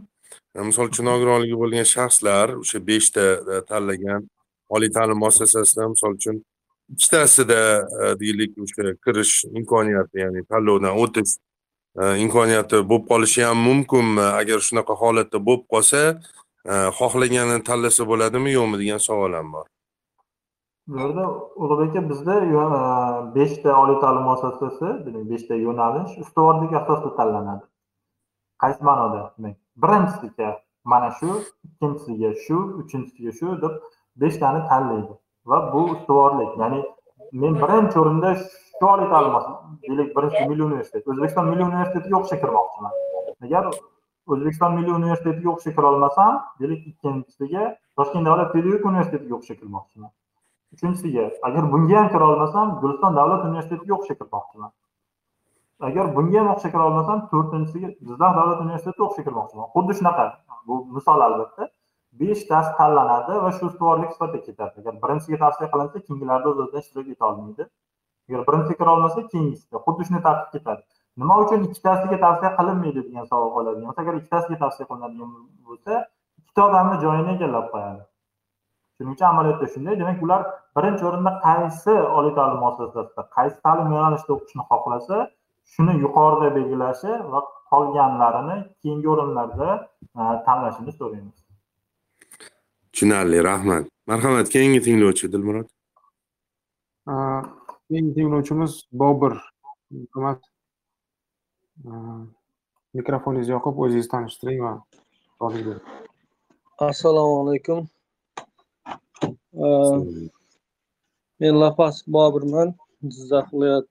Misol 0.68 0.86
uchun 0.92 1.04
nogironligi 1.10 1.56
bo'lgan 1.62 1.86
shaxslar 1.96 2.46
o'sha 2.62 2.78
beshta 2.90 3.24
tanlagan 3.70 4.20
oliy 4.74 4.90
ta'lim 4.96 5.18
muassasasida 5.24 5.88
misol 5.94 6.12
uchun 6.18 6.36
ikkitasida 6.92 7.60
deylik 8.20 8.58
e, 8.58 8.62
o'sha 8.62 8.94
kirish 9.04 9.44
imkoniyati 9.58 10.18
ya'ni 10.24 10.44
tanlovdan 10.44 10.96
o'tish 11.02 11.36
e, 12.00 12.02
imkoniyati 12.24 12.82
bo'lib 12.90 13.06
qolishi 13.10 13.44
ham 13.48 13.58
mumkinmi 13.68 14.20
e, 14.20 14.32
agar 14.40 14.58
shunaqa 14.68 14.94
holatda 15.02 15.38
bo'lib 15.48 15.64
qolsa 15.72 16.02
xohlaganini 16.98 17.62
tanlasa 17.68 18.02
bo'ladimi 18.10 18.50
yo'qmi 18.58 18.76
degan 18.82 19.00
savol 19.06 19.32
ham 19.38 19.48
bor. 19.54 19.66
Bu 20.88 21.00
yerda 21.00 21.24
ulug'bek 21.62 21.90
aka 21.90 22.08
bizda 22.10 22.34
beshta 23.36 23.70
oliy 23.82 23.98
ta'lim 24.04 24.24
muassasasi 24.28 24.88
demak 25.06 25.24
beshta 25.32 25.54
yo'nalish 25.66 26.12
ustuvorlik 26.22 26.72
asosida 26.80 27.10
tanlanadi. 27.18 27.64
Qaysi 28.62 28.80
ma'noda? 28.88 29.20
Demak 29.36 29.56
birinchisiga 29.82 30.48
mana 30.92 31.10
shu 31.18 31.30
ikkinchisiga 31.66 32.30
shu 32.44 32.56
uchinchisiga 32.80 33.32
shu 33.38 33.46
deb 33.62 33.74
beshtani 34.22 34.60
tanlaydi. 34.70 35.14
Va 35.50 35.58
bu 35.72 35.80
ustuvorlik 35.94 36.52
ya'ni 36.62 36.80
men 37.40 37.54
birinchi 37.62 38.00
o'rinda 38.02 38.30
shu 38.40 38.86
oliy 38.94 39.08
ta'lim 39.14 39.34
deylik 39.88 40.16
birinchi 40.16 40.48
milliy 40.50 40.64
universitet. 40.70 41.02
O'zbekiston 41.10 41.46
milliy 41.50 41.64
universitetiga 41.70 42.16
o'qishga 42.18 42.38
kirmoqchiman. 42.44 42.92
Agar 43.46 43.64
o'zbekiston 44.32 44.76
milliy 44.78 44.94
universitetiga 45.00 45.50
o'qishga 45.54 45.72
kira 45.78 45.90
olmasam 45.92 46.32
deylik 46.60 46.86
ikkinchisiga 46.90 47.62
toshkent 47.98 48.26
davlat 48.28 48.48
pedagogika 48.54 48.88
universitetiga 48.92 49.34
o'qishga 49.38 49.56
kirmoqchiman. 49.60 50.10
Uchinchisiga 50.74 51.24
agar 51.48 51.62
bunga 51.72 52.00
ham 52.00 52.08
kira 52.14 52.24
olmasam 52.32 52.74
guliston 52.82 53.20
davlat 53.20 53.46
universitetiga 53.50 53.94
o'qishga 53.98 54.16
kirmoqchiman. 54.22 54.70
Agar 55.88 56.04
bunga 56.16 56.38
ham 56.40 56.48
o'qishga 56.54 56.70
kira 56.74 56.84
olmasam 56.90 57.24
to'rtinchisiga 57.32 57.88
jizzax 58.08 58.32
davlat 58.40 58.58
universitetiga 58.66 59.04
o'qishga 59.08 59.24
kirmoqchiman. 59.28 59.66
Xuddi 59.74 59.98
shunaqa 59.98 60.24
bu 60.66 60.74
misol 60.96 61.26
albatta. 61.28 61.68
Beshtasi 62.20 62.70
tanlanadi 62.80 63.32
va 63.44 63.50
shu 63.56 63.62
ustuvorlik 63.70 64.10
sifatida 64.14 64.44
ketadi 64.48 64.74
agar 64.82 64.94
birinchisiga 65.04 65.38
tavsiya 65.44 65.68
qilinsa 65.72 65.96
keyingilarida 66.06 66.48
o'z 66.52 66.58
o'zidan 66.64 66.84
ishtirok 66.84 67.08
eta 67.14 67.24
olmaydi. 67.30 67.62
Agar 68.28 68.40
birinchisiga 68.48 68.78
kira 68.80 68.90
olmasa 68.96 69.26
keyingisida 69.32 69.76
xuddi 69.86 70.06
shunday 70.06 70.22
tartib 70.28 70.50
ketadi 70.56 70.82
nima 71.20 71.34
uchun 71.42 71.60
ikkitasiga 71.68 72.16
tavsiya 72.24 72.50
qilinmaydi 72.58 73.00
degan 73.06 73.26
savol 73.32 73.50
qoladigan 73.56 73.86
bo'lsa 73.88 74.02
agar 74.04 74.14
ikkitasiga 74.20 74.56
tavsiya 74.62 74.86
qilinadigan 74.90 75.30
bo'lsa 75.68 75.92
ikkita 76.40 76.60
odamni 76.68 76.96
joyini 77.04 77.30
egallab 77.36 77.66
qo'yadi. 77.74 78.02
Shuning 78.96 79.14
uchun 79.16 79.28
amaliyotda 79.32 79.66
shunday. 79.74 79.94
Demak 80.00 80.20
ular 80.26 80.42
birinchi 80.76 81.06
o'rinda 81.08 81.32
qaysi 81.46 81.94
oliy 82.18 82.34
ta'lim 82.38 82.58
muassasasida 82.64 83.22
qaysi 83.36 83.56
ta'lim 83.66 83.88
yo'nalishida 83.96 84.32
o'qishni 84.36 84.64
xohlasa 84.70 85.16
shuni 85.72 85.94
yuqorida 86.04 86.48
belgilashi 86.58 87.10
va 87.32 87.40
qolganlarini 87.72 88.56
keyingi 88.82 89.08
o'rinlarda 89.14 89.68
e, 90.20 90.22
tanlashini 90.46 90.92
so'raymiz. 91.00 91.43
Tushunarli 92.94 93.42
rahmat. 93.42 93.86
Marhamat 94.06 94.48
keyingi 94.54 94.80
tinglovchi 94.86 95.26
dilmurod. 95.32 95.68
Keyingi 97.88 98.14
tinglovchimiz 98.14 98.72
bobur. 98.92 99.34
Hurmat 100.14 100.40
mikrofoningizni 102.94 103.54
yoqib 103.56 103.80
o'zingizni 103.82 104.10
tanishtiring 104.12 104.60
va 104.64 104.72
bering. 105.54 105.82
assalomu 106.90 107.34
alaykum. 107.42 107.80
Men 111.40 111.54
lapas 111.62 111.96
bobirman 112.06 112.74
jizzax 113.02 113.46
viloyat 113.52 113.86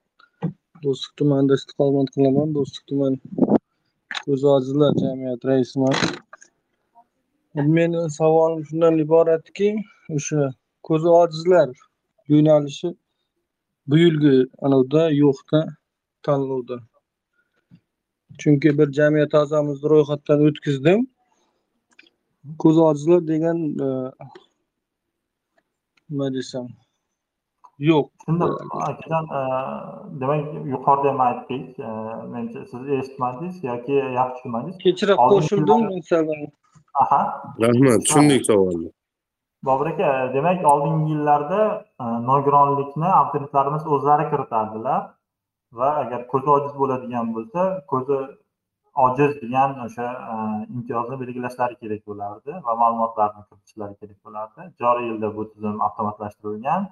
do'stlik 0.82 1.12
tumanida 1.18 1.54
istiqomat 1.60 2.08
qilaman. 2.14 2.48
Do'stlik 2.56 2.84
tuman 2.90 3.20
ko'zi 4.24 4.46
ojizlar 4.56 4.92
jamiyati 5.04 5.44
raisiman 5.50 5.94
meni 7.54 8.10
savolim 8.10 8.64
shundan 8.66 8.98
iboratki 8.98 9.68
o'sha 10.16 10.50
ko'zi 10.82 11.08
ojizlar 11.08 11.68
yo'nalishi 12.28 12.88
bu 13.86 13.98
yilgi 13.98 14.46
anavda 14.62 15.10
yo'qda 15.10 15.60
tanlovda. 16.22 16.78
Chunki 18.38 18.78
bir 18.78 18.92
jamiyat 18.92 19.34
a'zomizni 19.34 19.90
ro'yxatdan 19.90 20.46
o'tkazdim. 20.46 21.06
Ko'zi 22.58 22.80
ojizlar 22.80 23.26
degan 23.26 23.58
e, 23.86 23.88
nima 26.10 26.34
desam 26.34 26.66
yo'q. 27.78 28.10
Shundoq 28.26 28.52
akajon 28.88 29.24
e, 29.38 29.42
demak 30.20 30.42
yuqorida 30.74 31.08
ham 31.12 31.20
aytdik 31.28 31.78
e, 31.78 31.88
menimcha 32.32 32.66
siz 32.70 32.82
eshitmadingiz 32.98 33.64
yoki 33.70 33.94
yaxshi 34.18 34.36
tushunmadingiz. 34.36 34.76
Oldingi 34.76 35.32
qo'shildim 35.32 35.80
aha. 37.02 37.22
Rahmat 37.64 37.98
tushundik 38.06 38.42
savolni 38.50 38.88
bobur 39.66 39.86
aka 39.86 40.34
demak 40.34 40.64
oldingi 40.72 41.12
yillarda 41.12 41.60
e, 42.02 42.04
nogironlikni 42.30 43.08
abituriyentlarimiz 43.20 43.84
o'zlari 43.94 44.24
kiritardilar 44.32 45.02
va 45.78 45.88
agar 46.02 46.20
ko'zi 46.32 46.50
ojiz 46.56 46.74
bo'ladigan 46.80 47.30
bo'lsa 47.36 47.62
ko'zi 47.92 48.18
ojiz 49.06 49.30
degan 49.42 49.70
o'sha 49.86 50.08
e, 50.32 50.34
imtiyozni 50.74 51.16
belgilashlari 51.22 51.78
kerak 51.82 52.02
bo'lardi 52.10 52.52
va 52.66 52.72
ma'lumotlarni 52.82 53.42
kiritishlari 53.48 53.94
kerak 54.00 54.18
bo'lardi. 54.26 54.60
Joriy 54.82 55.06
yilda 55.10 55.28
bu 55.36 55.42
tizim 55.52 55.80
avtomatlashtirilgan. 55.86 56.82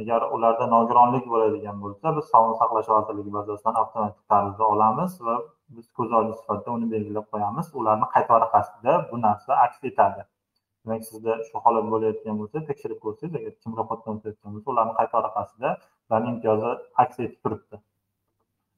Agar 0.00 0.20
ularda 0.36 0.64
nogironlik 0.76 1.24
bo'ladigan 1.32 1.76
bo'lsa 1.84 2.16
biz 2.16 2.24
sog'liqni 2.32 2.58
saqlash 2.62 2.88
vazirligi 2.94 3.30
bazasidan 3.38 3.76
avtomatik 3.82 4.24
tarzda 4.32 4.64
olamiz 4.74 5.12
va 5.26 5.36
biz 5.74 5.86
ko'z 5.96 6.12
ojiz 6.18 6.36
sifatida 6.40 6.70
uni 6.76 6.86
belgilab 6.94 7.26
qo'yamiz. 7.32 7.66
Ularni 7.80 8.06
qayta 8.14 8.30
varaqasida 8.36 8.92
bu 9.10 9.16
narsa 9.26 9.52
aks 9.66 9.78
etadi. 9.90 10.22
Demak 10.84 11.02
sizda 11.10 11.32
shu 11.48 11.62
holat 11.64 11.86
bo'layotgan 11.92 12.36
bo'lsa 12.40 12.62
tekshirib 12.68 12.98
ko'rsangiz 13.04 13.34
agar 13.40 13.52
kim 13.62 13.72
ro'yxatdan 13.78 14.12
o'tayotgan 14.18 14.50
bo'lsa 14.54 14.68
ularni 14.74 14.94
qayta 15.00 15.14
varaqasida 15.18 15.68
ularni 16.06 16.28
imtiyozi 16.34 16.70
aks 17.04 17.16
etib 17.24 17.38
turibdi. 17.44 17.76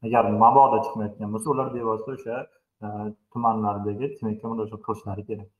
Agar 0.06 0.24
mabodo 0.44 0.78
chiqmayotgan 0.84 1.28
bo'lsa 1.34 1.48
ular 1.54 1.68
bevosita 1.76 2.10
o'sha 2.16 2.36
e, 2.84 2.86
tumanlardagi 3.32 4.06
tmga 4.18 4.46
murojaat 4.52 4.82
qilishlari 4.86 5.22
kerak. 5.30 5.50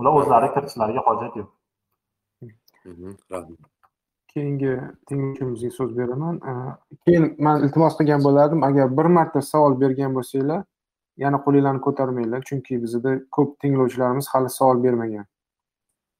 Ular 0.00 0.12
o'zlari 0.20 0.48
kiritishlariga 0.54 1.02
hojat 1.08 1.32
yo'q. 1.40 1.50
Mhm, 2.90 3.12
rahmat 3.32 3.77
keyingi 4.38 4.72
tinglovchimizga 5.08 5.70
so'z 5.70 5.94
beraman. 5.98 6.40
Keyin 7.06 7.24
man 7.44 7.64
iltimos 7.64 7.96
qilgan 7.98 8.24
bo'lardim. 8.26 8.62
Agar 8.68 8.90
bir 8.98 9.08
marta 9.16 9.42
savol 9.42 9.74
bergan 9.82 10.14
bo'lsanglar 10.16 10.62
yana 11.24 11.38
qo'linglarni 11.44 11.80
ko'tarmanglar. 11.86 12.42
Chunki 12.48 12.78
bizada 12.82 13.12
ko'p 13.36 13.58
tinglovchilarimiz 13.62 14.28
hali 14.32 14.50
savol 14.58 14.82
bermagan. 14.84 15.26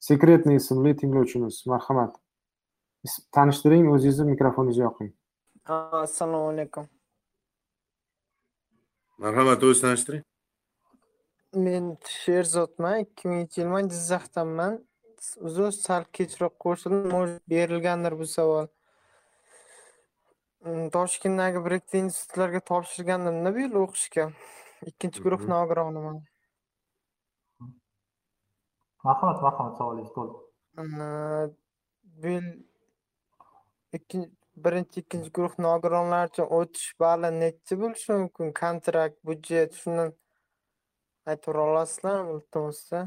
Sekretniy 0.09 0.57
ismli 0.61 0.97
tinglovchimiz 1.01 1.67
marhamat. 1.73 2.13
Is- 3.07 3.23
tanishtiring 3.37 3.85
o'zingizni 3.95 4.25
mikrofoningizni 4.33 4.85
yoqing. 4.89 5.13
Assalomu 6.05 6.49
alaykum. 6.55 6.89
Marhamat 9.19 9.63
o'zingizni 9.63 9.87
tanishtiring. 9.89 10.25
Men 11.55 11.85
sherzodman 12.23 12.99
ikki 13.05 13.29
minginchi 13.29 13.61
yilman 13.63 13.89
jizzaxdanman 13.95 14.75
uzr 15.49 15.71
sal 15.77 16.05
kechroq 16.17 16.55
qo'shildim 16.65 17.11
может 17.15 17.43
berilgandir 17.53 18.15
bu 18.21 18.27
savol. 18.37 18.67
Mm, 20.67 20.89
toshkentdagi 20.97 21.59
bir 21.65 21.73
ikkita 21.79 21.99
institutlarga 22.07 22.61
topshirgandimda 22.71 23.55
bu 23.55 23.59
yil 23.65 23.75
o'qishga? 23.85 24.25
Ikkinchi 24.91 25.23
guruh 25.25 25.41
Mhm. 25.43 25.51
nogironiman 25.55 26.19
marhamat 29.05 29.39
marhamat 29.47 29.75
savolingiz 29.79 30.13
to'liq 30.17 30.37
Uh, 30.79 31.47
bu 32.23 32.29
yil 32.35 32.49
ikkinchi 33.97 34.31
birinchi 34.65 35.01
ikkinchi 35.03 35.31
guruh 35.37 35.55
nogironlar 35.67 36.29
uchun 36.31 36.47
o'tish 36.59 36.91
bali 37.03 37.31
nechi 37.43 37.75
bo'lishi 37.83 38.13
mumkin? 38.19 38.53
Kontrakt 38.63 39.19
budjet 39.29 39.73
shuni 39.81 40.05
aytib 41.31 41.55
olasizlarmi 41.65 42.31
iltimosda 42.37 43.01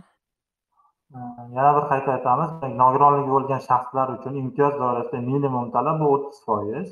yana 1.57 1.71
bir 1.77 1.85
qayta 1.91 2.11
aytamiz. 2.17 2.49
Nogironligi 2.83 3.31
bo'lgan 3.35 3.61
shaxslar 3.69 4.07
uchun 4.17 4.33
imtiyoz 4.41 4.73
doirasida 4.81 5.19
minimum 5.31 5.71
talab 5.75 5.99
bu 6.01 6.07
o'ttiz 6.15 6.39
foiz. 6.45 6.89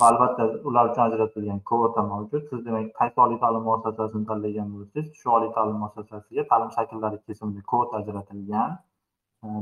Va 0.00 0.04
albatta 0.10 0.44
ular 0.68 0.84
uchun 0.90 1.02
ajratilgan 1.08 1.60
kvota 1.70 2.02
mavjud. 2.10 2.42
Siz 2.50 2.60
demak 2.66 2.86
qaysi 3.00 3.20
oliy 3.24 3.38
ta'lim 3.44 3.62
muassasasini 3.68 4.26
tanlagan 4.30 4.68
bo'lsangiz 4.74 5.06
shu 5.20 5.28
oliy 5.36 5.50
ta'lim 5.56 5.76
muassasasiga 5.82 6.42
ta'lim 6.52 6.70
shakllari 6.76 7.18
kesimida 7.26 7.62
kvota 7.70 7.94
ajratilgan. 8.00 8.70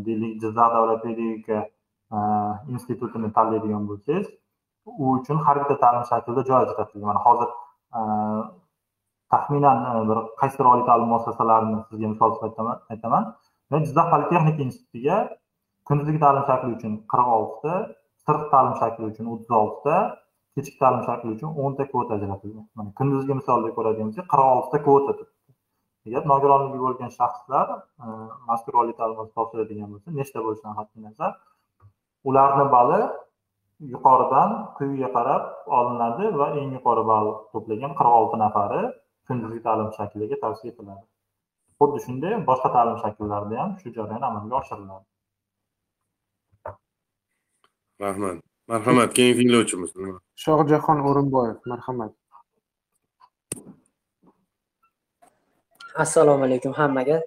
Deylik 0.07 0.33
jizzax 0.43 0.69
davlat 0.77 1.01
pedagogika 1.07 1.59
e, 2.17 2.19
institutini 2.75 3.29
tanlaydigan 3.39 3.83
bo'lsangiz 3.91 4.27
u 5.03 5.05
uchun 5.19 5.39
har 5.47 5.57
bitta 5.63 5.77
ta'lim 5.85 6.05
shaklida 6.13 6.43
joy 6.51 6.59
ajratilgan. 6.65 7.09
Mana 7.13 7.21
hozir 7.27 7.51
e, 7.99 8.01
taxminan 9.33 9.79
e, 9.91 9.95
bir 10.09 10.19
qaysidir 10.41 10.67
oliy 10.73 10.85
ta'lim 10.91 11.09
muassasalarini 11.15 11.79
sizga 11.91 12.09
misol 12.15 12.31
sifatida 12.37 12.81
aytaman. 12.95 13.25
Va 13.71 13.77
jizzax 13.85 14.07
politexnika 14.13 14.63
institutiga 14.69 15.17
kunduzgi 15.89 16.19
ta'lim 16.25 16.45
shakli 16.51 16.71
uchun 16.77 16.93
qirq 17.13 17.29
oltita 17.39 17.75
sirtqi 18.25 18.49
ta'lim 18.55 18.75
shakli 18.81 19.05
uchun 19.11 19.27
o'ttiz 19.33 19.53
oltita 19.63 19.97
kechki 20.55 20.79
ta'lim 20.83 21.03
shakli 21.09 21.31
uchun 21.37 21.51
o'nta 21.65 21.85
kvota 21.91 22.13
ajratilgan 22.19 22.67
mana 22.77 22.91
kunduzgi 22.99 23.33
misolda 23.41 23.69
ko'radigan 23.77 24.07
bo'lsak 24.11 24.27
qirq 24.33 24.47
oltita 24.57 24.79
kvota 24.87 25.13
turibdi. 25.19 25.51
Agar 26.09 26.23
nogironligi 26.33 26.79
bo'lgan 26.85 27.11
shaxslar 27.19 27.67
e, 28.05 28.07
mazkur 28.49 28.75
oliy 28.81 28.95
ta'lim 29.01 29.17
topshiradigan 29.37 29.89
bo'lsa 29.93 30.09
nechta 30.19 30.39
bo'lishidan 30.47 30.75
qat'iy 30.79 31.01
nazar 31.07 31.33
ularni 32.29 32.67
bali 32.75 33.01
yuqoridan 33.95 34.51
quyiga 34.79 35.09
qarab 35.17 35.43
olinadi 35.79 36.25
va 36.41 36.47
eng 36.61 36.71
yuqori 36.77 37.05
ball 37.11 37.29
to'plagan 37.53 37.93
qirq 37.99 38.13
olti 38.21 38.37
nafari 38.45 38.83
kunduzgi 39.29 39.61
ta'lim 39.67 39.89
shakliga 39.99 40.37
tavsiya 40.45 40.71
etiladi. 40.73 41.05
Xuddi 41.79 41.99
shunday 42.07 42.35
boshqa 42.51 42.69
ta'lim 42.77 42.97
shakllarida 43.05 43.57
ham 43.63 43.71
shu 43.81 43.89
jarayon 43.97 44.23
amalga 44.29 44.55
oshiriladi. 44.61 45.05
Rahmat. 48.05 48.37
Marhamat 48.71 49.11
keyingi 49.17 49.37
tinglovchimiz 49.41 49.91
shohjahon 50.45 50.99
o'rinboyev 51.09 51.59
marhamat. 51.73 52.13
Assalomu 56.05 56.45
alaykum 56.49 56.73
hammaga. 56.81 57.19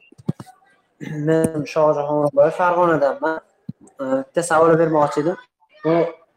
Men 1.28 1.64
shohjahon 1.74 2.18
o'rinboyev 2.24 2.56
farg'onadanman. 2.62 3.38
Bitta 4.26 4.42
savol 4.52 4.72
bermoqchi 4.82 5.20
edim. 5.24 5.38
Bu 5.84 5.94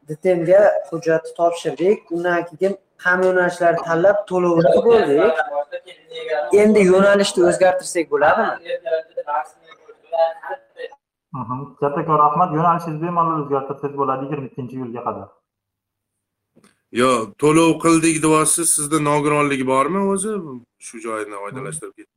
dtmga 0.09 0.63
hujjatni 0.91 1.31
topshirdik. 1.41 1.99
Undan 2.15 2.41
keyin 2.49 2.75
ham 3.05 3.19
yo'nalishlarni 3.27 3.83
tanlab 3.89 4.17
to'lovni 4.31 4.71
qilib 4.75 4.87
bo'ldik 4.89 5.62
endi 6.63 6.81
yo'nalishni 6.93 7.41
o'zgartirsak 7.51 8.07
bo'ladimi? 8.13 8.55
Mhm. 11.41 11.59
kattakon 11.81 12.17
rahmat 12.25 12.51
yo'nalishingizni 12.57 13.07
bemalol 13.09 13.39
o'zgartirsangiz 13.43 13.97
bo'ladi 14.01 14.23
yigirma 14.27 14.47
ikkinchi 14.51 14.75
iyulga 14.79 15.01
qadar. 15.07 15.29
Yo 17.01 17.11
to'lov 17.43 17.71
qildik 17.85 18.17
deyapsiz 18.25 18.67
sizda 18.77 18.99
nogironligi 19.11 19.65
bormi 19.73 20.01
o'zi? 20.15 20.33
Shu 20.87 20.97
joyini 21.07 21.37
oydinlashtirib 21.45 21.95
ket 21.99 22.09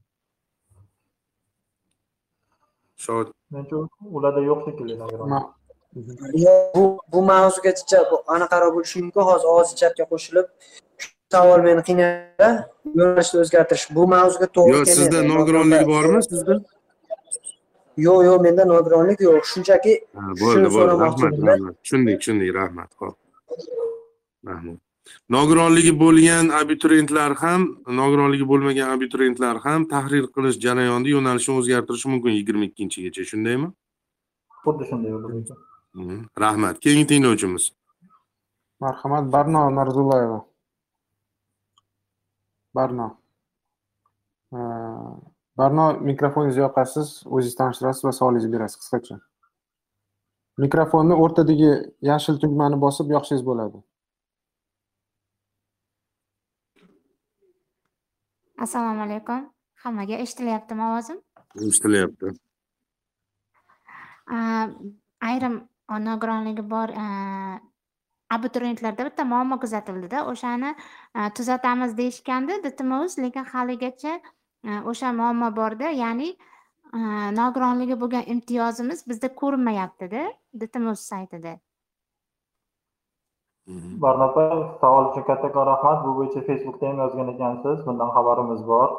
Shod- 3.05 3.31
menimcha 3.53 3.75
ularda 4.17 4.41
yo'q 4.49 4.59
shekilli 4.65 4.95
nogironlik. 5.03 5.43
bu 6.75 6.83
bu 7.13 7.19
mavzugacha 7.31 7.99
bu 8.11 8.15
anaqaroq 8.35 8.71
bo'lishi 8.77 8.97
mumkin. 9.03 9.23
Hozir 9.29 9.47
og'iz 9.55 9.71
chatga 9.81 10.03
qo'shilib 10.11 10.47
savol 11.33 11.61
meni 11.67 11.81
qiynayapti 11.87 12.49
yo'nalishni 12.99 13.37
o'zgartirish. 13.43 13.85
Bu 13.97 14.03
mavzuga 14.13 14.47
to'g'ri 14.57 14.73
yo 14.77 14.81
kelmaydi. 14.83 14.95
sizda 14.99 15.19
nogironligi 15.33 15.85
bormi 15.93 16.19
sizda? 16.29 16.53
Yo'q 18.07 18.19
yo'q 18.27 18.39
menda 18.45 18.63
nogironlik 18.73 19.19
yo'q. 19.27 19.41
Shunchaki 19.51 19.93
Ha, 20.17 20.23
bo'ldi 20.41 20.67
bo'ldi. 20.75 20.93
rahmat 21.03 21.33
rahmat. 21.49 21.73
Tushundik 21.83 22.15
tushundik 22.21 22.49
rahmat. 22.59 22.89
Ho'p 23.01 23.15
rahmat. 24.49 24.77
Nogironligi 25.35 25.93
bo'lgan 26.03 26.45
abituriyentlar 26.61 27.31
ham 27.43 27.61
nogironligi 28.01 28.45
bo'lmagan 28.51 28.87
abituriyentlar 28.95 29.55
ham 29.65 29.81
tahrir 29.93 30.25
qilish 30.35 30.57
jarayonida 30.65 31.09
yo'nalishni 31.15 31.53
o'zgartirishi 31.59 32.07
mumkin 32.13 32.31
yigirma 32.39 32.63
ikkinchigacha. 32.69 33.21
Shundaymi? 33.31 33.67
Xuddi 34.63 34.83
shunday 34.89 35.11
Mhm. 35.99 36.17
rahmat. 36.43 36.75
Keyingi 36.83 37.05
tinglovchimiz. 37.11 37.63
Marhamat 38.83 39.25
barno 39.33 39.61
narzullayeva 39.79 40.39
barno. 42.77 43.07
Barno 45.59 45.85
mikrofoningizni 46.09 46.63
yoqasiz 46.65 47.09
o'zingiz 47.25 47.57
tanishtirasiz 47.61 48.07
va 48.07 48.13
savolingizni 48.19 48.53
berasiz 48.55 48.79
qisqacha. 48.83 49.19
Mikrofonni 50.63 51.17
o'rtadagi 51.25 51.71
yashil 52.11 52.39
tugmani 52.43 52.79
bosib 52.85 53.11
yoqsangiz 53.15 53.43
bo'ladi. 53.49 53.83
Assalomu 58.65 59.03
alaykum. 59.07 59.45
Hammaga 59.83 60.23
eshitilyaptimi 60.23 60.83
ovozim? 60.89 61.21
Eshitilyapti 61.69 62.35
ayrim 64.27 65.55
nogironligi 65.89 66.63
bor 66.69 66.89
abituriyentlarda 68.29 69.05
bitta 69.05 69.23
muammo 69.25 69.59
kuzatildida 69.59 70.25
o'shani 70.31 70.75
tuzatamiz 71.37 71.97
deyishgandi. 71.97 72.53
Dtmuz 72.65 73.17
lekin 73.19 73.45
haligacha 73.53 74.19
o'sha 74.91 75.13
muammo 75.13 75.55
borda 75.55 75.89
ya'ni 75.89 76.29
nogironligi 77.39 77.95
bo'lgan 78.01 78.23
imtiyozimiz 78.33 79.07
bizda 79.09 79.27
ko'rinmayaptida 79.41 80.21
dtmuz 80.61 80.99
saytida. 81.11 81.53
Barno 84.03 84.25
opa 84.29 84.43
savol 84.81 85.05
uchun 85.11 85.23
kattakon 85.29 85.65
rahmat 85.71 86.05
bu 86.05 86.11
bo'yicha 86.17 86.41
facebookda 86.47 86.87
ham 86.89 86.97
yozgan 87.03 87.27
ekansiz. 87.35 87.77
Bundan 87.85 88.09
xabarimiz 88.15 88.61
bor. 88.67 88.89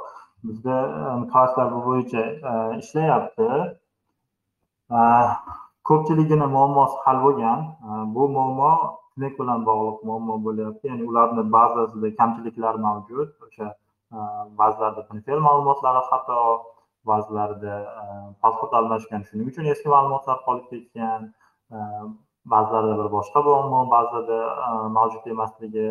Bizda 0.49 0.77
mutaxassislar 1.21 1.69
bu 1.75 1.81
bo'yicha 1.89 2.23
ishlayapti. 2.83 3.49
Ko'pchiligini 5.89 6.47
muammosi 6.57 6.97
hal 7.05 7.19
bo'lgan 7.25 7.61
bu 8.15 8.29
muammo 8.37 8.73
tilak 9.17 9.39
bilan 9.41 9.65
bog'liq 9.69 9.99
muammo 10.09 10.37
bo'lyapti. 10.47 10.89
Ya'ni 10.91 11.05
ularni 11.11 11.43
bazasida 11.57 12.09
kamchiliklar 12.21 12.75
mavjud. 12.87 13.29
O'sha 13.47 13.69
e, 14.17 14.19
ba'zilarda 14.61 15.03
pnfl 15.09 15.41
ma'lumotlari 15.47 16.03
xato 16.11 16.41
ba'zilarida 17.11 17.77
e, 18.03 18.05
pasport 18.43 18.73
almashgan 18.81 19.25
shuning 19.29 19.49
uchun 19.53 19.71
eski 19.73 19.89
ma'lumotlar 19.95 20.43
qolib 20.47 20.67
ketgan 20.73 21.31
e, 21.73 21.79
ba'zilarida 22.55 22.95
bir 23.01 23.09
boshqa 23.17 23.45
muammo 23.49 23.81
ba'zida 23.97 24.39
mavjud 24.99 25.33
emasligi. 25.35 25.89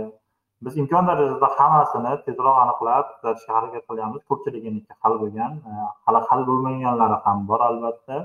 Biz 0.65 0.78
imkon 0.82 1.07
darajada 1.09 1.47
hammasini 1.57 2.11
tezroq 2.26 2.57
aniqlab 2.63 3.05
tuzatishga 3.15 3.53
harakat 3.57 3.84
qilyapmiz. 3.89 4.21
Ko'pchiliginiki 4.30 5.01
hal 5.03 5.13
bo'lgan 5.23 5.61
hali 6.05 6.21
hal 6.30 6.41
bo'lmaganlari 6.49 7.17
ham 7.26 7.47
bor 7.49 7.61
albatta. 7.69 8.17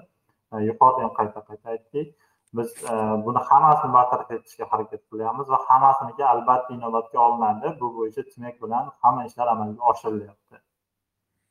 Yuqorida 0.68 1.00
ham 1.06 1.12
qayta 1.18 1.40
qayta 1.48 1.66
aytdik. 1.74 2.08
Biz 2.58 2.68
e, 2.92 2.94
buni 3.24 3.40
hammasini 3.48 3.92
bartaraf 3.96 4.30
etishga 4.36 4.64
harakat 4.72 5.02
qilyapmiz 5.10 5.46
va 5.54 5.58
hammasiniki 5.68 6.24
albatta 6.32 6.74
inobatga 6.78 7.18
olinadi 7.26 7.68
bu 7.80 7.86
bo'yicha 7.96 8.22
tmek 8.32 8.56
bilan 8.62 8.90
hamma 9.02 9.22
ishlar 9.28 9.46
amalga 9.54 9.82
oshirilyapti. 9.90 10.56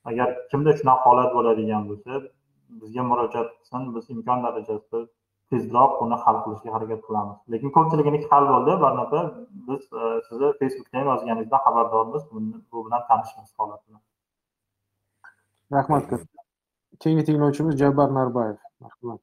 Agar 0.10 0.28
kimda 0.52 0.72
shunaqa 0.80 1.06
holat 1.10 1.30
bo'ladigan 1.38 1.88
bo'lsa 1.90 2.12
bizga 2.82 3.04
murojaat 3.12 3.50
qilsin 3.56 3.82
biz 3.96 4.06
imkon 4.16 4.44
darajasida 4.46 5.00
tezroq 5.52 5.92
buni 6.02 6.18
hal 6.24 6.38
qilishga 6.44 6.70
harakat 6.76 7.02
qilamiz. 7.08 7.38
Lekin 7.54 7.70
ko'pchiliginiki 7.78 8.28
hal 8.34 8.44
bo'ldi. 8.52 8.72
Barnopa 8.86 9.20
biz 9.70 9.82
e, 10.00 10.04
sizni 10.28 10.54
facebookdan 10.60 11.04
yozganingizdan 11.12 11.66
xabardormiz. 11.66 12.24
Bu 12.72 12.86
bilan 12.86 13.02
tanishmiz 13.10 13.52
holat 13.60 13.82
bilan 13.88 14.02
rahmat. 15.72 16.04
Keyingi 17.00 17.24
tinglovchimiz 17.26 17.78
jabbar 17.78 18.14
narbayev. 18.14 18.58
Marhamat. 18.80 19.22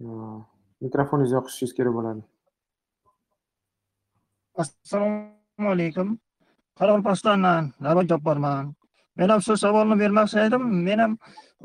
Mikrofoningizni 0.00 1.36
yoqishingiz 1.38 1.72
kerak 1.76 1.94
bo'ladi 1.96 2.22
assalomu 4.62 5.68
alaykum 5.74 6.08
qoraqalpog'istondan 6.78 7.72
navbat 7.86 8.06
jabborman 8.12 8.74
men 9.16 9.30
ham 9.32 9.40
shu 9.46 9.56
savolni 9.64 9.96
bermoqchi 10.02 10.38
edim 10.46 10.64
men 10.86 10.98
ham 11.04 11.12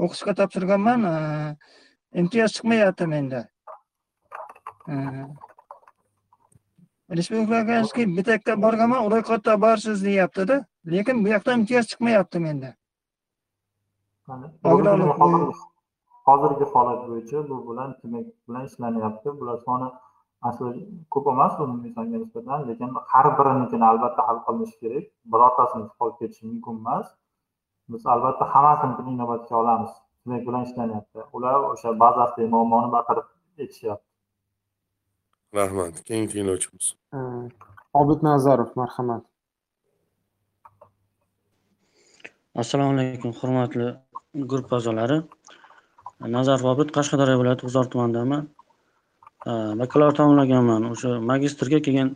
o'qishga 0.03 0.33
topshirganman 0.39 1.07
imtiyoz 2.21 2.51
chiqmayapti 2.55 3.07
menda 3.13 3.41
respublikaga 7.17 7.81
bitta 8.17 8.31
yerga 8.37 8.53
borganman 8.65 9.09
ro'yxatda 9.13 9.53
borsiz 9.65 9.97
deyaptida 10.07 10.55
lekin 10.93 11.23
bu 11.23 11.27
yoqda 11.35 11.57
imtiyoz 11.59 11.85
chiqmayapti 11.91 12.39
menda 12.45 12.69
hozirgi 16.25 16.65
holat 16.73 17.01
bo'yicha 17.09 17.39
bu 17.49 17.57
bilan 17.69 17.89
tmek 18.01 18.27
bilan 18.47 18.63
ishlanyapti. 18.69 19.27
Bular 19.39 19.57
soni 19.65 19.87
asli 20.47 20.69
ko'p 21.13 21.25
emas 21.33 21.53
umumiy 21.63 21.91
songa 21.95 22.17
nisbatan 22.23 22.59
lekin 22.69 22.89
har 23.13 23.27
birinikini 23.37 23.85
albatta 23.91 24.21
hal 24.27 24.37
qilinishi 24.45 24.77
kerak. 24.81 25.05
Birortasini 25.31 25.87
qolib 25.99 26.15
ketishi 26.19 26.43
mumkin 26.51 26.75
emas. 26.81 27.07
Biz 27.91 28.03
albatta 28.13 28.45
hammasini 28.53 29.11
inobatga 29.15 29.55
olamiz. 29.63 29.93
Tmek 30.23 30.41
bilan 30.47 30.63
ishlanyapti. 30.67 31.19
Ular 31.35 31.55
o'sha 31.71 31.89
bazasidagi 32.03 32.49
muammoni 32.55 32.89
bartaraf 32.95 33.27
etishyapti. 33.63 34.07
Rahmat. 35.59 35.93
Keyingi 36.07 36.29
tinglovchimiz 36.33 36.85
obid 37.93 38.23
nazarov 38.23 38.71
marhamat. 38.75 39.23
Assalomu 42.55 42.93
alaykum 42.95 43.31
hurmatli 43.39 43.87
guruh 44.51 44.73
a'zolari 44.77 45.17
nazarov 46.27 46.65
obid 46.73 46.91
qashqadaryo 46.97 47.37
viloyati 47.41 47.65
g'uzor 47.65 47.89
tumanidaman 47.91 48.47
bakalavr 49.81 50.13
tamomlaganman. 50.15 50.91
O'sha 50.91 51.19
magistrga 51.31 51.81
keyin 51.87 52.15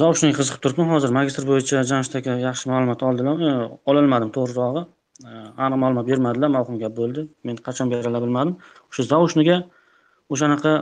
zaochniy 0.00 0.34
qiziqib 0.38 0.62
turibman 0.62 0.90
hozir 0.94 1.10
magistr 1.18 1.46
bo'yicha 1.46 1.82
jamshid 1.90 2.16
aka 2.20 2.38
yaxshi 2.46 2.70
ma'lumot 2.70 3.02
oldilar 3.08 3.36
e, 3.48 3.52
ololmadim 3.90 4.30
to'g'rirog'i. 4.36 4.82
Aniq 5.64 5.78
ma'lumot 5.82 6.06
bermadilar 6.10 6.50
mavhum 6.56 6.78
gap 6.82 6.96
bo'ldi. 6.96 7.28
Men 7.44 7.56
qachon 7.66 7.90
beradilar 7.92 8.22
bilmadim. 8.24 8.56
O'sha 8.90 9.02
zaochniga 9.12 9.62
o'shanaqa 10.32 10.72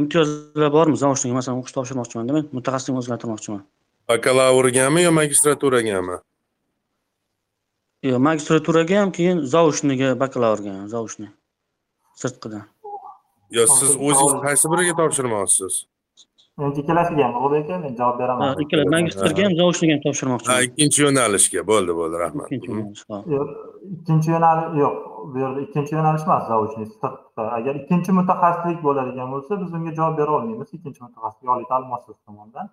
imtiyozlar 0.00 0.70
bormi? 0.76 0.96
Zaochniga 1.04 1.34
masalan 1.40 1.62
o'qish 1.62 1.74
topshirmoqchimanda 1.78 2.38
men 2.38 2.44
mutaxassislikni 2.56 3.02
o'zgartirmoqchiman. 3.02 3.62
Bakalavrgami 4.08 5.02
yo 5.06 5.12
magistraturagami? 5.20 6.20
Yo'q 8.08 8.20
magistraturaga 8.28 9.00
ham 9.00 9.10
keyin 9.18 9.38
zaochniga 9.54 10.08
bakalavrga 10.22 10.70
ham 10.76 10.86
zaochniy 10.94 11.30
sirtqidan. 12.22 12.64
Yo 13.56 13.66
siz 13.78 13.90
o'zingiz 14.08 14.34
qaysi 14.46 14.70
biriga 14.72 14.94
topshirmoqchisiz? 15.00 15.74
Endi 16.64 16.82
ikkalasiga 16.82 17.22
ham 17.26 17.34
bo'ldi 17.42 17.56
ekan 17.62 17.80
men 17.84 17.96
javob 18.00 18.20
beraman. 18.22 18.60
Ikkala 18.64 18.84
magistrga 18.96 19.46
ham 19.46 19.56
zaochniga 19.60 19.96
ham 19.96 20.02
topshirmoqchiman 20.06 20.54
ha 20.54 20.68
ikkinchi 20.68 21.04
yo'nalishga 21.04 21.66
bo'ldi 21.72 21.96
bo'ldi 22.00 22.22
rahmat. 22.24 22.46
Ikkinchi 22.46 22.68
yo'nalish 22.74 23.02
ikkinchi 23.96 24.28
yo'nalish 24.34 24.78
yo'q 24.82 24.94
bu 25.32 25.36
yerda 25.44 25.60
ikkinchi 25.66 25.92
yo'nalish 25.98 26.24
emas 26.28 26.44
sirtqi. 26.78 27.10
Agar 27.58 27.74
ikkinchi 27.82 28.10
mutaxassislik 28.20 28.78
bo'ladigan 28.86 29.28
bo'lsa 29.34 29.60
biz 29.62 29.70
unga 29.78 29.92
javob 29.98 30.14
bera 30.20 30.38
olmaymiz 30.38 30.68
ikkinchi 30.76 31.00
mutaxassislik 31.06 31.54
oliy 31.54 31.66
ta'lim 31.72 31.88
muassasasi 31.92 32.22
tomonidan 32.28 32.66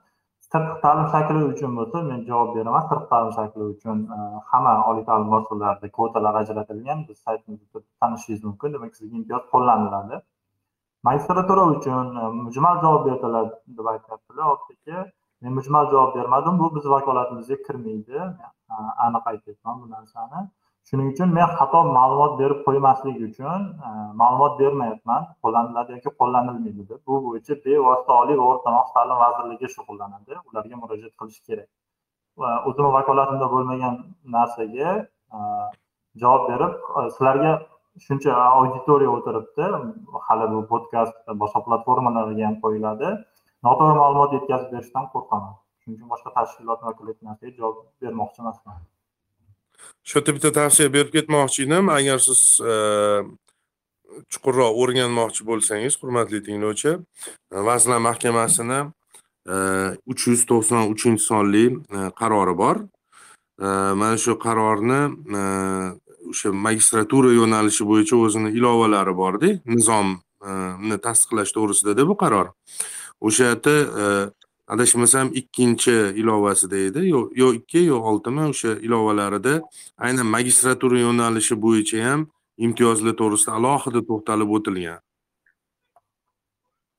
sirtqi 0.52 0.76
ta'lim 0.84 1.08
shakli 1.14 1.41
uchun 1.52 1.72
bo'lsa 1.80 2.02
men 2.10 2.20
javob 2.30 2.49
beraman. 2.56 2.84
Sirtqi 2.89 3.08
ta'lim 3.14 3.32
shakli 3.38 3.64
uchun 3.74 3.97
e, 4.16 4.20
hamma 4.52 4.74
oliy 4.89 5.06
ta'lim 5.10 5.28
muassasalarida 5.34 5.88
kvotalar 5.97 6.36
ajratilgan. 6.41 6.99
Biz 7.10 7.18
saytimizda 7.26 7.80
tanishishingiz 8.02 8.43
mumkin. 8.49 8.74
Demak 8.76 8.95
sizga 8.99 9.16
imtiyoz 9.22 9.43
qo'llaniladi. 9.54 10.22
Magistratura 11.08 11.64
uchun 11.76 12.06
e, 12.22 12.24
mujmal 12.45 12.82
javob 12.86 13.04
berdilar 13.10 13.45
deb 13.78 13.86
aytyaptilar. 13.93 14.45
Optika 14.56 15.06
men 15.41 15.54
mujmal 15.60 15.86
javob 15.93 16.16
bermadim. 16.18 16.60
Bu 16.62 16.76
biz 16.76 16.89
vakolatimizga 16.95 17.58
kirmaydi. 17.68 18.18
E, 18.74 18.74
aniq 19.06 19.24
aytyapman 19.34 19.82
bu 19.82 19.91
narsani. 19.95 20.41
Shuning 20.88 21.07
uchun 21.13 21.29
men 21.38 21.47
xato 21.57 21.79
ma'lumot 21.97 22.34
berib 22.41 22.59
qo'ymaslik 22.67 23.17
uchun 23.27 23.59
e, 23.88 23.89
ma'lumot 24.21 24.53
bermayapman. 24.61 25.21
Qo'llaniladi 25.43 25.89
yoki 25.97 26.11
qo'llanilmaydi 26.21 26.84
deb. 26.89 26.99
Bu 27.07 27.13
bo'yicha 27.25 27.53
bevosita 27.65 28.13
oliy 28.21 28.38
va 28.41 28.45
o'rta 28.51 28.69
maxsus 28.75 28.93
ta'lim 28.97 29.17
vazirligi 29.23 29.67
shug'ullanadi. 29.75 30.34
Ularga 30.49 30.75
murojaat 30.84 31.13
qilish 31.19 31.41
kerak. 31.47 31.69
O'zimni 32.67 32.91
vakolatimda 32.97 33.47
bo'lmagan 33.53 33.95
narsaga 34.36 34.91
e, 35.36 35.39
javob 36.21 36.43
berib 36.51 36.73
e, 36.97 37.01
sizlarga 37.15 37.51
shuncha 38.05 38.32
auditoriya 38.59 39.11
o'tiribdi. 39.17 39.65
Hali 40.27 40.45
bu 40.53 40.61
podkast 40.71 41.15
boshqa 41.41 41.59
platformalarga 41.67 42.43
ham 42.49 42.55
qo'yiladi. 42.63 43.09
Noto'g'ri 43.67 43.95
ma'lumot 44.03 44.32
yetkazib 44.38 44.69
berishdan 44.75 45.05
qo'rqaman. 45.13 45.53
Shuning 45.82 45.97
uchun 45.97 46.09
boshqa 46.13 46.29
tashkilot 46.38 46.79
vakillariga 46.88 47.23
narsaga 47.29 47.51
javob 47.59 47.77
bermoqchi 48.01 48.39
emasman. 48.43 48.82
Shu 50.03 50.19
yerda 50.19 50.36
bitta 50.36 50.51
tavsiya 50.53 50.93
berib 50.93 51.11
ketmoqchi 51.15 51.65
edim. 51.65 51.89
Agar 51.89 52.19
siz 52.19 52.41
e, 52.73 52.73
chuqurroq 54.32 54.79
o'rganmoqchi 54.82 55.45
bo'lsangiz 55.49 55.97
hurmatli 56.01 56.41
tinglovchi 56.47 56.97
vazirlar 57.67 58.01
mahkamasini 58.09 58.79
e, 59.53 59.55
uch 60.11 60.27
yuz 60.27 60.45
to'qson 60.51 60.91
uchinchi 60.93 61.23
sonli 61.29 61.65
e, 61.69 61.99
qarori 62.19 62.57
bor. 62.63 62.86
Mana 63.61 64.17
shu 64.17 64.34
qarorni 64.41 65.01
o'sha 66.32 66.49
magistratura 66.67 67.29
yo'nalishi 67.39 67.86
bo'yicha 67.91 68.17
o'zini 68.25 68.49
ilovalari 68.57 69.13
borda 69.21 69.49
nizomni 69.73 70.97
tasdiqlash 71.05 71.51
to'g'risidada 71.57 72.07
bu 72.09 72.15
qaror. 72.23 72.47
O'sha 73.27 73.51
yerda 73.51 73.75
adashmasam 74.74 75.28
ikkinchi 75.39 75.95
ilovasida 76.22 76.78
edi 76.88 77.01
yo 77.09 77.19
yo 77.41 77.47
ikki 77.59 77.82
yo 77.91 77.97
oltimi? 78.11 78.43
O'sha 78.51 78.72
ilovalarida 78.88 79.53
aynan 80.05 80.28
magistratura 80.36 80.99
yo'nalishi 81.05 81.55
bo'yicha 81.65 81.97
ham 82.07 82.22
imtiyozlar 82.65 83.15
to'g'risida 83.22 83.51
alohida 83.59 84.01
to'xtalib 84.09 84.49
o'tilgan. 84.57 84.99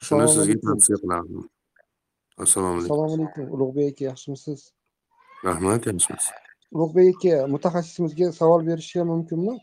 Shuni 0.07 0.29
sizga 0.35 0.57
tavsiya 0.67 0.97
qilardim 1.03 1.43
assalomu 2.45 2.79
alaykum. 2.79 2.93
Assalomu 2.93 3.15
alaykum. 3.19 3.45
Ulug'bek 3.55 3.93
aka, 3.93 4.05
yaxshimisiz? 4.11 4.61
rahmat 5.49 5.87
yaxshimisiz? 5.91 6.33
Ulug'bek 6.75 7.15
aka, 7.15 7.35
mutaxassisimizga 7.55 8.33
savol 8.41 8.67
berishga 8.71 9.05
mumkinmi? 9.13 9.55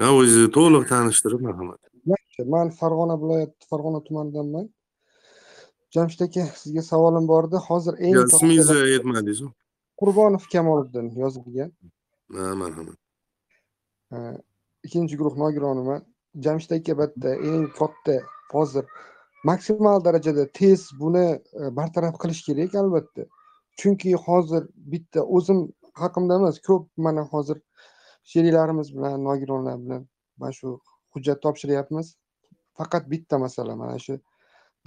ha 0.00 0.08
o'zingizni 0.18 0.50
to'liq 0.58 0.84
tanishtirib 0.92 1.40
marhamat 1.46 1.80
man 2.54 2.70
Farg'ona 2.70 3.16
viloyati 3.22 3.66
Farg'ona 3.70 4.00
tumanidanman. 4.04 4.68
Jamshid 5.94 6.20
aka, 6.26 6.44
sizga 6.62 6.82
savolim 6.82 7.28
bor 7.28 7.48
edi. 7.48 7.56
Hozir 7.68 7.94
eng 8.06 8.16
ismingizni 8.24 8.78
aytmadingiz 8.96 9.40
Qurbonov 10.00 10.44
Kamoliddin 10.52 11.06
yozilgan. 11.22 11.70
ha 12.36 12.54
marhamat 12.62 12.96
Ha, 14.12 14.18
ikkinchi 14.86 15.16
guruh 15.20 15.36
nogironiman. 15.42 16.02
Jamshid 16.44 16.72
aka 16.76 16.98
bitta 17.00 17.30
eng 17.50 17.64
katta 17.78 18.16
hozir 18.52 18.84
maksimal 19.44 20.04
darajada 20.04 20.44
tez 20.58 20.80
buni 21.00 21.26
e, 21.60 21.76
bartaraf 21.78 22.14
qilish 22.22 22.42
kerak 22.46 22.74
albatta. 22.82 23.22
Chunki 23.78 24.12
hozir 24.26 24.62
bitta 24.92 25.20
o'zim 25.36 25.58
haqimda 26.02 26.34
emas, 26.40 26.56
ko'p 26.68 26.84
mana 26.96 27.22
hozir 27.32 27.58
sheriklarimiz 28.30 28.88
bilan, 28.96 29.24
nogironlar 29.28 29.76
bilan 29.84 30.08
mana 30.38 30.52
shu 30.52 30.80
hujjat 31.14 31.42
topshiryapmiz. 31.44 32.16
Faqat 32.78 33.04
bitta 33.12 33.38
masala 33.44 33.76
mana 33.76 33.98
shu 33.98 34.20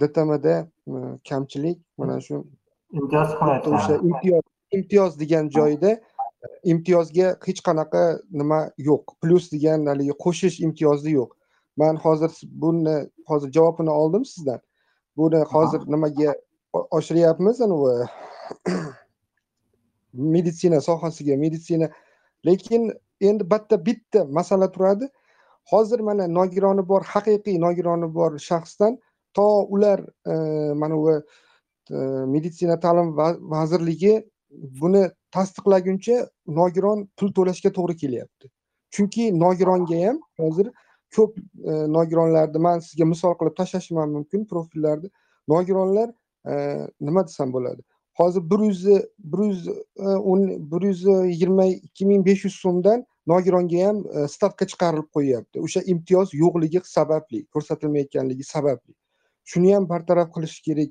DTMda 0.02 0.56
e, 0.60 0.92
kamchilik 1.28 1.78
mana 1.98 2.20
shu 2.20 2.44
imtiyoz 2.92 3.30
o'sha 3.74 3.96
imtiyoz 4.08 4.42
imtiyoz 4.78 5.20
degan 5.20 5.50
joyda 5.56 5.90
e, 5.90 6.00
imtiyozga 6.72 7.36
hech 7.46 7.60
qanaqa 7.68 8.02
nima 8.30 8.60
yo'q. 8.88 9.04
Plyus 9.22 9.52
degan 9.52 9.86
haligi 9.86 10.14
qo'shish 10.24 10.60
imtiyozi 10.66 11.10
yo'q. 11.18 11.30
Man 11.76 11.96
hozir 11.96 12.32
buni 12.64 12.96
hozir 13.28 13.52
javobini 13.52 13.90
oldim 13.90 14.24
sizdan. 14.24 14.60
Buni 15.16 15.44
hozir 15.54 15.80
nimaga 15.94 16.34
oshiryapmiz 16.72 17.60
anavi 17.60 18.08
meditsina 20.34 20.80
sohasiga 20.80 21.36
meditsina. 21.36 21.90
Lekin 22.46 22.92
endi 23.20 23.50
bitta 23.50 23.86
bitta 23.86 24.24
masala 24.24 24.72
turadi. 24.72 25.08
Hozir 25.64 26.00
mana 26.00 26.26
nogironi 26.28 26.88
bor 26.88 27.02
haqiqiy 27.14 27.60
nogironi 27.60 28.14
bor 28.14 28.38
shaxsdan 28.38 28.98
to 29.34 29.66
ular 29.68 30.00
e, 30.26 30.34
mana 30.74 30.96
bu 30.96 31.10
e, 31.90 31.96
meditsina 32.34 32.80
ta'lim 32.80 33.16
vazirligi 33.54 34.30
buni 34.50 35.10
tasdiqlaguncha 35.30 36.16
nogiron 36.46 37.08
pul 37.16 37.32
to'lashga 37.36 37.70
to'g'ri 37.78 37.96
kelyapti. 37.96 38.50
Chunki 38.90 39.40
nogironga 39.44 39.98
ham 40.06 40.18
hozir 40.38 40.72
ko'p 41.16 41.38
e, 41.38 41.72
nogironlarni 41.96 42.58
man 42.66 42.84
sizga 42.88 43.08
misol 43.14 43.38
qilib 43.40 43.56
tashlashim 43.60 43.96
ham 44.02 44.10
mumkin 44.18 44.44
profillarni 44.44 45.10
nogironlar 45.48 46.10
nima 47.00 47.26
desam 47.26 47.52
bo'ladi. 47.52 47.82
Hozir 48.18 48.42
bir 48.50 48.60
yuz 48.68 48.86
bir 49.32 49.44
yuz 49.44 49.68
e, 49.68 50.06
o'n 50.06 50.48
bir 50.72 50.82
yuz 50.90 51.02
yigirma 51.04 51.66
ikki 51.66 52.06
ming 52.06 52.26
besh 52.26 52.44
yuz 52.44 52.56
so'mdan 52.64 53.06
nogironga 53.26 53.86
ham 53.86 54.02
stavka 54.28 54.66
chiqarilib 54.72 55.08
qo'yyapti. 55.16 55.60
O'sha 55.66 55.80
imtiyoz 55.92 56.34
yo'qligi 56.34 56.80
sababli 56.96 57.46
ko'rsatilmayotganligi 57.54 58.44
sababli. 58.54 58.92
Shuni 59.52 59.74
ham 59.74 59.88
bartaraf 59.88 60.28
qilish 60.34 60.58
kerak. 60.66 60.90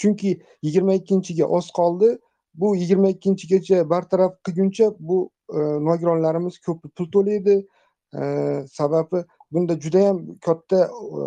Chunki 0.00 0.30
yigirma 0.62 0.94
ikkinchiga 1.00 1.46
oz 1.46 1.70
qoldi. 1.78 2.18
Bu 2.54 2.76
yigirma 2.76 3.08
ikkinchigacha 3.14 3.90
bartaraf 3.90 4.32
qilguncha 4.44 4.86
bu 4.98 5.30
e, 5.52 5.58
nogironlarimiz 5.88 6.58
ko'p 6.66 6.88
pul 6.96 7.10
to'laydi. 7.16 7.56
E, 8.14 8.22
sababi 8.72 9.24
bunda 9.52 9.80
judayam 9.80 10.38
katta 10.46 10.80
e, 10.86 11.22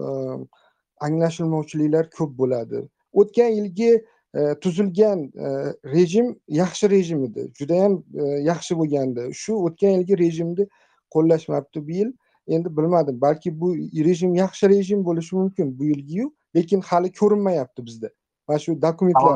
anglashilmovchiliklar 1.01 2.09
ko'p 2.09 2.37
bo'ladi. 2.37 2.87
O'tgan 3.13 3.51
yilgi 3.57 3.91
e, 4.35 4.41
tuzilgan 4.61 5.19
e, 5.45 5.47
rejim 5.95 6.35
yaxshi 6.47 6.89
rejim 6.89 7.23
edi. 7.23 7.51
Judayam 7.59 8.03
e, 8.15 8.23
yaxshi 8.51 8.77
bo'lgandi. 8.79 9.29
Shu 9.33 9.53
o'tgan 9.67 9.97
yilgi 9.97 10.17
rejimni 10.23 10.67
qo'llashmabdi 11.13 11.87
bu 11.87 11.91
yil. 11.91 12.11
Endi 12.47 12.77
bilmadim 12.77 13.21
balki 13.21 13.59
bu 13.61 13.75
rejim 14.07 14.35
yaxshi 14.35 14.69
rejim 14.69 15.05
bo'lishi 15.05 15.35
mumkin 15.35 15.79
bu 15.79 15.85
yilgiyu. 15.85 16.31
Lekin 16.55 16.81
hali 16.89 17.09
ko'rinmayapti 17.19 17.85
bizda. 17.87 18.09
Mana 18.47 18.59
shu 18.59 18.81
dokumentlar. 18.87 19.35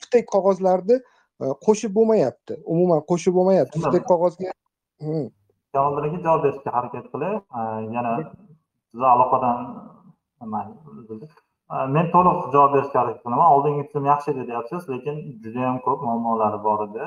Bitta 0.00 0.18
qog'ozlarni 0.34 0.96
e, 1.42 1.44
qo'shib 1.66 1.92
bo'lmayapti. 1.98 2.62
Umuman 2.74 3.00
qo'shib 3.10 3.34
bo'lmayapti. 3.38 3.84
Bitta 3.84 4.02
qog'ozga 4.12 4.52
Hmm. 5.00 5.28
Javob 5.74 5.98
aka 5.98 6.18
javob 6.24 6.42
berishga 6.44 6.70
harakat 6.76 7.06
qilay. 7.12 7.34
Э, 7.58 7.60
yana 7.96 8.10
sizni 8.18 9.06
aloqadan. 9.14 9.56
Э, 10.42 11.86
men 11.94 12.06
to'liq 12.14 12.38
javob 12.54 12.70
berishga 12.74 12.98
harakat 13.02 13.22
qilaman. 13.24 13.48
Oldingi 13.54 13.86
tizim 13.88 14.04
yaxshi 14.12 14.28
edi 14.34 14.42
deyapsiz 14.50 14.82
lekin 14.92 15.16
judayam 15.44 15.76
ko'p 15.86 16.04
muammolari 16.06 16.58
bor 16.66 16.80
edi 16.88 17.04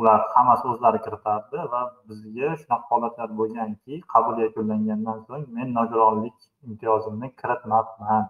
ular 0.00 0.20
hammasi 0.34 0.64
o'zlari 0.72 0.98
kiritardi 1.06 1.58
va 1.72 1.80
bizga 2.08 2.48
shunaqa 2.60 2.86
holatlar 2.94 3.28
bo'lganki 3.40 3.98
qabul 4.14 4.40
yakunlangandan 4.44 5.18
so'ng 5.26 5.44
men 5.58 5.68
nogironlik 5.78 6.36
imtiyozimni 6.68 7.28
kiritmabman. 7.40 8.24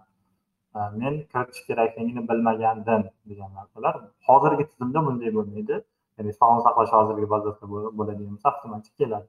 E, 0.77 0.79
men 1.01 1.13
kiritish 1.31 1.63
kerakligini 1.69 2.21
bilmagandim 2.29 3.03
degan 3.31 3.51
narsalar. 3.59 3.95
Hozirgi 4.27 4.65
tizimda 4.71 5.05
bunday 5.07 5.31
bo'lmaydi. 5.37 5.75
Ya'ni 6.17 6.31
sog'liqni 6.39 6.65
saqlash 6.67 6.93
vazirligi 6.97 7.29
bazasida 7.35 7.67
bo'ladigan 7.99 8.33
bo'lsa 8.33 8.47
avtomatik 8.53 8.93
keladi. 9.01 9.27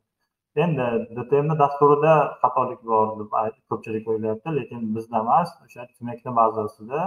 Endi 0.64 0.84
dtm 1.16 1.48
dasturida 1.62 2.12
xatolik 2.42 2.80
bor 2.90 3.06
deb 3.20 3.32
ko'pchilik 3.70 4.04
o'ylayapti 4.12 4.56
lekin 4.58 4.80
bizda 4.96 5.16
emas. 5.24 5.48
O'sha 5.64 5.82
tmekni 5.96 6.36
bazasida 6.40 7.00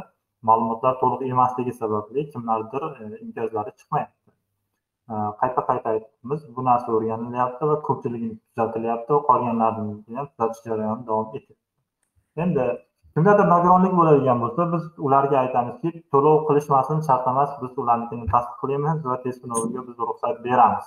ma'lumotlar 0.50 0.94
to'liq 1.04 1.22
emasligi 1.34 1.74
sababli 1.82 2.22
kimlardir 2.34 2.84
e, 3.02 3.06
imtiyozlari 3.26 3.72
chiqmayapti. 3.80 4.19
Э, 5.10 5.16
qayta 5.42 5.62
qayta 5.68 5.90
aytibmiz 5.90 6.42
bu 6.56 6.64
narsa 6.66 6.92
o'rganilyapti 6.96 7.68
va 7.70 7.76
ko'pchiligi 7.86 8.28
tuzatilyapti 8.34 9.16
qolganlarini 9.30 10.18
ham 10.18 10.28
tuzatish 10.34 10.62
jarayoni 10.68 11.06
davom 11.08 11.32
etyapti 11.40 12.44
endi 12.46 12.66
kimdadir 13.16 13.48
nogironlik 13.54 13.96
bo'ladigan 14.00 14.44
bo'lsa 14.44 14.68
biz 14.74 14.86
ularga 15.08 15.40
aytamizki 15.40 15.94
to'lov 16.16 16.38
qilishmasin 16.50 17.02
shart 17.08 17.26
emas 17.34 17.58
biz 17.64 17.82
ularnikini 17.84 18.30
tasdiqlaymiz 18.36 19.02
va 19.12 19.18
test 19.26 19.42
sinoviga 19.48 19.88
biz 19.88 19.98
ruxsat 20.10 20.46
beramiz. 20.48 20.86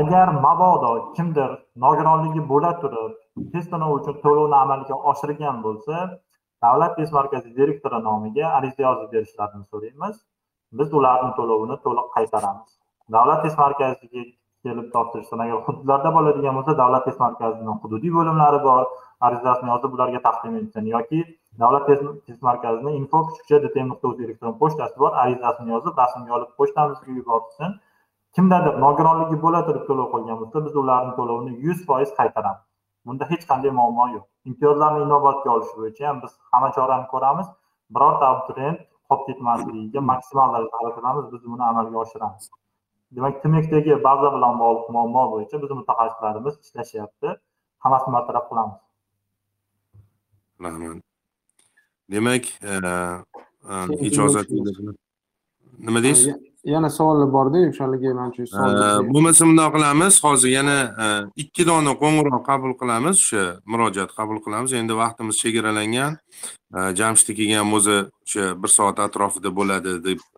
Agar 0.00 0.34
mabodo 0.46 0.92
kimdir 1.16 1.50
nogironligi 1.86 2.48
bo'la 2.52 2.74
turib 2.82 3.14
test 3.56 3.68
sinovi 3.74 3.98
uchun 4.00 4.20
to'lovni 4.26 4.56
amalga 4.64 5.02
oshirgan 5.12 5.64
bo'lsa 5.66 5.96
davlat 6.66 6.96
test 7.00 7.12
markazi 7.18 7.56
direktori 7.60 8.04
nomiga 8.10 8.46
ariza 8.60 8.82
yozib 8.88 9.08
berishlarini 9.16 9.66
so'raymiz. 9.72 10.14
Biz 10.80 10.88
ularni 11.00 11.30
to'lovini 11.40 11.76
to'liq 11.88 12.08
qaytaramiz. 12.16 12.72
Davlat 13.16 13.42
test 13.44 13.58
markaziga 13.64 14.22
kelib 14.64 14.88
topshirsin 14.94 15.38
agar 15.44 15.58
hududlarda 15.66 16.10
bo'ladigan 16.16 16.58
bo'lsa 16.58 16.72
davlat 16.82 17.04
test 17.08 17.20
markazini 17.24 17.72
hududiy 17.84 18.12
bo'limlari 18.18 18.60
bor 18.66 18.82
arizasini 19.28 19.70
yozib 19.72 19.94
ularga 19.96 20.20
taqdim 20.26 20.58
etsin. 20.60 20.84
Yoki 20.96 21.20
davlat 21.62 21.86
test 21.88 22.04
test 22.26 22.42
markazini 22.48 22.92
info 23.00 23.22
kuchukcha 23.28 23.62
dtm 23.64 23.86
nuqta 23.92 24.12
uz 24.12 24.20
elektron 24.26 24.58
pochtasi 24.62 24.96
bor 25.04 25.12
arizasini 25.24 25.74
yozib 25.74 25.98
rasmga 26.02 26.36
olib 26.38 26.52
pochtamizga 26.58 27.10
yuborsin. 27.18 27.70
Kimdadir 28.36 28.74
nogironligi 28.84 29.36
bo'la 29.46 29.60
turib 29.68 29.84
to'lov 29.88 30.06
qilgan 30.14 30.38
bo'lsa 30.42 30.64
biz 30.66 30.78
ularni 30.82 31.12
to'lovini 31.18 31.52
yuz 31.66 31.82
foiz 31.88 32.14
qaytaramiz. 32.20 32.62
Bunda 33.06 33.24
hech 33.32 33.44
qanday 33.50 33.72
muammo 33.80 34.06
yo'q. 34.14 34.24
Imtiyozlarni 34.50 35.04
inobatga 35.06 35.50
olish 35.56 35.72
bo'yicha 35.78 36.08
ham 36.08 36.22
biz 36.24 36.32
hamma 36.52 36.70
chorani 36.76 37.06
ko'ramiz. 37.12 37.48
Birorta 37.94 38.24
abituriyent 38.32 38.80
qolib 39.08 39.24
ketmasligiga 39.28 40.00
maksimal 40.12 40.48
darajada 40.54 40.76
harakat 40.80 40.98
qilamiz. 40.98 41.24
Biz 41.32 41.42
buni 41.52 41.64
amalga 41.70 41.98
oshiramiz. 42.04 42.44
Demak 43.16 43.42
tmekdagi 43.42 43.92
baza 44.04 44.28
bilan 44.34 44.54
bog'liq 44.62 44.86
muammo 44.96 45.22
bo'yicha 45.32 45.56
bizni 45.62 45.76
mutaxassislarimiz 45.80 46.54
ishlashyapti. 46.64 47.28
Hammasini 47.84 48.12
bartaraf 48.16 48.44
qilamiz. 48.50 48.78
Rahmat. 50.64 51.02
Demak 52.12 52.44
e, 52.70 52.72
e, 53.70 53.74
ijozat 54.08 54.48
nima 55.78 56.02
deysiz? 56.02 56.26
Ya- 56.26 56.38
yana 56.64 56.90
savollar 56.90 57.28
borda 57.36 57.58
o'shalarga 57.70 58.14
manimcha 58.18 58.42
bo'lmasa 59.14 59.46
bundoq 59.48 59.70
qilamiz. 59.76 60.14
Hozir 60.24 60.50
yana 60.58 60.76
e, 61.02 61.06
ikki 61.42 61.66
dona 61.70 61.92
qo'ng'iroq 62.02 62.42
qabul 62.50 62.72
qilamiz. 62.80 63.16
O'sha 63.24 63.44
murojaat 63.72 64.10
qabul 64.18 64.38
qilamiz. 64.44 64.70
Endi 64.80 64.94
vaqtimiz 65.02 65.36
chegaralangan. 65.42 66.12
E, 66.76 66.78
jamshid 67.00 67.38
ham 67.56 67.72
o'zi 67.78 67.98
o'sha 68.24 68.44
bir 68.62 68.70
soat 68.76 68.98
atrofida 69.06 69.50
bo'ladi 69.58 69.92
deb 70.06 70.18
e, 70.18 70.31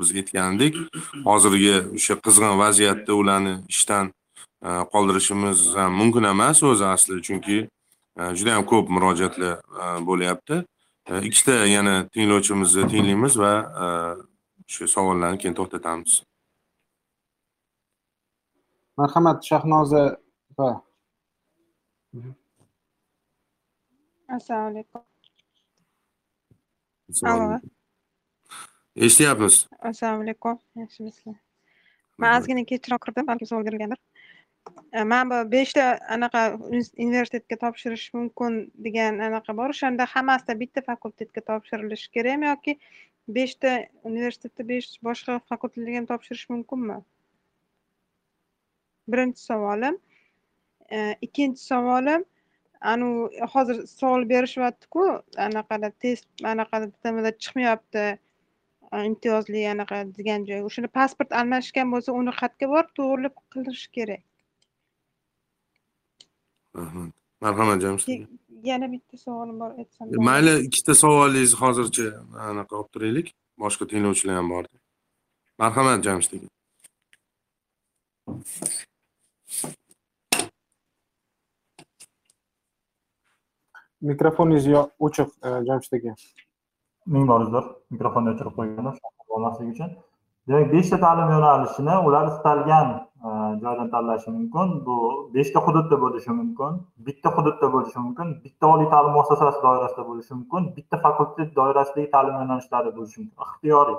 biz 0.00 0.08
aytgandik 0.20 0.76
hozirgi 1.24 1.74
o'sha 1.96 2.14
qizg'in 2.24 2.58
vaziyatda 2.58 3.12
ularni 3.14 3.54
ishdan 3.68 4.12
e, 4.66 4.68
qoldirishimiz 4.92 5.58
ham 5.76 5.92
mumkin 6.00 6.24
emas 6.34 6.62
o'zi 6.62 6.84
asli 6.94 7.22
chunki 7.28 7.58
e, 8.20 8.22
juda 8.38 8.50
yam 8.56 8.66
ko'p 8.72 8.86
murojaatlar 8.94 9.54
e, 9.82 10.06
bo'lyapti. 10.08 10.64
E, 11.10 11.12
ikkita 11.28 11.54
yana 11.76 11.94
tinglovchimizni 12.14 12.88
tinglaymiz 12.92 13.38
va 13.44 13.52
e, 13.84 13.86
shu 14.72 14.88
savollarni 14.94 15.38
keyin 15.42 15.56
to'xtatamiz. 15.58 16.22
Marhamat 18.96 19.38
shahnoza 19.50 20.02
opa 20.50 20.68
assalomu 24.36 24.68
alaykum. 24.70 25.02
Alaykum. 27.22 27.70
Eshityapmiz 28.96 29.66
assalomu 29.80 30.22
alaykum. 30.26 30.58
Yaxshimisizlar 30.76 31.36
man 32.18 32.40
ozgina 32.40 32.64
kechroq 32.70 33.00
kirdim 33.06 33.26
balki 33.26 33.46
savol 33.46 33.64
berilgandir 33.68 34.00
E, 34.92 35.02
man 35.02 35.30
bu 35.30 35.38
beshta 35.52 35.84
anaqa 36.14 36.40
uni- 36.54 36.94
universitetga 37.06 37.56
topshirish 37.64 38.12
mumkin 38.14 38.70
degan 38.84 39.18
anaqa 39.18 39.56
bor. 39.58 39.72
O'shanda 39.74 40.04
hammasida 40.14 40.54
bitta 40.60 40.82
fakultetga 40.86 41.40
topshirilishi 41.48 42.10
kerakmi 42.16 42.46
yoki 42.46 42.76
beshta 43.38 43.72
universitetda 44.10 44.68
besh 44.68 44.88
boshqa 45.08 45.40
fakultetlarga 45.50 45.96
ham 45.98 46.06
topshirish 46.12 46.46
mumkinmi? 46.54 46.98
Birinchi 49.10 49.42
savolim. 49.50 49.98
E, 50.96 51.16
ikkinchi 51.26 51.62
savolim 51.72 52.22
anavi 52.92 53.42
hozir 53.54 53.82
savol 53.96 54.28
berishyaptiku 54.34 55.08
anaqada 55.48 55.90
test 56.04 56.28
anaqada 56.54 56.86
bitamada 56.94 57.30
chiqmayapti 57.42 58.04
imtiyozli 59.08 59.64
anaqa 59.74 60.02
degan 60.18 60.44
joy. 60.48 60.60
O'shanda 60.68 60.90
pasport 60.98 61.32
almashgan 61.40 61.88
bo'lsa 61.94 62.14
uni 62.20 62.32
qayerga 62.40 62.68
borib 62.74 62.92
to'g'irlab 62.98 63.34
qilish 63.54 63.86
kerak. 63.96 64.22
Rahmat. 66.76 67.10
Marhamat 67.42 67.80
jamshid 67.84 68.08
aka. 68.14 68.26
yana 68.70 68.86
bitta 68.92 69.16
savolim 69.24 69.56
bor 69.60 69.70
aytsam 69.80 70.04
mayli 70.30 70.52
ikkita 70.66 70.94
savolingizni 71.02 71.58
hozircha 71.62 72.06
anaqa 72.50 72.72
olib 72.80 72.90
turaylik. 72.94 73.34
Boshqa 73.62 73.84
tinglovchilar 73.90 74.36
ham 74.40 74.48
bor 74.54 74.64
marhamat 75.62 76.04
jamshid 76.06 76.32
aka. 76.38 76.48
Mikrofoningiz 84.10 84.64
o'chiq 85.06 85.28
jamshid 85.68 85.92
aka 85.98 86.16
ming 87.06 87.24
bor 87.30 87.40
uzr 87.46 87.64
mikrofonni 87.94 88.32
o'chirib 88.32 88.54
qo'ygandim 88.58 88.94
bo'lmasligi 89.30 89.70
uchun. 89.74 89.90
Demak 90.48 90.68
beshta 90.74 90.96
ta'lim 91.04 91.28
yo'nalishini 91.34 91.94
ular 92.06 92.24
istalgan 92.32 92.88
e, 93.26 93.28
joydan 93.62 93.88
tanlashi 93.94 94.30
mumkin. 94.36 94.68
Bu 94.86 94.96
beshta 95.34 95.58
hududda 95.66 95.96
bo'lishi 96.04 96.30
mumkin 96.40 96.72
bitta 97.06 97.28
hududda 97.36 97.66
bo'lishi 97.74 97.98
mumkin 98.04 98.32
bitta 98.44 98.72
oliy 98.74 98.88
ta'lim 98.94 99.12
muassasasi 99.16 99.60
doirasida 99.66 100.06
bo'lishi 100.08 100.32
mumkin 100.38 100.62
bitta 100.76 100.96
fakultet 101.04 101.50
doirasidagi 101.58 102.08
ta'lim 102.14 102.34
yo'nalishlari 102.40 102.90
bo'lishi 102.96 103.18
mumkin. 103.20 103.38
Ixtiyoriy. 103.46 103.98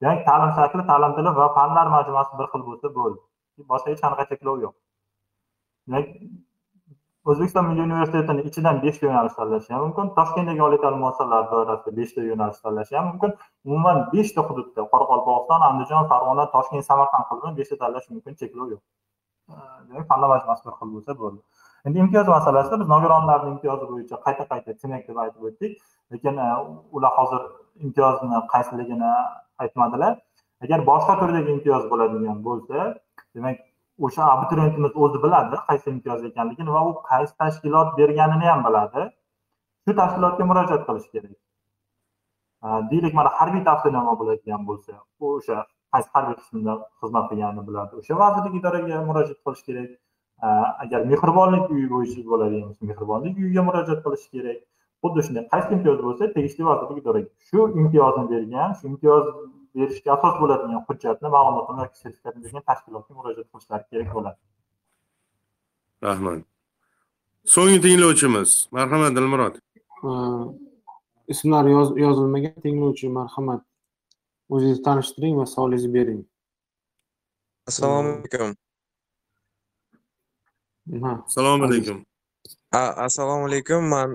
Demak 0.00 0.24
ta'lim 0.30 0.50
shakli 0.60 0.82
ta'lim 0.92 1.12
tili 1.18 1.30
va 1.40 1.46
fanlar 1.58 1.86
majmuasi 1.96 2.32
bir 2.38 2.46
xil 2.52 2.62
bo'lsa 2.68 2.94
bo'ldi. 2.98 3.20
Boshqa 3.72 3.88
hech 3.92 4.02
qanaqa 4.04 4.24
cheklov 4.30 4.56
yo'q. 4.64 4.74
Demak 5.86 6.06
o'zbekiston 7.30 7.64
milliy 7.68 7.84
universitetini 7.88 8.42
ichidan 8.48 8.76
beshta 8.84 9.06
yo'nalish 9.06 9.34
tanlashi 9.38 9.74
ham 9.74 9.82
mumkin 9.86 10.06
toshkentdagi 10.18 10.62
oliy 10.66 10.80
ta'lim 10.84 11.00
muassasalari 11.04 11.46
doirasida 11.52 11.96
beshta 11.98 12.24
yo'nalish 12.30 12.60
tanlashi 12.64 12.96
ham 12.98 13.06
mumkin 13.10 13.30
umuman 13.68 13.98
beshta 14.14 14.40
hududda 14.48 14.86
qoraqalpog'iston 14.92 15.66
andijon 15.68 16.08
farg'ona 16.12 16.44
toshkent 16.54 16.84
samarqand 16.90 17.24
qilib 17.30 17.54
beshta 17.60 17.78
tanlash 17.82 18.06
mumkin 18.14 18.32
cheklov 18.40 18.66
yo'q. 18.74 18.82
Demak 19.88 20.06
fanlar 20.10 20.28
majmuasi 20.34 20.62
bir 20.66 20.74
xil 20.80 20.88
bo'lsa 20.96 21.12
bo'ldi. 21.22 21.40
Endi 21.86 21.98
imtiyoz 22.04 22.28
masalasida 22.36 22.80
biz 22.80 22.88
nogironlarni 22.94 23.48
imtiyozi 23.54 23.86
bo'yicha 23.92 24.16
qayta 24.26 24.44
qayta 24.52 24.70
demak 24.82 25.02
deb 25.08 25.16
aytib 25.24 25.42
o'tdik 25.48 25.72
lekin 26.12 26.34
ular 26.96 27.12
hozir 27.18 27.42
imtiyozni 27.86 28.38
qaysiligini 28.54 29.12
aytmadilar. 29.62 30.12
Agar 30.64 30.78
boshqa 30.90 31.14
turdagi 31.20 31.50
imtiyoz 31.56 31.84
bo'ladigan 31.92 32.38
bo'lsa 32.48 32.78
demak 33.36 33.56
o'sha 33.98 34.22
abituriyentimiz 34.34 34.92
o'zi 35.02 35.18
biladi 35.24 35.56
qaysi 35.68 35.90
imtiyoz 35.94 36.24
ekanligini 36.30 36.70
va 36.76 36.82
u 36.88 36.92
qaysi 37.10 37.32
tashkilot 37.42 37.88
berganini 37.98 38.46
ham 38.52 38.64
biladi. 38.66 39.02
Shu 39.84 39.92
tashkilotga 40.00 40.44
murojaat 40.50 40.82
qilish 40.88 41.08
kerak. 41.14 41.36
Deylik 42.90 43.14
mana 43.18 43.30
harbiy 43.38 43.62
tavsiyanoma 43.68 44.14
bo'ladigan 44.20 44.66
bo'lsa 44.70 44.92
u 45.20 45.34
o'sha 45.36 45.56
qaysi 45.92 46.08
harbiy 46.14 46.36
qismda 46.40 46.72
xizmat 47.00 47.24
qilganini 47.30 47.62
biladi. 47.68 47.92
O'sha 48.00 48.18
vazirlik 48.22 48.54
idoraga 48.60 49.00
murojaat 49.08 49.40
qilish 49.46 49.64
kerak. 49.68 49.90
Agar 50.84 51.00
mehribonlik 51.12 51.64
uyi 51.74 51.86
bo'yicha 51.94 52.20
bo'ladigan 52.32 52.68
bo'lsa 52.68 52.82
mehribonlik 52.90 53.34
uyiga 53.42 53.62
murojaat 53.68 54.00
qilish 54.06 54.26
kerak. 54.34 54.60
Xuddi 55.02 55.20
shunday 55.26 55.44
qaysi 55.52 55.68
imtiyoz 55.76 55.98
bo'lsa 56.06 56.22
tegishli 56.36 56.62
vazirlik 56.70 56.98
idoraga 57.02 57.28
shu 57.48 57.60
imtiyozni 57.80 58.24
bergan 58.32 58.70
shu 58.78 58.84
imtiyoz 58.92 59.24
berishga 59.74 60.10
asos 60.16 60.34
bo'ladigan 60.40 60.80
hujjatni 60.88 61.28
ma'lumotni 61.34 61.80
yoki 61.84 61.98
sertifikatni 62.02 62.40
bergan 62.44 62.64
tashkilotga 62.70 63.12
murojaat 63.18 63.46
qilishlari 63.52 63.84
kerak 63.90 64.10
bo'ladi. 64.16 64.40
Rahmat 66.06 66.40
so'nggi 67.54 67.78
tinglovchimiz 67.84 68.50
marhamat 68.76 69.12
dilmurod. 69.16 69.54
Ismlari 71.32 71.70
yoz- 71.76 71.96
yozilmagan 72.04 72.56
tinglovchi 72.64 73.06
marhamat. 73.18 73.62
O'zingizni 74.52 74.82
tanishtiring 74.88 75.34
va 75.40 75.44
savolingizni 75.54 75.90
bering. 75.96 76.20
Assalomu 77.70 78.10
alaykum. 78.18 78.50
Assalomu 81.28 81.64
alaykum. 81.68 81.98
Assalomu 83.06 83.44
alaykum. 83.48 83.80
Man 83.94 84.10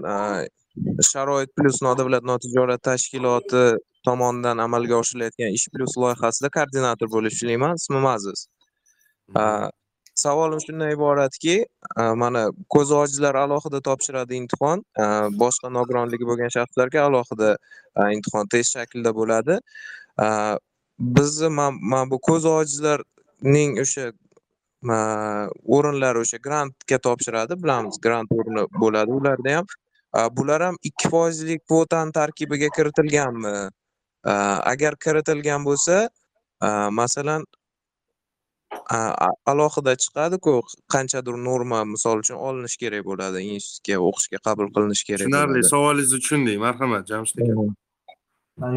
sharoit 1.09 1.49
plyus 1.55 1.77
nodavlat 1.87 2.23
notijorat 2.31 2.81
tashkiloti 2.89 3.63
tomonidan 4.09 4.63
amalga 4.67 5.01
oshirilayotgan 5.01 5.57
ish 5.59 5.67
plyus 5.73 5.97
loyihasida 6.03 6.53
koordinator 6.59 7.11
bo'lib 7.15 7.33
ishlayman 7.37 7.81
ismim 7.81 8.05
aziz 8.15 8.47
A, 9.35 9.69
savolim 10.15 10.59
shundan 10.65 10.91
iboratki 10.91 11.55
mana 12.21 12.43
ko'zi 12.75 12.93
ojizlar 12.95 13.35
alohida 13.35 13.81
topshiradi 13.87 14.37
imtihon. 14.41 14.83
Boshqa 15.41 15.71
nogironligi 15.77 16.29
bo'lgan 16.29 16.53
shaxslarga 16.57 17.01
alohida 17.07 17.49
imtihon 18.15 18.47
test 18.53 18.77
shaklida 18.77 19.13
bo'ladi. 19.19 19.59
Bizni 21.17 21.49
man 21.93 22.13
bu 22.13 22.19
ko'zi 22.29 22.49
ojizlarning 22.59 23.75
o'sha 23.83 24.05
o'rinlari 25.77 26.23
o'sha 26.23 26.39
grantga 26.47 26.97
topshiradi 27.09 27.59
bilamiz 27.63 27.99
grant 28.05 28.31
o'rni 28.39 28.63
bo'ladi. 28.83 29.11
Ularda 29.19 29.57
ham 29.57 29.65
bular 30.37 30.63
ham 30.69 30.77
ikki 30.89 31.11
foizlik 31.13 31.61
kvotani 31.69 32.11
tarkibiga 32.19 32.69
kiritilganmi 32.77 33.55
agar 34.73 34.93
kiritilgan 35.05 35.61
bo'lsa 35.69 35.95
a, 36.67 36.89
masalan 36.99 37.45
alohida 39.51 39.93
chiqadiku 40.03 40.53
qanchadir 40.93 41.35
norma 41.49 41.79
misol 41.93 42.23
uchun 42.23 42.37
olinishi 42.47 42.77
kerak 42.83 43.03
bo'ladi 43.09 43.43
institutga 43.55 43.97
o'qishga 44.07 44.39
qabul 44.47 44.67
qilinishi 44.75 45.05
kerak 45.09 45.27
tushunarli 45.27 45.63
savolingizni 45.73 46.19
tushundik 46.23 46.57
marhamat 46.65 47.03
jamshid 47.11 47.37
aka. 47.43 47.67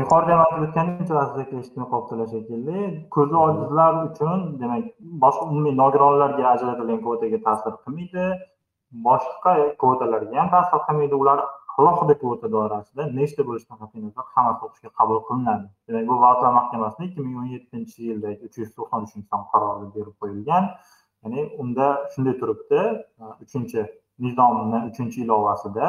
Yuqorida 0.00 0.32
ham 0.36 0.40
aytib 0.44 0.64
o'tganincha 0.66 1.14
aziz 1.24 1.52
eshitmay 1.60 1.86
qolibdilar 1.92 2.26
shekilli 2.34 2.80
ko'zi 3.16 3.36
ojizlar 3.44 3.92
uchun 4.08 4.38
demak 4.62 4.88
boshqa 5.24 5.44
umumiy 5.52 5.74
nogironlarga 5.82 6.44
ajratilgan 6.54 7.00
kvotaga 7.06 7.38
ta'sir 7.46 7.72
qilmaydi. 7.84 8.26
Boshqa 9.08 9.52
kvotalarga 9.82 10.36
ham 10.40 10.50
ta'sir 10.56 10.80
qilmaydi. 10.88 11.14
Ular 11.22 11.38
alohida 11.80 12.14
kvota 12.20 12.46
doirasida 12.54 13.02
nechta 13.18 13.42
bo'lishidan 13.48 13.78
qat'iy 13.82 14.02
nazar 14.06 14.26
hammasi 14.34 14.62
o'qishga 14.66 14.90
qabul 14.98 15.18
qilinadi. 15.28 15.66
Demak 15.88 16.04
bu 16.10 16.14
vazirlar 16.24 16.52
mahkamasini 16.60 17.04
ikki 17.08 17.20
ming 17.26 17.36
o'n 17.42 17.48
yettinchi 17.56 17.98
yildagi 18.10 18.40
uch 18.48 18.56
yuz 18.60 18.70
to'qson 18.78 19.00
uchinchi 19.06 19.28
son 19.32 19.42
qarori 19.52 19.88
berib 19.96 20.14
qo'yilgan. 20.22 20.64
Ya'ni 21.22 21.40
unda 21.62 21.86
shunday 22.12 22.34
turibdi 22.40 22.80
e, 23.22 23.24
uchinchi 23.44 23.80
nizomni 24.24 24.78
uchinchi 24.90 25.18
ilovasida 25.24 25.86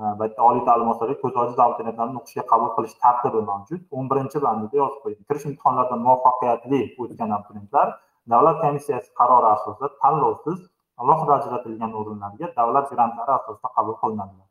e, 0.00 0.02
oliy 0.48 0.62
ta'lim 0.68 0.84
muassasalariga 0.88 1.20
ko'zi 1.24 1.38
ojiz 1.44 1.58
abituriyentlarni 1.66 2.16
o'qishga 2.20 2.44
qabul 2.52 2.70
qilish 2.76 2.94
tartibi 3.04 3.40
mavjud. 3.50 3.80
O'n 3.96 4.04
birinchi 4.10 4.38
bandida 4.46 4.76
yozib 4.82 5.00
qo'ygan 5.04 5.24
kirish 5.28 5.46
imtihonlaridan 5.50 6.00
muvaffaqiyatli 6.06 6.80
o'tgan 7.02 7.30
abituriyentlar 7.36 7.88
davlat 8.32 8.58
komissiyasi 8.64 9.08
qarori 9.20 9.48
asosida 9.56 9.88
tanlovsiz 10.02 10.58
alohida 11.02 11.32
ajratilgan 11.40 11.92
o'rinlarga 12.00 12.46
davlat 12.60 12.86
grantlari 12.92 13.32
asosida 13.38 13.68
qabul 13.76 13.96
qilinadilar 14.02 14.47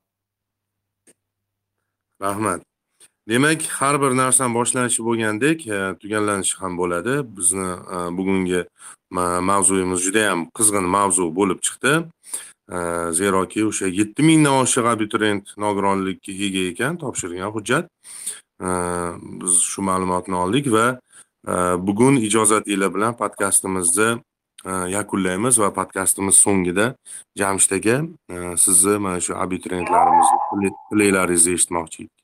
rahmat. 2.22 2.62
Demak 3.30 3.62
har 3.62 4.02
bir 4.02 4.12
narsani 4.18 4.54
boshlanishi 4.54 5.04
bo'lgandek 5.04 5.68
e, 5.68 5.78
tugallanishi 6.02 6.58
ham 6.62 6.78
bo'ladi. 6.78 7.14
Bizni 7.38 7.70
e, 7.96 7.98
bugungi 8.18 8.62
mavzuyimiz 9.50 10.00
juda 10.06 10.20
yam 10.30 10.46
qizg'in 10.58 10.88
mavzu 10.96 11.28
bo'lib 11.40 11.60
chiqdi. 11.68 11.94
E, 12.72 12.78
zeroki 13.20 13.66
o'sha 13.70 13.88
yetti 14.00 14.24
mingdan 14.30 14.62
oshiq 14.64 14.88
abituriyent 14.94 15.46
nogironlikka 15.64 16.32
ega 16.48 16.64
ekan 16.72 16.94
topshirgan 17.04 17.52
hujjat. 17.56 17.92
Biz 19.42 19.60
shu 19.72 19.84
ma'lumotni 19.90 20.36
oldik 20.44 20.72
va 20.76 20.86
bugun 21.88 22.16
ijozatinglar 22.28 22.90
bilan 22.96 23.14
podkastimizni 23.22 24.10
yakunlaymiz 24.96 25.60
va 25.64 25.70
podkastimiz 25.80 26.36
so'ngida 26.46 26.86
jamshid 27.40 27.72
aka 27.78 27.96
sizni 28.66 28.98
mana 29.06 29.20
shu 29.26 29.34
abituriyentlarimizni 29.44 30.37
tilaklaringizni 30.50 31.52
eshitmoqchi 31.58 32.00
edik. 32.04 32.18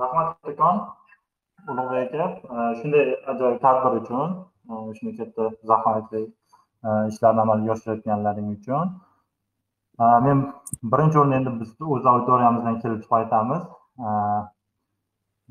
Rahmat 0.00 0.26
kattakon 0.32 0.76
ulug'bek 1.70 2.14
aka 2.14 2.26
shunday 2.80 3.04
ajoyib 3.32 3.58
tadbir 3.64 3.92
uchun 4.00 4.28
shunday 4.96 5.14
katta 5.20 5.44
zahmatli 5.70 6.22
ishlarni 7.10 7.40
amalga 7.44 7.70
oshirayotganlaring 7.76 8.48
uchun 8.56 8.86
men 10.26 10.36
birinchi 10.92 11.16
o'rinda 11.20 11.36
endi 11.40 11.52
biz 11.60 11.70
o'z 11.94 12.04
auditoriyamizdan 12.12 12.76
kelib 12.82 13.00
chiqib 13.02 13.16
aytamiz 13.20 13.62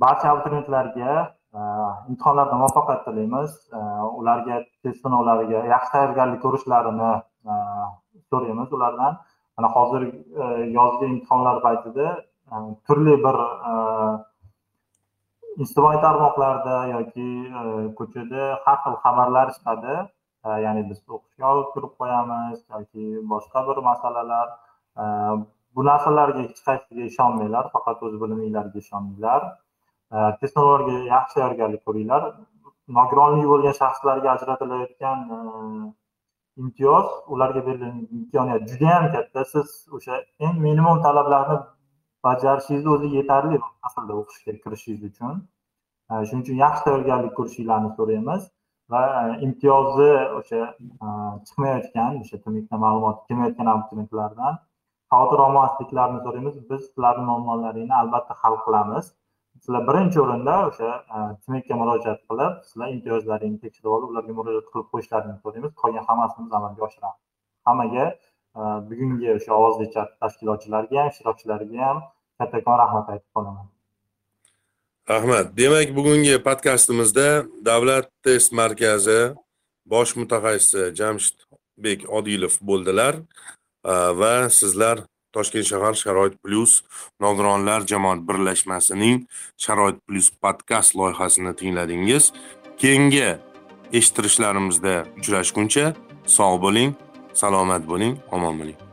barcha 0.03 0.26
abituriyentlarga 0.34 1.11
imtihonlarda 2.10 2.56
muvaffaqiyat 2.61 3.02
tilaymiz. 3.07 3.52
Ularga 4.19 4.56
test 4.84 4.99
sinovlariga 5.03 5.60
yaxshi 5.73 5.91
tayyorgarlik 5.94 6.40
ko'rishlarini 6.45 7.11
so'raymiz 8.30 8.69
ulardan. 8.77 9.14
Mana 9.57 9.68
hozir 9.76 10.02
e, 10.44 10.45
yozgi 10.77 11.06
imtihonlar 11.06 11.61
paytida 11.61 12.07
e, 12.52 12.56
turli 12.88 13.15
bir 13.26 13.38
e, 13.72 13.73
ijtimoiy 15.64 15.99
tarmoqlarda 16.06 16.77
yoki 16.95 17.27
ko'chada 17.99 18.48
har 18.65 18.77
xil 18.84 18.95
xabarlar 19.03 19.48
chiqadi. 19.57 19.95
Ya'ni 20.64 20.82
biz 20.90 20.99
o'qishga 21.15 21.45
olib 21.52 21.69
turib 21.76 21.94
qo'yamiz 22.02 22.57
yoki 22.73 23.06
boshqa 23.32 23.61
bir 23.68 23.77
masalalar 23.86 24.48
bu 25.76 25.86
narsalarga 25.90 26.44
hech 26.48 26.60
qaysiga 26.68 27.07
ishonmanglar 27.11 27.72
faqat 27.76 28.03
o'z 28.07 28.19
biliminglarga 28.23 28.77
ishoninglar. 28.84 29.48
Test 30.41 30.60
yaxshi 31.14 31.34
tayyorgarlik 31.38 31.82
ko'ringlar. 31.88 32.27
Nogironligi 32.99 33.48
bo'lgan 33.53 33.76
shaxslarga 33.82 34.30
ajratilayotgan 34.36 35.19
imtiyoz 36.61 37.07
ularga 37.34 37.61
berilgan 37.68 37.95
imkoniyat 38.18 38.69
juda 38.72 38.86
yam 38.94 39.06
katta. 39.15 39.45
Siz 39.53 39.68
o'sha 39.98 40.15
eng 40.45 40.57
minimum 40.68 41.02
talablarni 41.06 41.57
bajarishingiz 42.27 42.86
o'zi 42.94 43.07
yetarli 43.18 43.60
aslida 43.88 44.14
o'qishga 44.22 44.53
kirishingiz 44.64 45.03
uchun. 45.11 45.36
E, 46.11 46.14
shuning 46.27 46.44
uchun 46.45 46.57
yaxshi 46.65 46.84
tayyorgarlik 46.88 47.34
ko'rishinglarni 47.40 47.90
so'raymiz 47.98 48.48
va 48.94 49.02
e, 49.22 49.23
imtiyozi 49.48 50.10
o'sha 50.40 50.61
e, 51.06 51.07
chiqmayotgan 51.48 52.22
o'sha 52.23 52.38
tmikda 52.45 52.82
ma'lumot 52.86 53.18
kelmayotgan 53.27 53.72
abituriyentlardan 53.73 54.57
xavotir 55.11 55.40
olmasliklarini 55.48 56.19
so'raymiz. 56.26 56.56
Biz 56.72 56.82
sizlarni 56.88 57.23
muammolaringni 57.30 57.95
albatta 58.02 58.34
hal 58.41 58.56
qilamiz. 58.65 59.06
Sizlar 59.64 59.84
birinchi 59.90 60.22
o'rinda 60.23 60.56
o'sha 60.69 60.90
e, 61.15 61.18
tmekka 61.45 61.76
murojaat 61.82 62.22
qilib 62.30 62.53
sizlar 62.69 62.90
imtiyozlaringni 62.95 63.60
tekshirib 63.65 63.91
olib 63.98 64.10
ularga 64.14 64.34
murojaat 64.40 64.68
qilib 64.73 64.88
qo'yishlarini 64.94 65.38
so'raymiz. 65.44 65.72
Qolgan 65.82 66.06
hammasini 66.10 66.45
biz 66.45 66.53
amalga 66.60 66.82
oshiramiz. 66.88 67.22
Hammaga 67.68 68.06
e, 68.60 68.61
bugungi 68.90 69.32
o'sha 69.38 69.52
ovozli 69.60 69.88
chat 69.95 70.10
tashkilotchilariga 70.22 70.99
ham 71.02 71.10
ishtirokchilarga 71.14 71.80
ham 71.88 72.03
kattakon 72.40 72.77
rahmat 72.84 73.10
aytib 73.14 73.32
qolaman. 73.36 73.65
Rahmat. 75.14 75.45
Demak 75.61 75.90
bugungi 75.98 76.36
podkastimizda 76.48 77.27
davlat 77.69 78.07
test 78.26 78.49
markazi 78.61 79.19
bosh 79.94 80.11
mutaxassisi 80.22 80.82
jamshidbek 80.99 81.99
odilov 82.18 82.53
bo'ldilar 82.69 83.14
e, 83.91 83.94
va 84.22 84.36
sizlar 84.60 84.98
toshkent 85.36 85.68
shahar 85.72 85.94
sharoit 86.02 86.36
plyus 86.44 86.74
nogironlar 87.24 87.82
jamoat 87.91 88.24
birlashmasining 88.28 89.26
sharoit 89.64 89.98
plyus 90.07 90.32
podkast 90.44 90.95
loyihasini 90.99 91.53
tingladingiz. 91.60 92.32
Keyingi 92.82 93.28
eshittirishlarimizda 93.98 94.95
uchrashguncha 95.20 95.86
sog' 96.38 96.60
bo'ling 96.66 96.98
salomat 97.41 97.84
bo'ling 97.91 98.20
omon 98.36 98.60
bo'ling. 98.60 98.85